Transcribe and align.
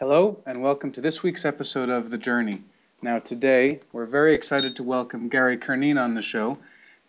Hello, 0.00 0.38
and 0.46 0.62
welcome 0.62 0.90
to 0.92 1.02
this 1.02 1.22
week's 1.22 1.44
episode 1.44 1.90
of 1.90 2.08
The 2.08 2.16
Journey. 2.16 2.62
Now, 3.02 3.18
today, 3.18 3.80
we're 3.92 4.06
very 4.06 4.32
excited 4.32 4.74
to 4.76 4.82
welcome 4.82 5.28
Gary 5.28 5.58
Curneen 5.58 6.02
on 6.02 6.14
the 6.14 6.22
show. 6.22 6.56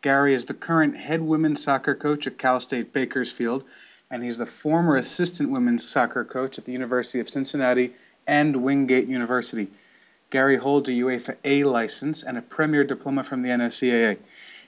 Gary 0.01 0.33
is 0.33 0.43
the 0.43 0.53
current 0.53 0.97
head 0.97 1.21
women's 1.21 1.63
soccer 1.63 1.95
coach 1.95 2.27
at 2.27 2.37
Cal 2.37 2.59
State 2.59 2.91
Bakersfield, 2.91 3.63
and 4.09 4.25
he's 4.25 4.37
the 4.37 4.45
former 4.45 4.97
assistant 4.97 5.51
women's 5.51 5.89
soccer 5.89 6.25
coach 6.25 6.57
at 6.57 6.65
the 6.65 6.73
University 6.73 7.21
of 7.21 7.29
Cincinnati 7.29 7.93
and 8.27 8.57
Wingate 8.57 9.07
University. 9.07 9.69
Gary 10.29 10.57
holds 10.57 10.89
a 10.89 10.91
UEFA 10.91 11.37
A 11.45 11.63
license 11.63 12.23
and 12.23 12.37
a 12.37 12.41
Premier 12.41 12.83
Diploma 12.83 13.23
from 13.23 13.41
the 13.41 13.51
NSCAA. 13.51 14.17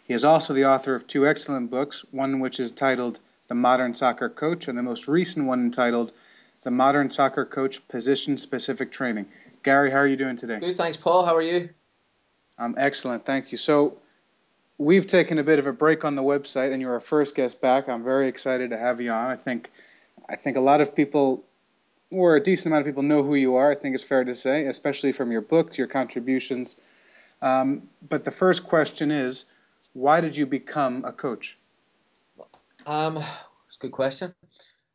He 0.08 0.14
is 0.14 0.24
also 0.24 0.54
the 0.54 0.64
author 0.64 0.96
of 0.96 1.08
two 1.08 1.28
excellent 1.28 1.70
books, 1.70 2.06
one 2.12 2.40
which 2.40 2.62
is 2.62 2.72
titled 2.72 3.20
The 3.50 3.56
Modern 3.56 3.94
Soccer 3.94 4.30
Coach, 4.30 4.70
and 4.70 4.78
the 4.78 4.82
most 4.82 5.10
recent 5.10 5.46
one 5.46 5.60
entitled 5.60 6.14
the 6.64 6.72
Modern 6.72 7.10
Soccer 7.10 7.46
Coach 7.46 7.86
Position 7.88 8.38
Specific 8.38 8.92
Training. 8.92 9.26
Gary, 9.64 9.92
how 9.92 9.98
are 9.98 10.08
you 10.08 10.16
doing 10.16 10.36
today? 10.36 10.60
Good, 10.60 10.76
thanks, 10.76 10.98
Paul. 10.98 11.26
How 11.26 11.36
are 11.36 11.42
you? 11.42 11.70
I'm 12.58 12.76
excellent, 12.78 13.26
thank 13.26 13.52
you. 13.52 13.58
So, 13.58 13.98
we've 14.78 15.08
taken 15.08 15.40
a 15.40 15.44
bit 15.44 15.60
of 15.60 15.68
a 15.68 15.74
break 15.74 16.06
on 16.06 16.16
the 16.16 16.24
website, 16.24 16.72
and 16.72 16.82
you're 16.82 16.94
our 16.94 17.00
first 17.00 17.36
guest 17.36 17.62
back. 17.62 17.88
I'm 17.90 18.04
very 18.04 18.28
excited 18.28 18.70
to 18.72 18.78
have 18.78 19.00
you 19.02 19.12
on. 19.12 19.30
I 19.30 19.36
think, 19.36 19.72
I 20.30 20.36
think 20.36 20.58
a 20.58 20.62
lot 20.62 20.82
of 20.82 20.96
people, 20.96 21.44
or 22.12 22.36
a 22.36 22.44
decent 22.44 22.68
amount 22.68 22.82
of 22.82 22.88
people, 22.88 23.04
know 23.04 23.24
who 23.24 23.36
you 23.36 23.56
are. 23.56 23.72
I 23.72 23.76
think 23.76 23.96
it's 23.96 24.04
fair 24.04 24.24
to 24.24 24.36
say, 24.36 24.66
especially 24.66 25.12
from 25.12 25.32
your 25.32 25.42
books, 25.42 25.78
your 25.78 25.88
contributions. 25.88 26.80
Um, 27.42 27.84
but 28.10 28.24
the 28.24 28.32
first 28.32 28.66
question 28.66 29.12
is, 29.12 29.46
why 29.94 30.22
did 30.22 30.36
you 30.36 30.46
become 30.46 31.04
a 31.06 31.12
coach? 31.12 31.58
Um, 32.86 33.18
it's 33.68 33.78
a 33.78 33.80
good 33.80 33.92
question. 33.92 34.34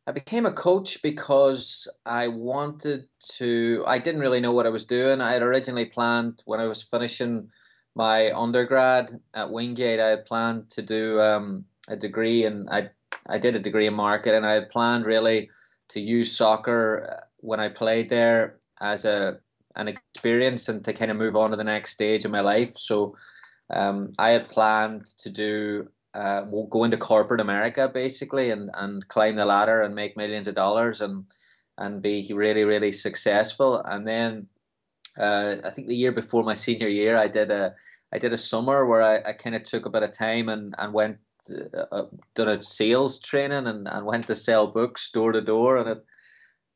I 0.09 0.11
became 0.11 0.47
a 0.47 0.51
coach 0.51 1.03
because 1.03 1.87
I 2.03 2.29
wanted 2.29 3.07
to. 3.37 3.83
I 3.85 3.99
didn't 3.99 4.21
really 4.21 4.39
know 4.39 4.51
what 4.51 4.65
I 4.65 4.69
was 4.69 4.83
doing. 4.83 5.21
I 5.21 5.33
had 5.33 5.43
originally 5.43 5.85
planned 5.85 6.41
when 6.45 6.59
I 6.59 6.65
was 6.65 6.81
finishing 6.81 7.47
my 7.93 8.35
undergrad 8.35 9.21
at 9.35 9.51
Wingate. 9.51 9.99
I 9.99 10.09
had 10.09 10.25
planned 10.25 10.67
to 10.71 10.81
do 10.81 11.21
um, 11.21 11.63
a 11.89 11.95
degree, 11.95 12.45
and 12.45 12.67
I 12.71 12.89
I 13.27 13.37
did 13.37 13.55
a 13.55 13.59
degree 13.59 13.85
in 13.85 13.93
marketing. 13.93 14.43
I 14.43 14.53
had 14.53 14.69
planned 14.69 15.05
really 15.05 15.47
to 15.89 15.99
use 15.99 16.35
soccer 16.35 17.07
uh, 17.07 17.25
when 17.41 17.59
I 17.59 17.69
played 17.69 18.09
there 18.09 18.57
as 18.81 19.05
a 19.05 19.37
an 19.75 19.87
experience 19.87 20.69
and 20.69 20.83
to 20.85 20.91
kind 20.91 21.11
of 21.11 21.17
move 21.17 21.35
on 21.35 21.51
to 21.51 21.55
the 21.55 21.63
next 21.63 21.91
stage 21.91 22.25
of 22.25 22.31
my 22.31 22.41
life. 22.41 22.75
So 22.75 23.13
um, 23.69 24.13
I 24.17 24.31
had 24.31 24.47
planned 24.47 25.05
to 25.19 25.29
do 25.29 25.87
uh, 26.13 26.45
will 26.49 26.67
go 26.67 26.83
into 26.83 26.97
corporate 26.97 27.41
America 27.41 27.87
basically 27.87 28.51
and, 28.51 28.71
and 28.75 29.07
climb 29.07 29.35
the 29.35 29.45
ladder 29.45 29.81
and 29.81 29.93
make 29.93 30.17
millions 30.17 30.47
of 30.47 30.55
dollars 30.55 31.01
and 31.01 31.25
and 31.77 32.01
be 32.01 32.29
really 32.33 32.63
really 32.65 32.91
successful. 32.91 33.81
And 33.85 34.07
then 34.07 34.47
uh, 35.17 35.55
I 35.63 35.69
think 35.69 35.87
the 35.87 35.95
year 35.95 36.11
before 36.11 36.43
my 36.43 36.53
senior 36.53 36.87
year, 36.87 37.17
I 37.17 37.27
did 37.27 37.51
a 37.51 37.73
I 38.11 38.17
did 38.17 38.33
a 38.33 38.37
summer 38.37 38.85
where 38.85 39.03
I, 39.03 39.29
I 39.29 39.33
kind 39.33 39.55
of 39.55 39.63
took 39.63 39.85
a 39.85 39.89
bit 39.89 40.03
of 40.03 40.11
time 40.11 40.49
and 40.49 40.73
and 40.77 40.93
went 40.93 41.17
uh, 41.51 41.85
uh, 41.91 42.05
done 42.35 42.49
a 42.49 42.63
sales 42.63 43.19
training 43.19 43.67
and, 43.67 43.87
and 43.87 44.05
went 44.05 44.27
to 44.27 44.35
sell 44.35 44.67
books 44.67 45.09
door 45.09 45.31
to 45.31 45.41
door 45.41 45.77
and 45.77 45.89
it 45.89 46.05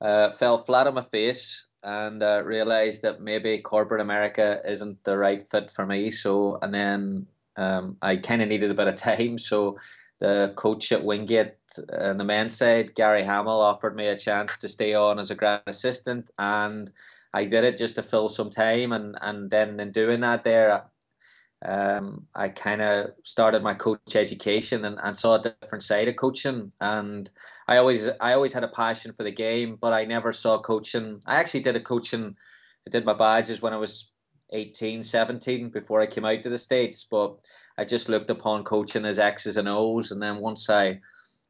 uh, 0.02 0.30
fell 0.30 0.58
flat 0.58 0.88
on 0.88 0.94
my 0.94 1.02
face 1.02 1.68
and 1.84 2.24
uh, 2.24 2.42
realized 2.46 3.02
that 3.02 3.22
maybe 3.22 3.58
corporate 3.60 4.00
America 4.00 4.62
isn't 4.66 5.04
the 5.04 5.18
right 5.18 5.50
fit 5.50 5.70
for 5.70 5.86
me. 5.86 6.12
So 6.12 6.60
and 6.62 6.74
then 6.74 7.28
um, 7.56 7.98
I 8.02 8.18
kind 8.18 8.42
of 8.42 8.50
needed 8.50 8.72
a 8.72 8.76
bit 8.76 8.88
of 8.88 8.96
time, 8.96 9.38
so 9.38 9.78
the 10.20 10.54
coach 10.56 10.92
at 10.92 11.04
Wingate 11.04 11.56
on 12.00 12.18
the 12.18 12.24
men's 12.24 12.56
side, 12.56 12.96
Gary 12.96 13.24
Hamill, 13.24 13.62
offered 13.62 13.96
me 13.96 14.08
a 14.08 14.18
chance 14.18 14.58
to 14.58 14.70
stay 14.70 14.94
on 14.94 15.20
as 15.20 15.32
a 15.32 15.36
grad 15.36 15.62
assistant, 15.68 16.32
and 16.40 16.90
I 17.34 17.46
did 17.46 17.64
it 17.64 17.78
just 17.78 17.96
to 17.96 18.04
fill 18.04 18.30
some 18.30 18.50
time. 18.50 18.92
And 18.92 19.18
and 19.22 19.50
then 19.50 19.80
in 19.80 19.92
doing 19.92 20.22
that, 20.22 20.44
there, 20.44 20.86
um, 21.66 22.28
I 22.36 22.50
kind 22.50 22.82
of 22.82 23.12
started 23.24 23.64
my 23.64 23.74
coach 23.74 24.16
education 24.16 24.86
and, 24.86 24.98
and 25.04 25.16
saw 25.16 25.36
a 25.36 25.42
different 25.42 25.84
side 25.84 26.08
of 26.08 26.16
coaching. 26.16 26.72
And 26.80 27.30
I 27.68 27.78
always 27.78 28.08
I 28.22 28.34
always 28.34 28.54
had 28.54 28.64
a 28.64 28.70
passion 28.70 29.14
for 29.14 29.24
the 29.24 29.32
game, 29.32 29.78
but 29.80 29.94
I 29.94 30.06
never 30.06 30.32
saw 30.32 30.60
coaching. 30.60 31.22
I 31.26 31.36
actually 31.36 31.62
did 31.62 31.76
a 31.76 31.82
coaching. 31.82 32.36
I 32.88 32.92
did 32.92 33.06
my 33.06 33.14
badges 33.14 33.62
when 33.62 33.74
I 33.74 33.78
was 33.78 34.13
18, 34.54 35.04
17 35.04 35.70
before 35.70 36.00
I 36.00 36.06
came 36.06 36.26
out 36.26 36.44
to 36.44 36.50
the 36.50 36.58
States. 36.58 37.04
But 37.04 37.36
I 37.78 37.84
just 37.84 38.10
looked 38.10 38.30
upon 38.30 38.64
coaching 38.64 39.06
as 39.06 39.20
X's 39.20 39.58
and 39.58 39.68
O's. 39.68 40.12
And 40.12 40.22
then 40.22 40.38
once 40.38 40.70
I 40.70 41.02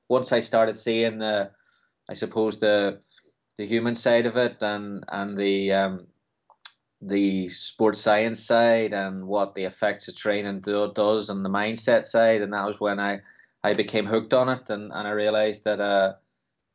once 0.09 0.31
I 0.31 0.40
started 0.40 0.75
seeing 0.75 1.19
the 1.19 1.52
I 2.09 2.13
suppose 2.13 2.59
the 2.59 3.00
the 3.58 3.66
human 3.66 3.96
side 3.96 4.25
of 4.25 4.38
it 4.38 4.62
and 4.62 5.03
and 5.09 5.38
the 5.38 5.72
um, 5.74 6.08
the 7.02 7.50
sports 7.50 8.00
science 8.00 8.40
side 8.40 8.94
and 8.94 9.28
what 9.28 9.56
the 9.56 9.63
effects 9.63 10.08
of 10.08 10.16
training 10.16 10.62
do, 10.62 10.92
does 10.96 11.30
and 11.30 11.44
the 11.44 11.50
mindset 11.50 12.06
side 12.06 12.42
and 12.42 12.53
that 12.53 12.66
was 12.66 12.80
when 12.80 13.00
I 13.00 13.19
I 13.63 13.74
became 13.74 14.06
hooked 14.06 14.34
on 14.34 14.50
it 14.50 14.69
and, 14.69 14.92
and 14.94 15.08
I 15.08 15.12
realized 15.12 15.66
that 15.66 15.81
uh 15.81 16.13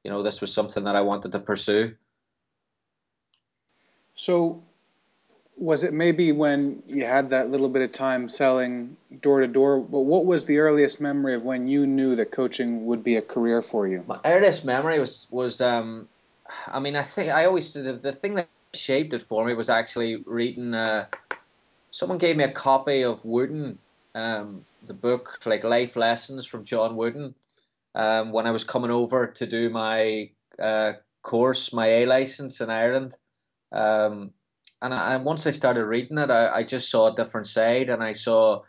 you 0.04 0.10
know 0.10 0.22
this 0.22 0.40
was 0.40 0.52
something 0.52 0.84
that 0.84 0.96
I 0.96 1.00
wanted 1.00 1.32
to 1.32 1.38
pursue. 1.38 1.94
So 4.14 4.64
was 5.58 5.82
it 5.82 5.92
maybe 5.92 6.30
when 6.32 6.82
you 6.86 7.04
had 7.04 7.30
that 7.30 7.50
little 7.50 7.68
bit 7.68 7.82
of 7.82 7.92
time 7.92 8.28
selling 8.28 8.96
door 9.20 9.40
to 9.40 9.46
door? 9.46 9.80
But 9.80 10.00
what 10.00 10.24
was 10.24 10.46
the 10.46 10.58
earliest 10.58 11.00
memory 11.00 11.34
of 11.34 11.44
when 11.44 11.66
you 11.66 11.86
knew 11.86 12.14
that 12.16 12.30
coaching 12.30 12.86
would 12.86 13.02
be 13.02 13.16
a 13.16 13.22
career 13.22 13.60
for 13.60 13.88
you? 13.88 14.04
My 14.06 14.20
earliest 14.24 14.64
memory 14.64 14.98
was 14.98 15.26
was 15.30 15.60
um, 15.60 16.08
I 16.68 16.78
mean, 16.78 16.96
I 16.96 17.02
think 17.02 17.30
I 17.30 17.44
always 17.44 17.72
the, 17.74 17.94
the 17.94 18.12
thing 18.12 18.34
that 18.34 18.48
shaped 18.72 19.12
it 19.12 19.22
for 19.22 19.44
me 19.44 19.54
was 19.54 19.68
actually 19.68 20.16
reading. 20.26 20.74
Uh, 20.74 21.06
someone 21.90 22.18
gave 22.18 22.36
me 22.36 22.44
a 22.44 22.52
copy 22.52 23.02
of 23.02 23.24
Wooden, 23.24 23.78
um, 24.14 24.62
the 24.86 24.94
book 24.94 25.40
like 25.44 25.64
Life 25.64 25.96
Lessons 25.96 26.46
from 26.46 26.64
John 26.64 26.96
Wooden, 26.96 27.34
um, 27.94 28.30
when 28.32 28.46
I 28.46 28.52
was 28.52 28.64
coming 28.64 28.90
over 28.90 29.26
to 29.26 29.46
do 29.46 29.70
my 29.70 30.30
uh, 30.58 30.92
course, 31.22 31.72
my 31.72 31.86
A 31.86 32.06
license 32.06 32.60
in 32.60 32.70
Ireland. 32.70 33.16
Um, 33.72 34.32
and 34.82 34.94
I, 34.94 35.16
once 35.16 35.46
I 35.46 35.50
started 35.50 35.86
reading 35.86 36.18
it, 36.18 36.30
I, 36.30 36.48
I 36.56 36.62
just 36.62 36.90
saw 36.90 37.08
a 37.08 37.14
different 37.14 37.46
side, 37.46 37.90
and 37.90 38.02
I 38.02 38.12
saw. 38.12 38.62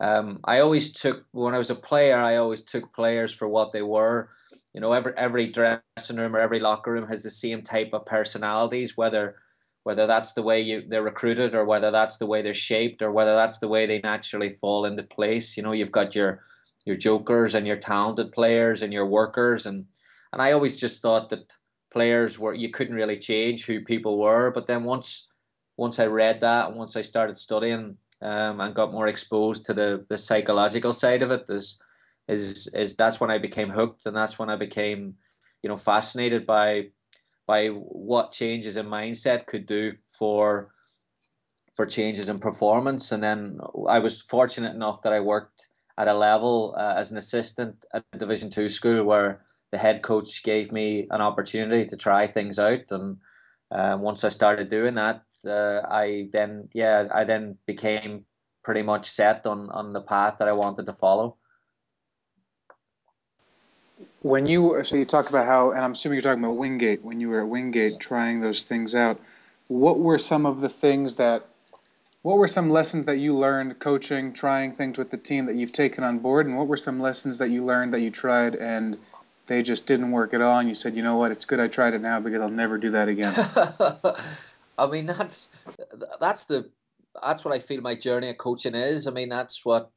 Um, 0.00 0.38
I 0.44 0.60
always 0.60 0.92
took 0.92 1.24
when 1.32 1.54
I 1.54 1.58
was 1.58 1.70
a 1.70 1.74
player. 1.74 2.16
I 2.16 2.36
always 2.36 2.62
took 2.62 2.92
players 2.94 3.34
for 3.34 3.48
what 3.48 3.72
they 3.72 3.82
were. 3.82 4.28
You 4.72 4.80
know, 4.80 4.92
every 4.92 5.12
every 5.16 5.46
dressing 5.48 6.16
room 6.16 6.36
or 6.36 6.38
every 6.38 6.60
locker 6.60 6.92
room 6.92 7.06
has 7.08 7.24
the 7.24 7.30
same 7.30 7.62
type 7.62 7.90
of 7.92 8.06
personalities, 8.06 8.96
whether 8.96 9.36
whether 9.82 10.06
that's 10.06 10.34
the 10.34 10.42
way 10.42 10.60
you 10.60 10.84
they're 10.86 11.02
recruited 11.02 11.54
or 11.54 11.64
whether 11.64 11.90
that's 11.90 12.18
the 12.18 12.26
way 12.26 12.42
they're 12.42 12.54
shaped 12.54 13.02
or 13.02 13.10
whether 13.10 13.34
that's 13.34 13.58
the 13.58 13.68
way 13.68 13.86
they 13.86 14.00
naturally 14.00 14.50
fall 14.50 14.84
into 14.84 15.02
place. 15.02 15.56
You 15.56 15.62
know, 15.64 15.72
you've 15.72 15.90
got 15.90 16.14
your 16.14 16.42
your 16.84 16.96
jokers 16.96 17.54
and 17.54 17.66
your 17.66 17.76
talented 17.76 18.30
players 18.30 18.82
and 18.82 18.92
your 18.92 19.06
workers 19.06 19.66
and 19.66 19.84
and 20.32 20.42
I 20.42 20.52
always 20.52 20.76
just 20.76 21.02
thought 21.02 21.30
that 21.30 21.52
players 21.90 22.38
were 22.38 22.54
you 22.54 22.68
couldn't 22.70 22.94
really 22.94 23.18
change 23.18 23.64
who 23.64 23.80
people 23.80 24.18
were, 24.18 24.50
but 24.50 24.66
then 24.66 24.84
once 24.84 25.27
once 25.78 26.00
I 26.00 26.06
read 26.06 26.40
that 26.40 26.74
once 26.74 26.96
I 26.96 27.02
started 27.02 27.36
studying 27.36 27.96
um, 28.20 28.60
and 28.60 28.74
got 28.74 28.92
more 28.92 29.06
exposed 29.06 29.64
to 29.66 29.72
the, 29.72 30.04
the 30.08 30.18
psychological 30.18 30.92
side 30.92 31.22
of 31.22 31.30
it 31.30 31.44
is 31.48 31.82
is 32.26 32.66
is 32.74 32.94
that's 32.94 33.20
when 33.20 33.30
I 33.30 33.38
became 33.38 33.70
hooked 33.70 34.04
and 34.04 34.14
that's 34.14 34.38
when 34.38 34.50
I 34.50 34.56
became 34.56 35.14
you 35.62 35.68
know 35.70 35.76
fascinated 35.76 36.44
by 36.46 36.88
by 37.46 37.68
what 37.68 38.32
changes 38.32 38.76
in 38.76 38.86
mindset 38.86 39.46
could 39.46 39.64
do 39.64 39.92
for 40.18 40.72
for 41.76 41.86
changes 41.86 42.28
in 42.28 42.40
performance. 42.40 43.12
And 43.12 43.22
then 43.22 43.60
I 43.88 44.00
was 44.00 44.20
fortunate 44.22 44.74
enough 44.74 45.00
that 45.02 45.12
I 45.12 45.20
worked 45.20 45.68
at 45.96 46.08
a 46.08 46.12
level 46.12 46.74
uh, 46.76 46.94
as 46.96 47.12
an 47.12 47.18
assistant 47.18 47.86
at 47.94 48.04
a 48.12 48.18
division 48.18 48.50
2 48.50 48.68
school 48.68 49.04
where 49.04 49.40
the 49.70 49.78
head 49.78 50.02
coach 50.02 50.42
gave 50.42 50.72
me 50.72 51.06
an 51.12 51.20
opportunity 51.20 51.84
to 51.84 51.96
try 51.96 52.26
things 52.26 52.58
out. 52.58 52.90
And 52.90 53.16
uh, 53.70 53.96
once 53.98 54.24
I 54.24 54.28
started 54.28 54.68
doing 54.68 54.96
that 54.96 55.22
uh, 55.46 55.82
I 55.90 56.28
then 56.32 56.68
yeah 56.72 57.08
I 57.12 57.24
then 57.24 57.56
became 57.66 58.24
pretty 58.62 58.82
much 58.82 59.06
set 59.06 59.46
on 59.46 59.70
on 59.70 59.92
the 59.92 60.00
path 60.00 60.38
that 60.38 60.48
I 60.48 60.52
wanted 60.52 60.86
to 60.86 60.92
follow. 60.92 61.36
When 64.22 64.46
you 64.46 64.82
so 64.82 64.96
you 64.96 65.04
talk 65.04 65.28
about 65.28 65.46
how, 65.46 65.70
and 65.70 65.80
I'm 65.80 65.92
assuming 65.92 66.16
you're 66.16 66.22
talking 66.22 66.44
about 66.44 66.56
Wingate 66.56 67.04
when 67.04 67.20
you 67.20 67.28
were 67.28 67.40
at 67.40 67.48
Wingate 67.48 68.00
trying 68.00 68.40
those 68.40 68.64
things 68.64 68.94
out. 68.94 69.20
What 69.68 69.98
were 69.98 70.18
some 70.18 70.46
of 70.46 70.60
the 70.60 70.68
things 70.68 71.16
that, 71.16 71.46
what 72.22 72.38
were 72.38 72.48
some 72.48 72.70
lessons 72.70 73.04
that 73.06 73.18
you 73.18 73.34
learned 73.34 73.78
coaching, 73.78 74.32
trying 74.32 74.72
things 74.72 74.98
with 74.98 75.10
the 75.10 75.18
team 75.18 75.46
that 75.46 75.56
you've 75.56 75.72
taken 75.72 76.02
on 76.02 76.18
board, 76.18 76.46
and 76.46 76.56
what 76.56 76.66
were 76.66 76.76
some 76.76 77.00
lessons 77.00 77.38
that 77.38 77.50
you 77.50 77.64
learned 77.64 77.92
that 77.94 78.00
you 78.00 78.10
tried 78.10 78.54
and 78.56 78.96
they 79.46 79.62
just 79.62 79.86
didn't 79.86 80.10
work 80.10 80.34
at 80.34 80.40
all, 80.40 80.58
and 80.58 80.68
you 80.68 80.74
said, 80.74 80.94
you 80.94 81.02
know 81.02 81.16
what, 81.16 81.32
it's 81.32 81.44
good 81.44 81.60
I 81.60 81.68
tried 81.68 81.94
it 81.94 82.02
now 82.02 82.20
because 82.20 82.40
I'll 82.40 82.48
never 82.48 82.76
do 82.76 82.90
that 82.90 83.08
again. 83.08 83.34
I 84.78 84.86
mean, 84.86 85.06
that's 85.06 85.50
that's 86.20 86.44
the 86.44 86.70
that's 87.22 87.44
what 87.44 87.52
I 87.52 87.58
feel 87.58 87.80
my 87.80 87.94
journey 87.94 88.30
of 88.30 88.38
coaching 88.38 88.74
is. 88.74 89.06
I 89.06 89.10
mean, 89.10 89.28
that's 89.28 89.64
what 89.64 89.90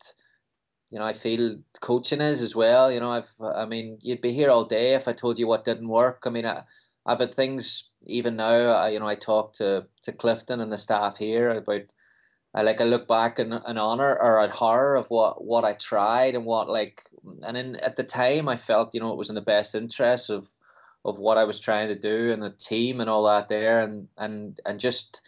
you 0.90 1.00
know. 1.00 1.06
I 1.06 1.14
feel 1.14 1.60
coaching 1.80 2.20
is 2.22 2.42
as 2.42 2.56
well. 2.56 2.92
You 2.92 3.00
know, 3.00 3.12
I've 3.12 3.32
I 3.42 3.66
mean, 3.66 4.00
you'd 4.02 4.22
be 4.22 4.34
here 4.34 4.50
all 4.50 4.66
day 4.66 4.96
if 4.96 5.08
I 5.08 5.14
told 5.14 5.38
you 5.38 5.48
what 5.48 5.64
didn't 5.64 5.88
work. 5.88 6.24
I 6.26 6.32
mean, 6.32 6.46
I, 6.46 6.64
I've 7.06 7.20
had 7.20 7.34
things 7.34 7.92
even 8.04 8.36
now, 8.36 8.72
I, 8.72 8.90
you 8.90 9.00
know, 9.00 9.08
I 9.08 9.16
talk 9.16 9.54
to 9.54 9.86
to 10.04 10.12
Clifton 10.12 10.60
and 10.60 10.72
the 10.72 10.78
staff 10.78 11.18
here 11.18 11.52
about. 11.52 11.84
I 12.54 12.64
like 12.64 12.82
I 12.82 12.84
look 12.84 13.08
back 13.08 13.40
in, 13.40 13.54
in 13.54 13.78
honor 13.78 14.18
or 14.20 14.42
at 14.42 14.52
horror 14.52 14.98
of 14.98 15.10
what 15.10 15.42
what 15.42 15.64
I 15.64 15.72
tried 15.72 16.36
and 16.36 16.44
what 16.44 16.68
like 16.68 17.02
and 17.44 17.56
in 17.56 17.78
at 17.78 17.96
the 17.96 18.04
time 18.04 18.50
I 18.50 18.58
felt 18.58 18.94
you 18.94 19.00
know 19.00 19.14
it 19.14 19.18
was 19.18 19.30
in 19.30 19.36
the 19.36 19.42
best 19.42 19.74
interest 19.74 20.30
of 20.30 20.50
of 21.04 21.20
what 21.20 21.38
I 21.38 21.44
was 21.44 21.60
trying 21.60 21.88
to 21.88 21.96
do 21.98 22.32
and 22.32 22.42
the 22.42 22.52
team 22.52 23.02
and 23.02 23.10
all 23.10 23.24
that 23.26 23.48
there 23.48 23.82
and 23.82 24.08
and 24.18 24.60
and 24.66 24.80
just 24.80 25.22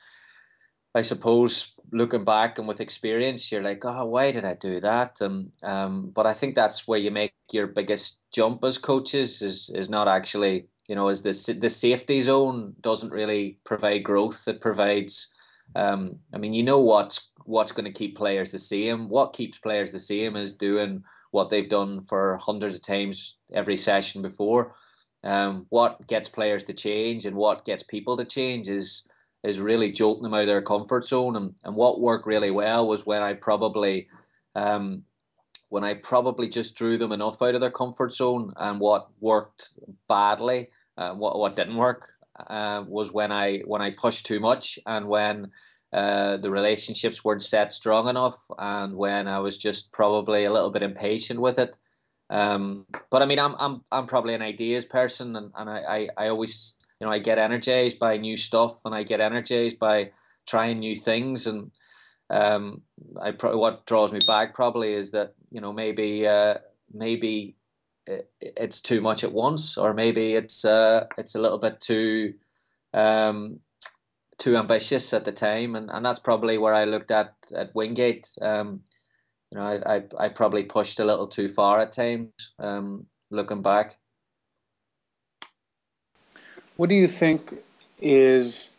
I 0.96 1.02
suppose 1.02 1.76
looking 1.92 2.24
back 2.24 2.60
and 2.60 2.68
with 2.68 2.80
experience, 2.80 3.52
you're 3.52 3.64
like, 3.64 3.84
oh, 3.84 4.06
why 4.06 4.32
did 4.32 4.46
I 4.46 4.54
do 4.54 4.80
that? 4.80 5.22
And 5.22 5.52
um, 5.64 6.12
but 6.14 6.28
I 6.28 6.34
think 6.34 6.54
that's 6.54 6.88
where 6.88 7.00
you 7.00 7.10
make 7.10 7.34
your 7.52 7.68
biggest 7.68 8.22
jump 8.32 8.64
as 8.64 8.78
coaches 8.78 9.42
is 9.42 9.70
is 9.76 9.90
not 9.90 10.08
actually 10.08 10.68
you 10.88 10.96
know 10.96 11.10
is 11.10 11.22
the 11.22 11.58
the 11.60 11.70
safety 11.70 12.22
zone 12.22 12.76
doesn't 12.82 13.12
really 13.12 13.58
provide 13.64 14.04
growth. 14.04 14.48
It 14.48 14.62
provides, 14.62 15.34
um, 15.76 16.20
I 16.34 16.38
mean, 16.38 16.54
you 16.54 16.64
know 16.64 16.80
what's 16.80 17.32
what's 17.46 17.72
going 17.72 17.86
to 17.86 18.00
keep 18.00 18.16
players 18.16 18.52
the 18.52 18.60
same. 18.60 19.10
What 19.10 19.34
keeps 19.34 19.58
players 19.58 19.92
the 19.92 20.00
same 20.00 20.36
is 20.36 20.54
doing 20.54 21.04
what 21.32 21.50
they've 21.50 21.70
done 21.70 22.04
for 22.04 22.38
hundreds 22.38 22.76
of 22.76 22.84
times 22.84 23.38
every 23.52 23.78
session 23.78 24.22
before. 24.22 24.76
Um, 25.24 25.66
what 25.70 26.06
gets 26.08 26.28
players 26.30 26.64
to 26.66 26.74
change 26.74 27.26
and 27.26 27.36
what 27.36 27.66
gets 27.66 27.84
people 27.84 28.18
to 28.18 28.26
change 28.26 28.68
is 28.68 29.08
is 29.44 29.60
really 29.60 29.92
jolting 29.92 30.24
them 30.24 30.34
out 30.34 30.42
of 30.42 30.48
their 30.48 30.62
comfort 30.62 31.06
zone. 31.06 31.36
And, 31.36 31.54
and 31.66 31.76
what 31.76 32.00
worked 32.00 32.26
really 32.26 32.52
well 32.52 32.88
was 32.88 33.06
when 33.06 33.22
I 33.22 33.34
probably 33.34 34.08
um, 34.56 35.04
when 35.70 35.84
I 35.84 35.96
probably 35.96 36.50
just 36.50 36.76
drew 36.76 36.98
them 36.98 37.12
enough 37.12 37.42
out 37.42 37.56
of 37.56 37.62
their 37.62 37.72
comfort 37.72 38.14
zone. 38.14 38.54
And 38.58 38.80
what 38.80 39.10
worked 39.20 39.74
badly, 40.08 40.70
uh, 40.98 41.14
what 41.14 41.40
what 41.40 41.56
didn't 41.56 41.78
work, 41.78 42.10
uh, 42.48 42.84
was 42.88 43.12
when 43.12 43.32
I 43.32 43.60
when 43.66 43.82
I 43.82 43.92
pushed 43.92 44.26
too 44.26 44.40
much 44.40 44.80
and 44.86 45.08
when 45.08 45.52
uh, 45.94 46.38
the 46.38 46.50
relationships 46.50 47.24
weren't 47.24 47.44
set 47.44 47.72
strong 47.72 48.08
enough, 48.08 48.44
and 48.58 48.96
when 48.96 49.28
I 49.28 49.40
was 49.40 49.58
just 49.58 49.92
probably 49.92 50.46
a 50.46 50.52
little 50.52 50.72
bit 50.72 50.82
impatient 50.82 51.40
with 51.40 51.60
it. 51.60 51.78
Um, 52.34 52.88
but 53.12 53.22
I 53.22 53.26
mean, 53.26 53.38
I'm 53.38 53.56
I'm 53.60 53.82
I'm 53.92 54.08
probably 54.08 54.34
an 54.34 54.42
ideas 54.42 54.86
person, 54.86 55.36
and, 55.36 55.52
and 55.56 55.70
I, 55.70 55.78
I, 55.78 56.26
I 56.26 56.28
always 56.30 56.76
you 57.00 57.06
know 57.06 57.14
I 57.14 57.20
get 57.20 57.38
energized 57.38 58.00
by 58.00 58.18
new 58.18 58.36
stuff, 58.36 58.80
and 58.86 58.96
I 58.96 59.04
get 59.04 59.22
energized 59.22 59.78
by 59.78 60.10
trying 60.48 60.80
new 60.80 60.96
things, 60.96 61.46
and 61.46 61.72
um, 62.32 62.82
I 63.22 63.32
pro- 63.32 63.56
what 63.58 63.86
draws 63.86 64.12
me 64.12 64.20
back 64.26 64.56
probably 64.56 64.94
is 64.94 65.12
that 65.12 65.36
you 65.52 65.62
know 65.62 65.72
maybe 65.72 66.28
uh, 66.28 66.56
maybe 66.92 67.56
it's 68.42 68.82
too 68.82 69.00
much 69.00 69.24
at 69.24 69.32
once, 69.32 69.78
or 69.78 69.94
maybe 69.94 70.34
it's 70.34 70.66
uh, 70.66 71.06
it's 71.20 71.36
a 71.36 71.40
little 71.40 71.60
bit 71.60 71.80
too 71.82 72.34
um, 72.96 73.60
too 74.40 74.58
ambitious 74.58 75.14
at 75.14 75.24
the 75.24 75.32
time, 75.32 75.76
and, 75.76 75.92
and 75.92 76.04
that's 76.04 76.20
probably 76.20 76.58
where 76.58 76.74
I 76.74 76.86
looked 76.86 77.12
at 77.12 77.36
at 77.56 77.76
Wingate. 77.76 78.28
Um, 78.42 78.82
you 79.54 79.60
know, 79.60 79.66
I, 79.66 79.96
I, 79.96 80.04
I 80.18 80.30
probably 80.30 80.64
pushed 80.64 81.00
a 81.00 81.06
little 81.06 81.28
too 81.28 81.48
far 81.48 81.80
at 81.80 81.92
times, 81.92 82.32
um, 82.58 83.06
looking 83.30 83.62
back. 83.62 83.98
What 86.76 86.90
do 86.90 86.96
you 86.96 87.08
think 87.08 87.54
is 88.02 88.76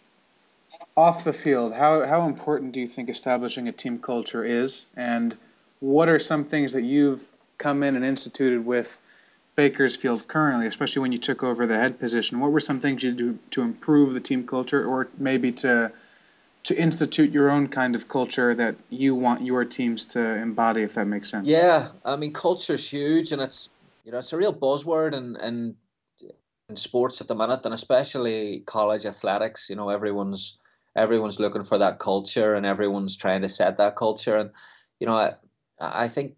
off 0.97 1.23
the 1.23 1.33
field? 1.33 1.75
How, 1.75 2.05
how 2.05 2.27
important 2.27 2.73
do 2.73 2.81
you 2.81 2.89
think 2.89 3.09
establishing 3.09 3.69
a 3.69 3.73
team 3.73 4.01
culture 4.01 4.43
is? 4.45 4.87
And 4.97 5.37
what 5.79 6.09
are 6.09 6.19
some 6.19 6.45
things 6.45 6.73
that 6.73 6.83
you've 6.83 7.31
come 7.59 7.85
in 7.85 7.95
and 7.95 8.05
instituted 8.05 8.67
with 8.67 9.01
Bakersfield 9.55 10.27
currently, 10.27 10.67
especially 10.67 11.03
when 11.03 11.13
you 11.13 11.19
took 11.19 11.45
over 11.45 11.69
the 11.69 11.79
head 11.79 12.01
position? 12.01 12.41
What 12.41 12.51
were 12.51 12.59
some 12.59 12.81
things 12.81 13.05
you 13.05 13.13
do 13.13 13.39
to 13.53 13.63
improve 13.63 14.13
the 14.13 14.21
team 14.21 14.45
culture 14.45 14.85
or 14.85 15.07
maybe 15.19 15.53
to 15.53 15.93
to 16.65 16.75
institute 16.77 17.31
your 17.31 17.51
own 17.51 17.69
kind 17.69 17.95
of 17.95 18.09
culture 18.09 18.55
that 18.55 18.75
you 18.89 19.15
want 19.15 19.43
your 19.43 19.65
teams 19.65 20.07
to 20.07 20.37
embody, 20.37 20.83
if 20.83 20.95
that 20.95 21.07
makes 21.07 21.31
sense. 21.31 21.49
Yeah, 21.49 21.89
I 22.05 22.17
mean, 22.17 22.33
culture 22.33 22.75
is 22.75 22.89
huge, 22.89 23.33
and 23.33 23.41
it's 23.41 23.71
you 24.05 24.13
know 24.13 24.19
it's 24.19 24.33
a 24.33 24.37
real 24.37 24.53
buzzword 24.53 25.15
and 25.15 25.37
and 25.37 25.77
in 26.69 26.77
sports 26.77 27.21
at 27.21 27.29
the 27.29 27.35
minute, 27.35 27.65
and 27.65 27.75
especially 27.75 28.61
college 28.67 29.05
athletics. 29.05 29.69
You 29.69 29.77
know, 29.77 29.91
everyone's 29.91 30.59
everyone's 30.97 31.39
looking 31.39 31.65
for 31.65 31.79
that 31.79 31.99
culture, 31.99 32.55
and 32.55 32.65
everyone's 32.65 33.17
trying 33.17 33.43
to 33.43 33.49
set 33.49 33.77
that 33.77 33.97
culture. 33.97 34.37
And 34.37 34.51
you 35.01 35.07
know, 35.07 35.15
I, 35.15 35.35
I 35.79 36.09
think 36.09 36.37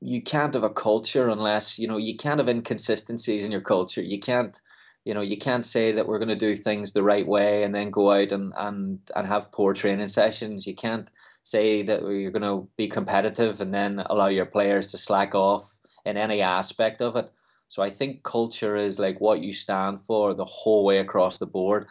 you 0.00 0.22
can't 0.22 0.54
have 0.54 0.64
a 0.64 0.70
culture 0.70 1.28
unless 1.28 1.78
you 1.78 1.86
know 1.86 1.96
you 1.96 2.16
can't 2.16 2.40
have 2.40 2.48
inconsistencies 2.48 3.44
in 3.44 3.52
your 3.52 3.60
culture. 3.60 4.02
You 4.02 4.18
can't 4.18 4.60
you 5.04 5.14
know 5.14 5.20
you 5.20 5.36
can't 5.36 5.64
say 5.64 5.92
that 5.92 6.06
we're 6.06 6.18
going 6.18 6.28
to 6.28 6.36
do 6.36 6.54
things 6.54 6.92
the 6.92 7.02
right 7.02 7.26
way 7.26 7.62
and 7.62 7.74
then 7.74 7.90
go 7.90 8.10
out 8.10 8.32
and 8.32 8.52
and 8.58 8.98
and 9.16 9.26
have 9.26 9.52
poor 9.52 9.72
training 9.74 10.08
sessions. 10.08 10.66
You 10.66 10.74
can't 10.74 11.10
say 11.42 11.82
that 11.82 12.02
you're 12.02 12.30
going 12.30 12.42
to 12.42 12.68
be 12.76 12.88
competitive 12.88 13.60
and 13.60 13.72
then 13.72 14.02
allow 14.06 14.26
your 14.26 14.44
players 14.44 14.90
to 14.90 14.98
slack 14.98 15.34
off 15.34 15.78
in 16.04 16.16
any 16.16 16.42
aspect 16.42 17.00
of 17.00 17.16
it. 17.16 17.30
So 17.68 17.82
i 17.82 17.90
think 17.90 18.22
culture 18.22 18.76
is 18.76 18.98
like 18.98 19.20
what 19.20 19.40
you 19.40 19.52
stand 19.52 20.00
for 20.00 20.34
the 20.34 20.44
whole 20.44 20.84
way 20.84 20.98
across 20.98 21.38
the 21.38 21.46
board. 21.46 21.86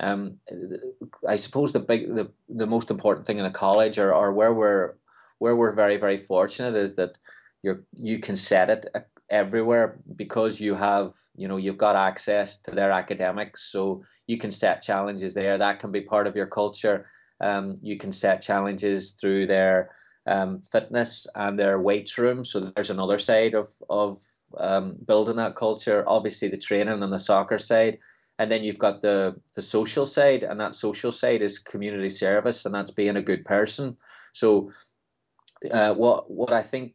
Um, 0.00 0.38
I 1.28 1.36
suppose 1.36 1.72
the 1.72 1.80
big 1.80 2.14
the, 2.14 2.30
the 2.48 2.66
most 2.66 2.90
important 2.90 3.26
thing 3.26 3.38
in 3.38 3.44
a 3.44 3.50
college 3.50 3.98
or, 3.98 4.14
or 4.14 4.32
where 4.32 4.54
we're 4.54 4.94
where 5.38 5.56
we're 5.56 5.74
very 5.74 5.98
very 5.98 6.16
fortunate 6.16 6.76
is 6.76 6.94
that 6.94 7.18
you're 7.62 7.84
you 7.92 8.18
can 8.18 8.36
set 8.36 8.70
it 8.70 8.86
everywhere 9.32 9.98
because 10.14 10.60
you 10.60 10.74
have 10.74 11.12
you 11.34 11.48
know 11.48 11.56
you've 11.56 11.78
got 11.78 11.96
access 11.96 12.58
to 12.58 12.70
their 12.70 12.92
academics 12.92 13.72
so 13.72 14.02
you 14.26 14.36
can 14.36 14.52
set 14.52 14.82
challenges 14.82 15.34
there. 15.34 15.58
That 15.58 15.80
can 15.80 15.90
be 15.90 16.02
part 16.02 16.26
of 16.26 16.36
your 16.36 16.46
culture. 16.46 17.06
Um, 17.40 17.74
you 17.80 17.96
can 17.96 18.12
set 18.12 18.42
challenges 18.42 19.12
through 19.12 19.46
their 19.46 19.90
um, 20.26 20.62
fitness 20.70 21.26
and 21.34 21.58
their 21.58 21.80
weights 21.80 22.16
room. 22.18 22.44
So 22.44 22.60
there's 22.60 22.90
another 22.90 23.18
side 23.18 23.54
of 23.54 23.68
of 23.88 24.22
um, 24.58 24.96
building 25.06 25.36
that 25.36 25.56
culture 25.56 26.04
obviously 26.06 26.48
the 26.48 26.58
training 26.58 27.02
and 27.02 27.12
the 27.12 27.18
soccer 27.18 27.58
side. 27.58 27.98
And 28.38 28.50
then 28.50 28.62
you've 28.62 28.78
got 28.78 29.00
the 29.00 29.34
the 29.56 29.62
social 29.62 30.06
side 30.06 30.44
and 30.44 30.60
that 30.60 30.74
social 30.74 31.12
side 31.12 31.42
is 31.42 31.58
community 31.58 32.10
service 32.10 32.66
and 32.66 32.74
that's 32.74 32.90
being 32.90 33.16
a 33.16 33.28
good 33.30 33.44
person. 33.44 33.96
So 34.32 34.70
uh, 35.70 35.94
what 35.94 36.30
what 36.30 36.52
I 36.52 36.62
think 36.62 36.94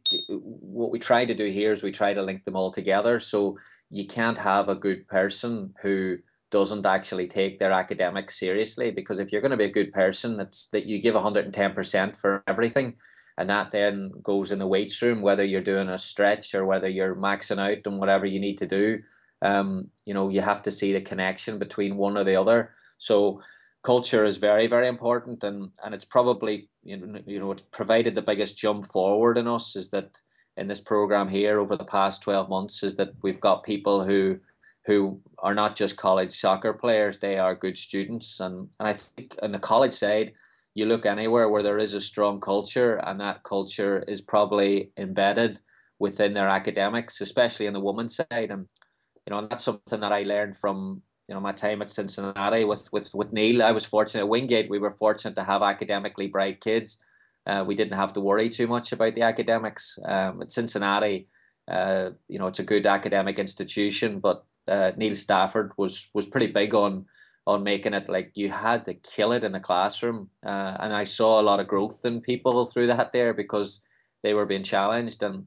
what 0.78 0.92
we 0.92 0.98
try 1.00 1.24
to 1.24 1.34
do 1.34 1.46
here 1.46 1.72
is 1.72 1.82
we 1.82 1.90
try 1.90 2.14
to 2.14 2.22
link 2.22 2.44
them 2.44 2.54
all 2.54 2.70
together. 2.70 3.18
So 3.18 3.58
you 3.90 4.06
can't 4.06 4.38
have 4.38 4.68
a 4.68 4.76
good 4.76 5.08
person 5.08 5.74
who 5.82 6.18
doesn't 6.50 6.86
actually 6.86 7.26
take 7.26 7.58
their 7.58 7.72
academics 7.72 8.38
seriously 8.38 8.92
because 8.92 9.18
if 9.18 9.32
you're 9.32 9.40
going 9.40 9.50
to 9.50 9.56
be 9.56 9.64
a 9.64 9.78
good 9.78 9.92
person, 9.92 10.38
it's 10.38 10.66
that 10.68 10.86
you 10.86 11.00
give 11.00 11.16
110% 11.16 12.16
for 12.16 12.44
everything. 12.46 12.94
And 13.38 13.50
that 13.50 13.72
then 13.72 14.12
goes 14.22 14.52
in 14.52 14.60
the 14.60 14.68
weights 14.68 15.02
room, 15.02 15.20
whether 15.20 15.44
you're 15.44 15.60
doing 15.60 15.88
a 15.88 15.98
stretch 15.98 16.54
or 16.54 16.64
whether 16.64 16.88
you're 16.88 17.16
maxing 17.16 17.58
out 17.58 17.84
and 17.84 17.98
whatever 17.98 18.24
you 18.24 18.38
need 18.38 18.58
to 18.58 18.66
do. 18.66 19.00
Um, 19.42 19.90
you 20.04 20.14
know, 20.14 20.28
you 20.28 20.40
have 20.40 20.62
to 20.62 20.70
see 20.70 20.92
the 20.92 21.00
connection 21.00 21.58
between 21.58 21.96
one 21.96 22.16
or 22.16 22.24
the 22.24 22.36
other. 22.36 22.70
So 22.98 23.40
culture 23.82 24.24
is 24.24 24.36
very, 24.36 24.68
very 24.68 24.86
important 24.86 25.42
and, 25.42 25.70
and 25.84 25.92
it's 25.92 26.04
probably 26.04 26.68
you 26.84 26.96
know, 26.96 27.20
you 27.26 27.40
know, 27.40 27.52
it's 27.52 27.62
provided 27.62 28.14
the 28.14 28.22
biggest 28.22 28.56
jump 28.56 28.86
forward 28.86 29.38
in 29.38 29.46
us 29.46 29.76
is 29.76 29.90
that 29.90 30.18
in 30.58 30.66
this 30.66 30.80
program 30.80 31.28
here 31.28 31.58
over 31.58 31.76
the 31.76 31.84
past 31.84 32.22
12 32.22 32.48
months 32.48 32.82
is 32.82 32.96
that 32.96 33.12
we've 33.22 33.40
got 33.40 33.62
people 33.62 34.04
who 34.04 34.38
who 34.84 35.20
are 35.38 35.54
not 35.54 35.76
just 35.76 35.96
college 35.96 36.32
soccer 36.32 36.72
players 36.72 37.18
they 37.18 37.38
are 37.38 37.54
good 37.54 37.76
students 37.76 38.40
and, 38.40 38.68
and 38.80 38.88
i 38.88 38.92
think 38.92 39.36
on 39.42 39.52
the 39.52 39.58
college 39.58 39.92
side 39.92 40.32
you 40.74 40.86
look 40.86 41.06
anywhere 41.06 41.48
where 41.48 41.62
there 41.62 41.78
is 41.78 41.94
a 41.94 42.00
strong 42.00 42.40
culture 42.40 42.96
and 43.06 43.20
that 43.20 43.42
culture 43.42 44.04
is 44.08 44.20
probably 44.20 44.90
embedded 44.96 45.58
within 45.98 46.34
their 46.34 46.48
academics 46.48 47.20
especially 47.20 47.66
in 47.66 47.72
the 47.72 47.80
women's 47.80 48.16
side 48.16 48.50
and 48.50 48.68
you 49.26 49.30
know 49.30 49.38
and 49.38 49.50
that's 49.50 49.64
something 49.64 50.00
that 50.00 50.12
i 50.12 50.22
learned 50.22 50.56
from 50.56 51.02
you 51.28 51.34
know 51.34 51.40
my 51.40 51.52
time 51.52 51.82
at 51.82 51.90
Cincinnati 51.90 52.64
with 52.64 52.90
with 52.90 53.14
with 53.14 53.32
Neil. 53.32 53.62
I 53.62 53.70
was 53.70 53.84
fortunate 53.84 54.22
at 54.22 54.28
Wingate. 54.28 54.70
We 54.70 54.78
were 54.78 54.90
fortunate 54.90 55.34
to 55.34 55.44
have 55.44 55.62
academically 55.62 56.26
bright 56.26 56.60
kids. 56.60 57.04
Uh, 57.48 57.64
we 57.66 57.74
didn't 57.74 57.96
have 57.96 58.12
to 58.12 58.20
worry 58.20 58.48
too 58.48 58.66
much 58.66 58.92
about 58.92 59.14
the 59.14 59.22
academics. 59.22 59.98
Um, 60.04 60.42
at 60.42 60.50
Cincinnati, 60.50 61.26
uh, 61.66 62.10
you 62.28 62.38
know, 62.38 62.46
it's 62.46 62.58
a 62.58 62.64
good 62.64 62.86
academic 62.86 63.38
institution, 63.38 64.20
but 64.20 64.44
uh, 64.68 64.92
Neil 64.96 65.16
Stafford 65.16 65.72
was 65.76 66.10
was 66.14 66.28
pretty 66.28 66.48
big 66.48 66.74
on 66.74 67.06
on 67.46 67.62
making 67.62 67.94
it 67.94 68.10
like 68.10 68.32
you 68.34 68.50
had 68.50 68.84
to 68.84 68.92
kill 68.92 69.32
it 69.32 69.42
in 69.42 69.52
the 69.52 69.60
classroom, 69.60 70.28
uh, 70.44 70.76
and 70.80 70.92
I 70.92 71.04
saw 71.04 71.40
a 71.40 71.42
lot 71.42 71.60
of 71.60 71.66
growth 71.66 72.04
in 72.04 72.20
people 72.20 72.66
through 72.66 72.88
that 72.88 73.12
there 73.12 73.32
because 73.32 73.80
they 74.22 74.34
were 74.34 74.46
being 74.46 74.62
challenged 74.62 75.22
and 75.22 75.46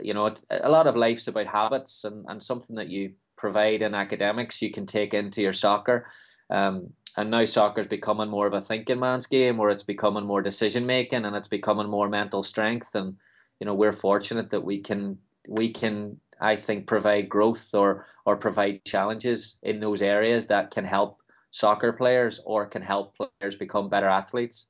you 0.00 0.14
know 0.14 0.32
a 0.50 0.68
lot 0.68 0.86
of 0.86 0.96
life's 0.96 1.26
about 1.26 1.46
habits 1.46 2.04
and, 2.04 2.24
and 2.28 2.40
something 2.40 2.76
that 2.76 2.88
you 2.88 3.12
provide 3.36 3.82
in 3.82 3.94
academics 3.94 4.62
you 4.62 4.70
can 4.70 4.86
take 4.86 5.14
into 5.14 5.42
your 5.42 5.52
soccer. 5.52 6.06
Um, 6.50 6.92
and 7.16 7.30
now 7.30 7.44
soccer 7.44 7.80
is 7.80 7.86
becoming 7.86 8.28
more 8.28 8.46
of 8.46 8.54
a 8.54 8.60
thinking 8.60 9.00
man's 9.00 9.26
game 9.26 9.56
where 9.56 9.70
it's 9.70 9.82
becoming 9.82 10.24
more 10.24 10.42
decision 10.42 10.86
making 10.86 11.24
and 11.24 11.36
it's 11.36 11.48
becoming 11.48 11.88
more 11.88 12.08
mental 12.08 12.42
strength 12.42 12.94
and 12.94 13.16
you 13.58 13.66
know 13.66 13.74
we're 13.74 13.92
fortunate 13.92 14.50
that 14.50 14.64
we 14.64 14.78
can 14.78 15.18
we 15.48 15.68
can 15.68 16.18
I 16.40 16.56
think 16.56 16.86
provide 16.86 17.28
growth 17.28 17.74
or 17.74 18.06
or 18.24 18.36
provide 18.36 18.84
challenges 18.84 19.58
in 19.62 19.80
those 19.80 20.02
areas 20.02 20.46
that 20.46 20.70
can 20.70 20.84
help 20.84 21.20
soccer 21.50 21.92
players 21.92 22.40
or 22.44 22.66
can 22.66 22.82
help 22.82 23.16
players 23.16 23.56
become 23.56 23.88
better 23.88 24.06
athletes. 24.06 24.68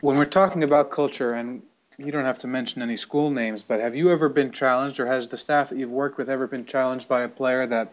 When 0.00 0.18
we're 0.18 0.26
talking 0.26 0.62
about 0.62 0.90
culture, 0.90 1.34
and 1.34 1.62
you 1.96 2.12
don't 2.12 2.24
have 2.24 2.38
to 2.38 2.46
mention 2.46 2.82
any 2.82 2.96
school 2.96 3.30
names, 3.30 3.62
but 3.62 3.80
have 3.80 3.96
you 3.96 4.10
ever 4.10 4.28
been 4.28 4.52
challenged, 4.52 5.00
or 5.00 5.06
has 5.06 5.28
the 5.28 5.36
staff 5.36 5.70
that 5.70 5.78
you've 5.78 5.90
worked 5.90 6.18
with 6.18 6.30
ever 6.30 6.46
been 6.46 6.64
challenged 6.64 7.08
by 7.08 7.22
a 7.22 7.28
player 7.28 7.66
that 7.66 7.92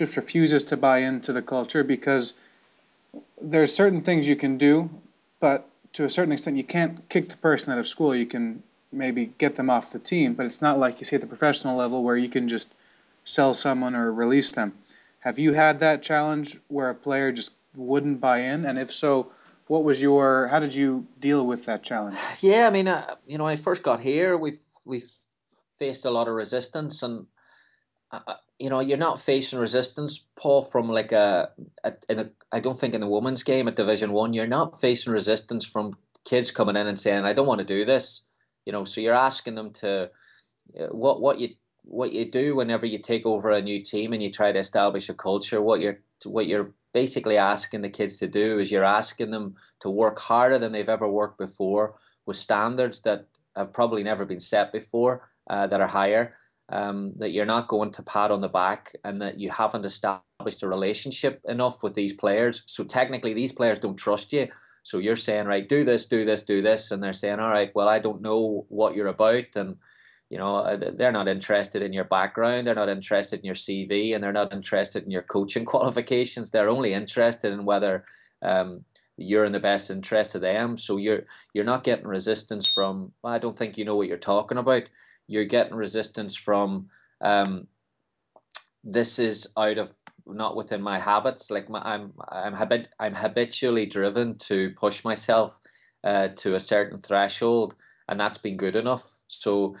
just 0.00 0.16
refuses 0.16 0.64
to 0.64 0.76
buy 0.78 0.98
into 0.98 1.30
the 1.30 1.42
culture? 1.42 1.84
Because 1.84 2.40
there's 3.40 3.72
certain 3.72 4.00
things 4.00 4.26
you 4.26 4.34
can 4.34 4.56
do, 4.56 4.88
but 5.40 5.68
to 5.92 6.04
a 6.06 6.10
certain 6.10 6.32
extent, 6.32 6.56
you 6.56 6.64
can't 6.64 7.06
kick 7.10 7.28
the 7.28 7.36
person 7.36 7.70
out 7.70 7.78
of 7.78 7.86
school. 7.86 8.14
You 8.14 8.24
can 8.24 8.62
maybe 8.90 9.32
get 9.36 9.56
them 9.56 9.68
off 9.68 9.92
the 9.92 9.98
team, 9.98 10.32
but 10.32 10.46
it's 10.46 10.62
not 10.62 10.78
like 10.78 11.00
you 11.00 11.04
see 11.04 11.16
at 11.16 11.20
the 11.20 11.28
professional 11.28 11.76
level 11.76 12.02
where 12.02 12.16
you 12.16 12.30
can 12.30 12.48
just 12.48 12.74
sell 13.24 13.52
someone 13.52 13.94
or 13.94 14.10
release 14.10 14.52
them. 14.52 14.72
Have 15.20 15.38
you 15.38 15.52
had 15.52 15.80
that 15.80 16.02
challenge 16.02 16.58
where 16.68 16.88
a 16.88 16.94
player 16.94 17.30
just 17.30 17.52
wouldn't 17.76 18.22
buy 18.22 18.38
in? 18.38 18.64
And 18.64 18.78
if 18.78 18.90
so, 18.90 19.30
what 19.66 19.84
was 19.84 20.00
your 20.00 20.48
how 20.48 20.58
did 20.58 20.74
you 20.74 21.06
deal 21.20 21.46
with 21.46 21.64
that 21.66 21.84
challenge 21.84 22.18
yeah 22.40 22.66
i 22.66 22.70
mean 22.70 22.88
uh, 22.88 23.14
you 23.28 23.38
know 23.38 23.44
when 23.44 23.52
i 23.52 23.56
first 23.56 23.84
got 23.84 24.00
here 24.00 24.36
we've 24.36 24.64
we've 24.84 25.12
faced 25.78 26.04
a 26.04 26.10
lot 26.10 26.26
of 26.26 26.34
resistance 26.34 27.04
and 27.04 27.24
uh, 28.12 28.34
you 28.58 28.68
know 28.68 28.80
you're 28.80 28.98
not 28.98 29.20
facing 29.20 29.58
resistance 29.58 30.26
paul 30.36 30.62
from 30.62 30.88
like 30.88 31.12
a, 31.12 31.50
a, 31.84 31.92
in 32.08 32.18
a 32.18 32.30
i 32.52 32.60
don't 32.60 32.78
think 32.78 32.94
in 32.94 33.00
the 33.00 33.06
women's 33.06 33.42
game 33.42 33.68
at 33.68 33.76
division 33.76 34.12
one 34.12 34.32
you're 34.32 34.46
not 34.46 34.80
facing 34.80 35.12
resistance 35.12 35.64
from 35.64 35.92
kids 36.24 36.50
coming 36.50 36.76
in 36.76 36.86
and 36.86 36.98
saying 36.98 37.24
i 37.24 37.32
don't 37.32 37.46
want 37.46 37.60
to 37.60 37.66
do 37.66 37.84
this 37.84 38.26
you 38.66 38.72
know? 38.72 38.84
So 38.84 39.00
you're 39.00 39.14
asking 39.14 39.54
them 39.54 39.72
to 39.74 40.10
uh, 40.78 40.86
what 40.88 41.20
what 41.20 41.40
you 41.40 41.48
what 41.82 42.12
you 42.12 42.30
do 42.30 42.54
whenever 42.54 42.86
you 42.86 42.98
take 42.98 43.26
over 43.26 43.50
a 43.50 43.62
new 43.62 43.82
team 43.82 44.12
and 44.12 44.22
you 44.22 44.30
try 44.30 44.52
to 44.52 44.58
establish 44.58 45.08
a 45.08 45.14
culture 45.14 45.60
what 45.60 45.80
you're 45.80 45.98
what 46.24 46.46
you're 46.46 46.72
basically 46.92 47.36
asking 47.36 47.82
the 47.82 47.88
kids 47.88 48.18
to 48.18 48.28
do 48.28 48.58
is 48.58 48.70
you're 48.70 48.84
asking 48.84 49.30
them 49.30 49.54
to 49.80 49.88
work 49.88 50.18
harder 50.20 50.58
than 50.58 50.72
they've 50.72 50.88
ever 50.88 51.08
worked 51.08 51.38
before 51.38 51.94
with 52.26 52.36
standards 52.36 53.00
that 53.00 53.26
have 53.56 53.72
probably 53.72 54.02
never 54.02 54.24
been 54.24 54.40
set 54.40 54.70
before 54.70 55.28
uh, 55.48 55.66
that 55.66 55.80
are 55.80 55.88
higher 55.88 56.34
um, 56.70 57.12
that 57.16 57.30
you're 57.30 57.46
not 57.46 57.68
going 57.68 57.90
to 57.92 58.02
pat 58.02 58.30
on 58.30 58.40
the 58.40 58.48
back 58.48 58.94
and 59.04 59.20
that 59.20 59.38
you 59.38 59.50
haven't 59.50 59.84
established 59.84 60.62
a 60.62 60.68
relationship 60.68 61.40
enough 61.48 61.82
with 61.82 61.94
these 61.94 62.12
players 62.12 62.62
so 62.66 62.84
technically 62.84 63.34
these 63.34 63.52
players 63.52 63.78
don't 63.78 63.96
trust 63.96 64.32
you 64.32 64.46
so 64.82 64.98
you're 64.98 65.16
saying 65.16 65.46
right 65.46 65.68
do 65.68 65.84
this 65.84 66.06
do 66.06 66.24
this 66.24 66.42
do 66.42 66.62
this 66.62 66.90
and 66.90 67.02
they're 67.02 67.12
saying 67.12 67.40
all 67.40 67.50
right 67.50 67.72
well 67.74 67.88
i 67.88 67.98
don't 67.98 68.22
know 68.22 68.64
what 68.68 68.94
you're 68.94 69.08
about 69.08 69.44
and 69.56 69.76
you 70.30 70.38
know, 70.38 70.56
uh, 70.56 70.78
they're 70.96 71.12
not 71.12 71.28
interested 71.28 71.82
in 71.82 71.92
your 71.92 72.04
background, 72.04 72.66
they're 72.66 72.74
not 72.74 72.88
interested 72.88 73.40
in 73.40 73.44
your 73.44 73.56
CV, 73.56 74.14
and 74.14 74.22
they're 74.22 74.32
not 74.32 74.52
interested 74.52 75.02
in 75.02 75.10
your 75.10 75.22
coaching 75.22 75.64
qualifications. 75.66 76.50
They're 76.50 76.70
only 76.70 76.94
interested 76.94 77.52
in 77.52 77.64
whether 77.64 78.04
um, 78.40 78.84
you're 79.16 79.44
in 79.44 79.52
the 79.52 79.60
best 79.60 79.90
interest 79.90 80.36
of 80.36 80.40
them. 80.40 80.76
So 80.76 80.96
you're 80.96 81.24
you're 81.52 81.64
not 81.64 81.84
getting 81.84 82.06
resistance 82.06 82.66
from. 82.66 83.12
Well, 83.22 83.32
I 83.32 83.38
don't 83.38 83.58
think 83.58 83.76
you 83.76 83.84
know 83.84 83.96
what 83.96 84.06
you're 84.06 84.16
talking 84.16 84.56
about. 84.58 84.88
You're 85.30 85.44
getting 85.44 85.74
resistance 85.74 86.34
from. 86.34 86.88
Um, 87.20 87.68
this 88.82 89.18
is 89.18 89.46
out 89.56 89.78
of 89.78 89.92
not 90.26 90.56
within 90.56 90.82
my 90.82 90.98
habits. 90.98 91.50
Like 91.50 91.68
my, 91.68 91.80
I'm 91.84 92.12
I'm 92.30 92.52
habit 92.52 92.88
I'm 92.98 93.14
habitually 93.14 93.86
driven 93.86 94.36
to 94.38 94.70
push 94.70 95.04
myself 95.04 95.60
uh, 96.02 96.28
to 96.36 96.56
a 96.56 96.60
certain 96.60 96.98
threshold, 96.98 97.76
and 98.08 98.18
that's 98.18 98.38
been 98.38 98.56
good 98.56 98.74
enough. 98.74 99.08
So 99.28 99.76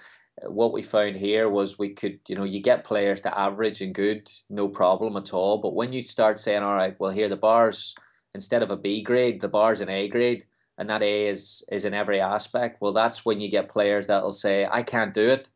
what 0.46 0.72
we 0.72 0.82
found 0.82 1.16
here 1.16 1.48
was 1.48 1.78
we 1.78 1.90
could, 1.90 2.20
you 2.28 2.36
know, 2.36 2.44
you 2.44 2.62
get 2.62 2.84
players 2.84 3.20
to 3.22 3.38
average 3.38 3.80
and 3.80 3.94
good, 3.94 4.30
no 4.48 4.68
problem 4.68 5.16
at 5.16 5.34
all. 5.34 5.58
But 5.58 5.74
when 5.74 5.92
you 5.92 6.02
start 6.02 6.38
saying, 6.38 6.62
all 6.62 6.74
right, 6.74 6.98
well, 7.00 7.10
here 7.10 7.28
the 7.28 7.36
bars 7.36 7.94
instead 8.34 8.62
of 8.62 8.70
a 8.70 8.76
B 8.76 9.02
grade, 9.02 9.40
the 9.40 9.48
bar's 9.48 9.80
an 9.80 9.88
A 9.88 10.08
grade, 10.08 10.44
and 10.80 10.88
that 10.88 11.02
A 11.02 11.26
is 11.26 11.62
is 11.70 11.84
in 11.84 11.92
every 11.92 12.20
aspect. 12.20 12.80
Well, 12.80 12.92
that's 12.92 13.24
when 13.26 13.38
you 13.40 13.50
get 13.50 13.68
players 13.68 14.06
that'll 14.06 14.32
say, 14.32 14.66
I 14.68 14.82
can't 14.82 15.12
do 15.12 15.26
it. 15.26 15.48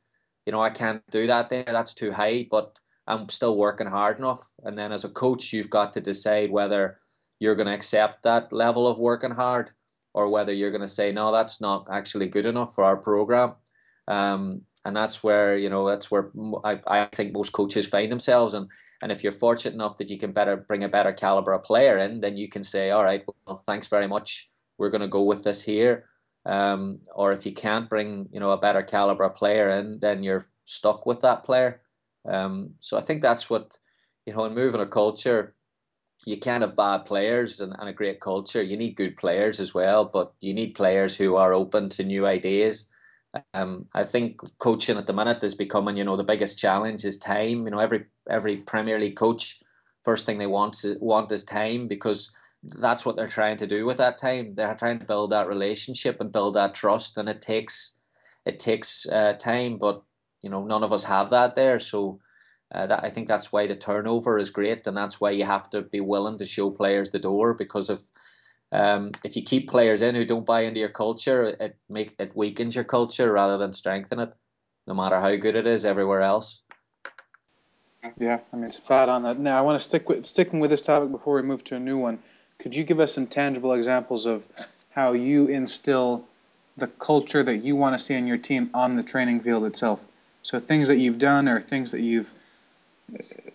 You 0.45 0.53
know, 0.53 0.61
I 0.61 0.69
can't 0.69 1.03
do 1.11 1.27
that 1.27 1.49
there. 1.49 1.65
That's 1.67 1.95
too 1.95 2.13
high, 2.13 2.47
but 2.51 2.79
I'm 3.07 3.31
still 3.31 3.57
working 3.57 3.87
hard 3.87 4.19
enough. 4.19 4.47
And 4.65 4.79
then 4.79 4.93
as 4.93 5.05
a 5.05 5.09
coach, 5.09 5.53
you've 5.53 5.71
got 5.71 5.95
to 5.95 6.01
decide 6.03 6.51
whether 6.51 6.99
you're 7.41 7.55
going 7.55 7.69
to 7.69 7.75
accept 7.75 8.23
that 8.23 8.53
level 8.53 8.87
of 8.87 8.99
working 8.99 9.31
hard 9.31 9.71
or 10.13 10.29
whether 10.29 10.53
you're 10.53 10.71
going 10.71 10.83
to 10.83 10.97
say, 11.01 11.11
no, 11.11 11.33
that's 11.33 11.59
not 11.59 11.89
actually 11.91 12.29
good 12.29 12.47
enough 12.47 12.75
for 12.75 12.85
our 12.85 12.99
program. 12.99 13.55
Um, 14.07 14.61
and 14.85 14.95
that's 14.95 15.25
where 15.25 15.57
you 15.57 15.71
know 15.71 15.89
that's 15.89 16.11
where 16.11 16.31
I, 16.63 16.79
I 16.87 17.09
think 17.15 17.33
most 17.33 17.55
coaches 17.55 17.89
find 17.89 18.13
themselves 18.13 18.53
and 18.53 18.69
and 19.01 19.11
if 19.11 19.23
you're 19.23 19.33
fortunate 19.33 19.73
enough 19.73 19.97
that 19.97 20.11
you 20.11 20.19
can 20.19 20.33
better 20.33 20.59
bring 20.59 20.85
a 20.85 20.91
better 20.91 21.11
caliber 21.11 21.55
of 21.55 21.63
player 21.63 21.97
in 21.97 22.21
then 22.21 22.37
you 22.37 22.51
can 22.51 22.63
say 22.63 22.91
all 22.91 23.03
right 23.03 23.25
well 23.47 23.63
thanks 23.65 23.87
very 23.87 24.07
much 24.07 24.51
we're 24.79 24.91
going 24.91 25.01
to 25.01 25.09
go 25.09 25.23
with 25.23 25.45
this 25.45 25.63
here. 25.63 26.07
Um, 26.47 27.01
or 27.15 27.33
if 27.33 27.47
you 27.47 27.55
can't 27.55 27.89
bring 27.89 28.29
you 28.31 28.39
know 28.39 28.51
a 28.51 28.59
better 28.59 28.83
caliber 28.83 29.31
player 29.31 29.71
in 29.71 29.99
then 30.01 30.23
you're 30.23 30.45
stuck 30.67 31.07
with 31.07 31.21
that 31.21 31.43
player. 31.43 31.81
Um, 32.27 32.75
so 32.81 32.99
I 32.99 33.01
think 33.01 33.23
that's 33.23 33.49
what 33.49 33.79
you 34.27 34.35
know 34.35 34.45
in 34.45 34.55
moving 34.55 34.81
a 34.81 34.87
culture 34.87 35.55
you 36.27 36.39
can't 36.39 36.63
have 36.63 36.77
bad 36.77 37.05
players 37.05 37.61
and, 37.61 37.75
and 37.79 37.89
a 37.89 37.93
great 37.93 38.21
culture. 38.21 38.63
You 38.63 38.77
need 38.77 38.97
good 38.97 39.17
players 39.17 39.61
as 39.61 39.75
well 39.75 40.05
but 40.05 40.35
you 40.41 40.53
need 40.55 40.75
players 40.75 41.17
who 41.17 41.37
are 41.37 41.53
open 41.53 41.89
to 41.91 42.05
new 42.05 42.27
ideas. 42.27 42.91
Um, 43.53 43.87
I 43.95 44.05
think 44.05 44.41
coaching 44.59 44.97
at 44.97 45.07
the 45.07 45.13
minute 45.13 45.43
is 45.43 45.55
becoming, 45.55 45.97
you 45.97 46.05
know, 46.05 46.17
the 46.17 46.25
biggest 46.25 46.59
challenge 46.59 47.05
is 47.05 47.19
time. 47.19 47.65
You 47.65 47.71
know, 47.71 47.79
every 47.81 48.05
every 48.31 48.59
Premier 48.59 48.99
League 48.99 49.17
coach, 49.17 49.63
first 50.03 50.27
thing 50.27 50.39
they 50.39 50.47
want 50.47 50.85
want 51.01 51.33
is 51.33 51.43
time 51.43 51.89
because 51.89 52.33
that's 52.65 53.05
what 53.05 53.17
they're 53.17 53.29
trying 53.29 53.57
to 53.59 53.67
do 53.67 53.85
with 53.85 53.99
that 53.99 54.19
time. 54.19 54.55
They're 54.55 54.75
trying 54.75 54.99
to 54.99 55.05
build 55.05 55.31
that 55.31 55.49
relationship 55.49 56.21
and 56.21 56.33
build 56.33 56.55
that 56.55 56.75
trust, 56.75 57.19
and 57.19 57.29
it 57.29 57.41
takes 57.41 57.99
it 58.45 58.59
takes 58.59 59.07
uh, 59.07 59.35
time. 59.35 59.79
But 59.79 60.03
you 60.43 60.51
know, 60.51 60.65
none 60.65 60.83
of 60.83 60.93
us 60.93 61.05
have 61.05 61.31
that 61.31 61.57
there. 61.57 61.81
So 61.81 62.21
uh, 62.75 62.87
that 62.87 63.05
I 63.05 63.11
think 63.11 63.29
that's 63.29 63.53
why 63.53 63.67
the 63.67 63.77
turnover 63.77 64.39
is 64.39 64.51
great, 64.51 64.87
and 64.87 64.97
that's 64.97 65.21
why 65.21 65.31
you 65.31 65.45
have 65.45 65.69
to 65.71 65.83
be 65.83 66.01
willing 66.01 66.39
to 66.39 66.47
show 66.47 66.71
players 66.71 67.11
the 67.11 67.19
door 67.19 67.55
because 67.55 67.91
of 67.91 68.03
um, 68.73 69.13
if 69.25 69.37
you 69.37 69.43
keep 69.43 69.69
players 69.69 70.03
in 70.03 70.15
who 70.15 70.25
don't 70.25 70.47
buy 70.47 70.63
into 70.63 70.81
your 70.81 70.89
culture, 70.89 71.55
it 71.61 71.77
make 71.89 72.15
it 72.19 72.35
weakens 72.35 72.75
your 72.75 72.85
culture 72.85 73.33
rather 73.33 73.59
than 73.59 73.73
strengthen 73.73 74.21
it, 74.21 74.33
no 74.87 74.95
matter 74.95 75.21
how 75.21 75.37
good 75.37 75.55
it 75.55 75.67
is 75.67 75.85
everywhere 75.85 76.23
else. 76.23 76.63
Yeah, 78.19 78.41
I 78.53 78.57
mean, 78.57 78.71
spot 78.71 79.09
on 79.09 79.23
that. 79.23 79.39
Now, 79.39 79.59
I 79.59 79.63
want 79.63 79.81
to 79.81 79.89
stick 79.89 80.09
with 80.09 80.25
sticking 80.25 80.61
with 80.61 80.71
this 80.71 80.83
topic 80.83 81.11
before 81.11 81.37
we 81.37 81.43
move 81.43 81.65
to 81.65 81.77
a 81.77 81.81
new 81.81 81.97
one. 81.97 82.19
Could 82.59 82.75
you 82.75 82.85
give 82.85 83.01
us 83.01 83.15
some 83.15 83.27
tangible 83.27 83.73
examples 83.73 84.27
of 84.27 84.47
how 84.91 85.13
you 85.13 85.47
instill 85.47 86.25
the 86.77 86.87
culture 86.87 87.43
that 87.43 87.59
you 87.59 87.77
want 87.77 87.99
to 87.99 88.05
see 88.05 88.15
in 88.15 88.27
your 88.27 88.39
team 88.39 88.71
on 88.75 88.97
the 88.97 89.03
training 89.03 89.41
field 89.41 89.65
itself? 89.65 90.05
So 90.43 90.61
things 90.61 90.89
that 90.89 90.97
you've 90.97 91.19
done 91.19 91.49
or 91.49 91.61
things 91.61 91.91
that 91.93 92.01
you've 92.01 92.33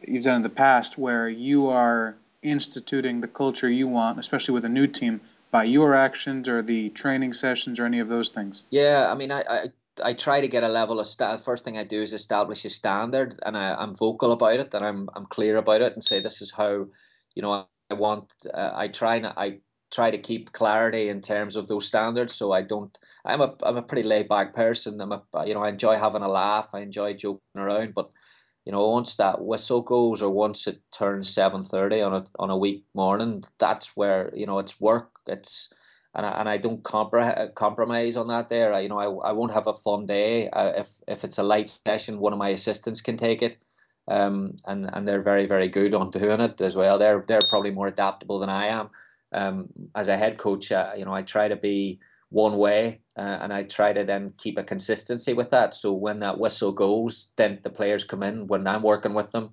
you've 0.07 0.23
done 0.23 0.37
in 0.37 0.43
the 0.43 0.49
past 0.49 0.97
where 0.97 1.27
you 1.27 1.67
are 1.67 2.15
instituting 2.41 3.21
the 3.21 3.27
culture 3.27 3.69
you 3.69 3.87
want, 3.87 4.19
especially 4.19 4.53
with 4.53 4.65
a 4.65 4.69
new 4.69 4.87
team, 4.87 5.21
by 5.51 5.63
your 5.63 5.95
actions 5.95 6.47
or 6.47 6.61
the 6.61 6.89
training 6.89 7.33
sessions 7.33 7.79
or 7.79 7.85
any 7.85 7.99
of 7.99 8.09
those 8.09 8.29
things? 8.29 8.63
Yeah, 8.69 9.11
I 9.11 9.15
mean, 9.15 9.31
I, 9.31 9.41
I, 9.49 9.67
I 10.03 10.13
try 10.13 10.41
to 10.41 10.47
get 10.47 10.63
a 10.63 10.67
level 10.67 10.99
of 10.99 11.07
st- 11.07 11.41
first 11.41 11.65
thing 11.65 11.77
I 11.77 11.83
do 11.83 12.01
is 12.01 12.13
establish 12.13 12.63
a 12.65 12.69
standard, 12.69 13.39
and 13.45 13.57
I, 13.57 13.75
I'm 13.75 13.93
vocal 13.93 14.31
about 14.31 14.59
it, 14.59 14.73
and 14.73 14.85
I'm 14.85 15.09
I'm 15.15 15.25
clear 15.25 15.57
about 15.57 15.81
it, 15.81 15.93
and 15.93 16.03
say 16.03 16.19
this 16.19 16.41
is 16.41 16.51
how, 16.51 16.87
you 17.35 17.41
know, 17.41 17.67
I 17.89 17.93
want. 17.95 18.33
Uh, 18.53 18.71
I 18.73 18.87
try 18.87 19.15
and 19.15 19.27
I 19.27 19.59
try 19.91 20.11
to 20.11 20.17
keep 20.17 20.51
clarity 20.51 21.09
in 21.09 21.21
terms 21.21 21.55
of 21.55 21.67
those 21.67 21.87
standards, 21.87 22.35
so 22.35 22.51
I 22.51 22.61
don't. 22.61 22.97
I'm 23.25 23.41
a 23.41 23.55
I'm 23.63 23.77
a 23.77 23.81
pretty 23.81 24.07
laid 24.07 24.27
back 24.27 24.53
person. 24.53 25.01
I'm 25.01 25.11
a 25.11 25.23
you 25.45 25.53
know 25.53 25.63
I 25.63 25.69
enjoy 25.69 25.95
having 25.97 26.21
a 26.23 26.27
laugh. 26.29 26.69
I 26.73 26.79
enjoy 26.81 27.13
joking 27.13 27.41
around, 27.55 27.93
but 27.93 28.09
you 28.65 28.71
know, 28.71 28.87
once 28.89 29.15
that 29.15 29.43
whistle 29.43 29.81
goes 29.81 30.21
or 30.21 30.29
once 30.29 30.67
it 30.67 30.79
turns 30.91 31.29
seven 31.29 31.63
thirty 31.63 32.01
on 32.01 32.13
a 32.13 32.25
on 32.37 32.49
a 32.49 32.57
week 32.57 32.85
morning, 32.93 33.43
that's 33.57 33.97
where 33.97 34.31
you 34.35 34.45
know 34.45 34.59
it's 34.59 34.79
work. 34.79 35.09
It's 35.27 35.73
and 36.15 36.25
I, 36.25 36.39
and 36.39 36.49
I 36.49 36.57
don't 36.57 36.83
compre- 36.83 37.53
compromise 37.55 38.17
on 38.17 38.27
that. 38.27 38.49
There, 38.49 38.73
I, 38.73 38.81
you 38.81 38.89
know, 38.89 38.99
I, 38.99 39.29
I 39.29 39.31
won't 39.31 39.53
have 39.53 39.67
a 39.67 39.73
fun 39.73 40.05
day 40.05 40.49
uh, 40.49 40.73
if 40.77 41.01
if 41.07 41.23
it's 41.23 41.37
a 41.39 41.43
light 41.43 41.69
session. 41.69 42.19
One 42.19 42.33
of 42.33 42.39
my 42.39 42.49
assistants 42.49 43.01
can 43.01 43.17
take 43.17 43.41
it, 43.41 43.57
um, 44.09 44.55
and 44.65 44.89
and 44.93 45.07
they're 45.07 45.21
very 45.21 45.45
very 45.45 45.69
good 45.69 45.93
on 45.93 46.09
doing 46.11 46.41
it 46.41 46.59
as 46.61 46.75
well. 46.75 46.97
They're 46.97 47.23
they're 47.27 47.47
probably 47.49 47.71
more 47.71 47.87
adaptable 47.87 48.39
than 48.39 48.49
I 48.49 48.67
am. 48.67 48.89
Um, 49.31 49.69
as 49.95 50.07
a 50.07 50.17
head 50.17 50.37
coach, 50.37 50.71
uh, 50.71 50.91
you 50.97 51.05
know, 51.05 51.13
I 51.13 51.21
try 51.21 51.47
to 51.47 51.55
be 51.55 51.99
one 52.29 52.57
way, 52.57 53.01
uh, 53.17 53.37
and 53.41 53.53
I 53.53 53.63
try 53.63 53.93
to 53.93 54.03
then 54.03 54.33
keep 54.37 54.57
a 54.57 54.63
consistency 54.63 55.33
with 55.33 55.51
that. 55.51 55.73
So 55.73 55.93
when 55.93 56.19
that 56.19 56.39
whistle 56.39 56.71
goes, 56.71 57.31
then 57.37 57.59
the 57.63 57.69
players 57.69 58.03
come 58.03 58.23
in. 58.23 58.47
When 58.47 58.67
I'm 58.67 58.81
working 58.81 59.13
with 59.13 59.31
them, 59.31 59.51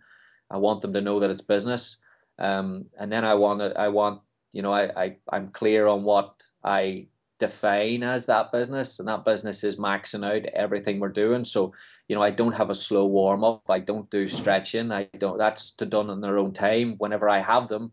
I 0.50 0.56
want 0.56 0.80
them 0.80 0.92
to 0.94 1.00
know 1.00 1.20
that 1.20 1.30
it's 1.30 1.42
business, 1.42 1.98
um, 2.38 2.86
and 2.98 3.12
then 3.12 3.24
I 3.24 3.34
want 3.34 3.60
it, 3.60 3.76
I 3.76 3.88
want 3.88 4.22
you 4.52 4.62
know 4.62 4.72
I, 4.72 5.04
I 5.04 5.16
I'm 5.30 5.48
clear 5.48 5.86
on 5.86 6.02
what 6.02 6.42
I 6.64 7.08
define 7.38 8.02
as 8.02 8.26
that 8.26 8.50
business 8.52 8.98
and 8.98 9.08
that 9.08 9.24
business 9.24 9.62
is 9.62 9.76
maxing 9.76 10.24
out 10.24 10.46
everything 10.46 10.98
we're 10.98 11.08
doing. 11.08 11.44
So 11.44 11.72
you 12.08 12.16
know 12.16 12.22
i 12.22 12.30
don't 12.30 12.54
have 12.54 12.70
a 12.70 12.74
slow 12.74 13.06
warm 13.06 13.44
up. 13.44 13.68
I 13.68 13.80
don't 13.80 14.10
do 14.10 14.26
stretching. 14.26 14.92
I 14.92 15.08
don't 15.18 15.38
that's 15.38 15.72
to 15.76 15.86
done 15.86 16.10
in 16.10 16.20
their 16.20 16.38
own 16.38 16.52
time. 16.52 16.94
Whenever 16.98 17.28
i 17.28 17.38
have 17.38 17.68
them 17.68 17.92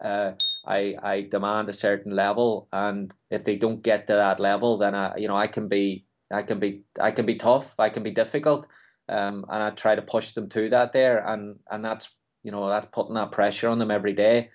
uh, 0.00 0.32
I, 0.66 0.96
I 1.02 1.20
demand 1.22 1.68
a 1.68 1.72
certain 1.72 2.14
level 2.14 2.68
and 2.72 3.12
if 3.30 3.44
they 3.44 3.56
don't 3.56 3.82
get 3.82 4.06
to 4.06 4.14
that 4.14 4.40
level 4.40 4.76
then 4.76 4.94
I 4.94 5.16
you 5.16 5.28
know 5.28 5.36
I 5.36 5.46
can 5.46 5.68
be 5.68 6.04
I 6.30 6.42
can 6.42 6.58
be 6.58 6.82
I 7.00 7.10
can 7.10 7.26
be 7.26 7.36
tough. 7.36 7.78
I 7.80 7.88
can 7.88 8.02
be 8.02 8.10
difficult 8.10 8.66
um, 9.08 9.44
and 9.48 9.62
I 9.62 9.70
try 9.70 9.94
to 9.94 10.02
push 10.02 10.32
them 10.32 10.48
to 10.50 10.68
that 10.70 10.92
there 10.92 11.26
and 11.26 11.58
and 11.70 11.84
that's 11.84 12.14
you 12.42 12.52
know 12.52 12.68
that's 12.68 12.86
putting 12.92 13.14
that 13.14 13.32
pressure 13.32 13.68
on 13.68 13.78
them 13.78 13.90
every 13.90 14.12
day 14.12 14.50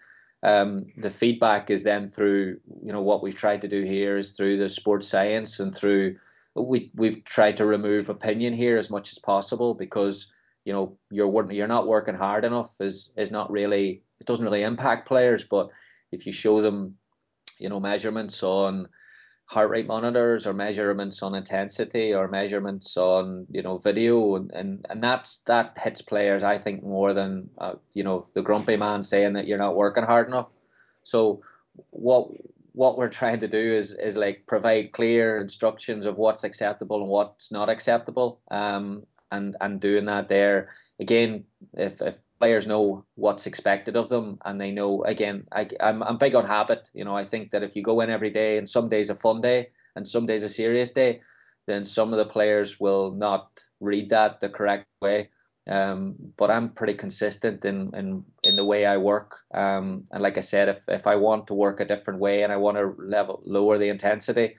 um, 0.45 0.85
the 0.97 1.09
feedback 1.09 1.71
is 1.71 1.83
then 1.83 2.07
through 2.07 2.59
you 2.83 2.93
know 2.93 3.01
what 3.01 3.23
we've 3.23 3.35
tried 3.35 3.61
to 3.61 3.67
do 3.67 3.81
here 3.81 4.15
is 4.15 4.31
through 4.31 4.57
the 4.57 4.69
sports 4.69 5.07
science 5.07 5.59
and 5.59 5.75
through 5.75 6.15
we 6.53 6.91
we've 6.95 7.23
tried 7.23 7.57
to 7.57 7.65
remove 7.65 8.09
opinion 8.09 8.53
here 8.53 8.77
as 8.77 8.91
much 8.91 9.11
as 9.11 9.17
possible 9.17 9.73
because 9.73 10.31
you 10.63 10.71
know 10.71 10.95
you're 11.09 11.51
you're 11.51 11.67
not 11.67 11.87
working 11.87 12.15
hard 12.15 12.45
enough 12.45 12.79
is 12.79 13.11
is 13.17 13.31
not 13.31 13.51
really 13.51 14.03
it 14.19 14.27
doesn't 14.27 14.45
really 14.45 14.63
impact 14.63 15.07
players. 15.07 15.43
But 15.43 15.71
if 16.11 16.25
you 16.25 16.31
show 16.31 16.61
them 16.61 16.95
you 17.59 17.69
know 17.69 17.79
measurements 17.79 18.43
on 18.43 18.87
heart 19.47 19.69
rate 19.69 19.85
monitors 19.85 20.47
or 20.47 20.53
measurements 20.53 21.21
on 21.21 21.35
intensity 21.35 22.13
or 22.13 22.27
measurements 22.27 22.97
on 22.97 23.45
you 23.49 23.61
know 23.61 23.77
video 23.77 24.35
and 24.35 24.51
and, 24.51 24.85
and 24.89 25.03
that's 25.03 25.37
that 25.43 25.77
hits 25.81 26.01
players 26.01 26.43
i 26.43 26.57
think 26.57 26.83
more 26.83 27.13
than 27.13 27.47
uh, 27.59 27.75
you 27.93 28.03
know 28.03 28.25
the 28.33 28.41
grumpy 28.41 28.75
man 28.75 29.03
saying 29.03 29.33
that 29.33 29.47
you're 29.47 29.57
not 29.57 29.75
working 29.75 30.03
hard 30.03 30.27
enough. 30.27 30.53
So 31.03 31.41
what 31.91 32.29
what 32.73 32.97
we're 32.97 33.09
trying 33.09 33.39
to 33.39 33.47
do 33.47 33.57
is 33.57 33.93
is 33.93 34.17
like 34.17 34.45
provide 34.47 34.91
clear 34.91 35.39
instructions 35.39 36.05
of 36.05 36.17
what's 36.17 36.43
acceptable 36.43 37.01
and 37.01 37.09
what's 37.09 37.51
not 37.51 37.69
acceptable 37.69 38.41
um 38.51 39.03
and 39.31 39.55
and 39.61 39.79
doing 39.79 40.05
that 40.05 40.27
there. 40.27 40.69
Again 40.99 41.45
if 41.73 42.01
if 42.01 42.17
players 42.45 42.67
know 42.67 43.03
what's 43.15 43.47
expected 43.47 43.97
of 43.97 44.07
them 44.09 44.37
and 44.45 44.61
they 44.61 44.71
know 44.71 45.03
again 45.05 45.47
I, 45.51 45.67
I'm, 45.79 46.03
I'm 46.03 46.19
big 46.19 46.35
on 46.35 46.45
habit. 46.45 46.91
You 46.93 47.03
know 47.03 47.15
I 47.15 47.23
think 47.23 47.49
that 47.49 47.63
if 47.63 47.75
you 47.75 47.81
go 47.81 48.01
in 48.01 48.11
every 48.11 48.29
day 48.29 48.59
and 48.59 48.69
some 48.69 48.87
days 48.87 49.09
a 49.09 49.15
fun 49.15 49.41
day 49.41 49.69
and 49.95 50.07
some 50.07 50.27
days 50.27 50.43
a 50.43 50.49
serious 50.49 50.91
day 50.91 51.21
then 51.65 51.85
some 51.85 52.13
of 52.13 52.19
the 52.19 52.31
players 52.35 52.79
will 52.79 53.09
not 53.13 53.59
read 53.79 54.11
that 54.11 54.41
the 54.41 54.49
correct 54.49 54.85
way. 55.01 55.29
Um, 55.67 56.13
but 56.37 56.51
I'm 56.51 56.69
pretty 56.69 56.93
consistent 56.93 57.65
in, 57.65 57.89
in, 57.95 58.23
in 58.47 58.55
the 58.55 58.63
way 58.71 58.85
I 58.85 58.97
work. 58.97 59.39
Um, 59.51 60.05
and 60.11 60.21
like 60.21 60.37
I 60.37 60.41
said 60.41 60.69
if, 60.69 60.87
if 60.87 61.07
I 61.07 61.15
want 61.15 61.47
to 61.47 61.55
work 61.55 61.79
a 61.79 61.91
different 61.93 62.19
way 62.19 62.43
and 62.43 62.53
I 62.53 62.57
want 62.57 62.77
to 62.77 62.93
level 62.99 63.41
lower 63.43 63.79
the 63.79 63.89
intensity 63.89 64.53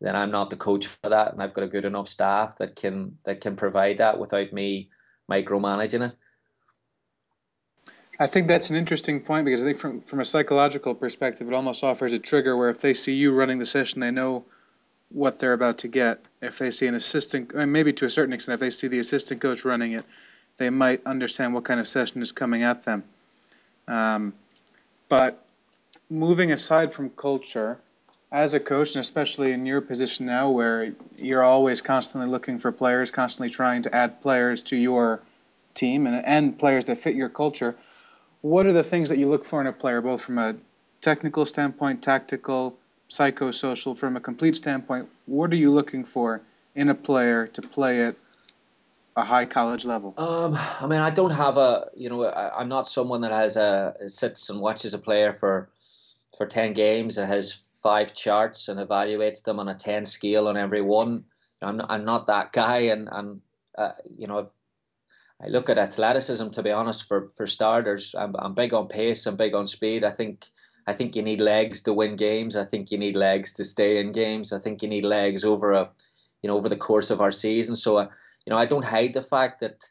then 0.00 0.14
I'm 0.14 0.30
not 0.30 0.50
the 0.50 0.64
coach 0.68 0.86
for 0.86 1.08
that 1.10 1.32
and 1.32 1.42
I've 1.42 1.54
got 1.54 1.64
a 1.64 1.74
good 1.74 1.84
enough 1.84 2.06
staff 2.06 2.58
that 2.58 2.76
can 2.76 3.16
that 3.24 3.40
can 3.40 3.56
provide 3.56 3.98
that 3.98 4.20
without 4.20 4.52
me 4.52 4.90
micromanaging 5.28 6.06
it 6.06 6.14
I 8.20 8.26
think 8.26 8.46
that's 8.46 8.70
an 8.70 8.76
interesting 8.76 9.20
point 9.20 9.44
because 9.44 9.62
I 9.62 9.66
think 9.66 9.78
from 9.78 10.00
from 10.00 10.20
a 10.20 10.24
psychological 10.24 10.94
perspective, 10.94 11.48
it 11.48 11.54
almost 11.54 11.82
offers 11.82 12.12
a 12.12 12.18
trigger 12.18 12.56
where 12.56 12.70
if 12.70 12.80
they 12.80 12.94
see 12.94 13.12
you 13.12 13.32
running 13.32 13.58
the 13.58 13.66
session, 13.66 14.00
they 14.00 14.10
know 14.10 14.44
what 15.10 15.38
they're 15.38 15.52
about 15.52 15.78
to 15.78 15.88
get. 15.88 16.20
If 16.40 16.58
they 16.58 16.70
see 16.70 16.86
an 16.86 16.94
assistant, 16.94 17.54
maybe 17.54 17.92
to 17.94 18.04
a 18.04 18.10
certain 18.10 18.32
extent, 18.32 18.54
if 18.54 18.60
they 18.60 18.70
see 18.70 18.88
the 18.88 18.98
assistant 18.98 19.40
coach 19.40 19.64
running 19.64 19.92
it, 19.92 20.04
they 20.58 20.70
might 20.70 21.04
understand 21.06 21.54
what 21.54 21.64
kind 21.64 21.80
of 21.80 21.88
session 21.88 22.22
is 22.22 22.32
coming 22.32 22.62
at 22.62 22.84
them. 22.84 23.02
Um, 23.88 24.32
but 25.08 25.44
moving 26.08 26.52
aside 26.52 26.92
from 26.92 27.10
culture, 27.10 27.78
as 28.32 28.54
a 28.54 28.60
coach, 28.60 28.94
and 28.94 29.00
especially 29.00 29.52
in 29.52 29.64
your 29.66 29.80
position 29.80 30.26
now, 30.26 30.50
where 30.50 30.92
you're 31.16 31.44
always 31.44 31.80
constantly 31.80 32.28
looking 32.28 32.58
for 32.58 32.72
players, 32.72 33.10
constantly 33.10 33.48
trying 33.48 33.82
to 33.82 33.94
add 33.94 34.20
players 34.22 34.62
to 34.64 34.76
your 34.76 35.20
team 35.74 36.06
and, 36.06 36.24
and 36.24 36.58
players 36.58 36.84
that 36.86 36.98
fit 36.98 37.14
your 37.14 37.28
culture 37.28 37.76
what 38.44 38.66
are 38.66 38.74
the 38.74 38.84
things 38.84 39.08
that 39.08 39.16
you 39.16 39.26
look 39.26 39.42
for 39.42 39.62
in 39.62 39.66
a 39.66 39.72
player, 39.72 40.02
both 40.02 40.20
from 40.20 40.36
a 40.36 40.54
technical 41.00 41.46
standpoint, 41.46 42.02
tactical, 42.02 42.76
psychosocial, 43.08 43.96
from 43.96 44.18
a 44.18 44.20
complete 44.20 44.54
standpoint? 44.54 45.08
What 45.24 45.50
are 45.50 45.56
you 45.56 45.72
looking 45.72 46.04
for 46.04 46.42
in 46.74 46.90
a 46.90 46.94
player 46.94 47.46
to 47.46 47.62
play 47.62 48.02
at 48.04 48.16
a 49.16 49.24
high 49.24 49.46
college 49.46 49.86
level? 49.86 50.12
Um, 50.18 50.58
I 50.78 50.86
mean, 50.86 51.00
I 51.00 51.08
don't 51.08 51.30
have 51.30 51.56
a, 51.56 51.88
you 51.96 52.10
know, 52.10 52.22
I, 52.24 52.60
am 52.60 52.68
not 52.68 52.86
someone 52.86 53.22
that 53.22 53.32
has 53.32 53.56
a 53.56 53.94
sits 54.06 54.50
and 54.50 54.60
watches 54.60 54.92
a 54.92 54.98
player 54.98 55.32
for 55.32 55.70
for 56.36 56.44
ten 56.44 56.74
games 56.74 57.16
and 57.16 57.26
has 57.26 57.54
five 57.54 58.12
charts 58.12 58.68
and 58.68 58.78
evaluates 58.78 59.42
them 59.42 59.58
on 59.58 59.68
a 59.68 59.74
ten 59.74 60.04
scale 60.04 60.48
on 60.48 60.58
every 60.58 60.82
one. 60.82 61.24
I'm 61.62 61.78
not, 61.78 61.90
I'm 61.90 62.04
not 62.04 62.26
that 62.26 62.52
guy, 62.52 62.80
and 62.92 63.08
and 63.10 63.40
uh, 63.78 63.92
you 64.04 64.26
know, 64.26 64.50
I 65.44 65.48
look 65.48 65.68
at 65.68 65.78
athleticism 65.78 66.48
to 66.50 66.62
be 66.62 66.70
honest. 66.70 67.06
For 67.06 67.30
for 67.36 67.46
starters, 67.46 68.14
I'm 68.14 68.34
I'm 68.38 68.54
big 68.54 68.72
on 68.72 68.88
pace. 68.88 69.26
I'm 69.26 69.36
big 69.36 69.54
on 69.54 69.66
speed. 69.66 70.04
I 70.04 70.10
think 70.10 70.46
I 70.86 70.92
think 70.92 71.16
you 71.16 71.22
need 71.22 71.40
legs 71.40 71.82
to 71.82 71.92
win 71.92 72.16
games. 72.16 72.56
I 72.56 72.64
think 72.64 72.90
you 72.90 72.98
need 72.98 73.16
legs 73.16 73.52
to 73.54 73.64
stay 73.64 73.98
in 73.98 74.12
games. 74.12 74.52
I 74.52 74.58
think 74.58 74.82
you 74.82 74.88
need 74.88 75.04
legs 75.04 75.44
over 75.44 75.72
a, 75.72 75.90
you 76.42 76.48
know, 76.48 76.56
over 76.56 76.68
the 76.68 76.76
course 76.76 77.10
of 77.10 77.20
our 77.20 77.30
season. 77.30 77.76
So, 77.76 77.98
uh, 77.98 78.08
you 78.46 78.50
know, 78.50 78.58
I 78.58 78.66
don't 78.66 78.84
hide 78.84 79.14
the 79.14 79.22
fact 79.22 79.60
that 79.60 79.84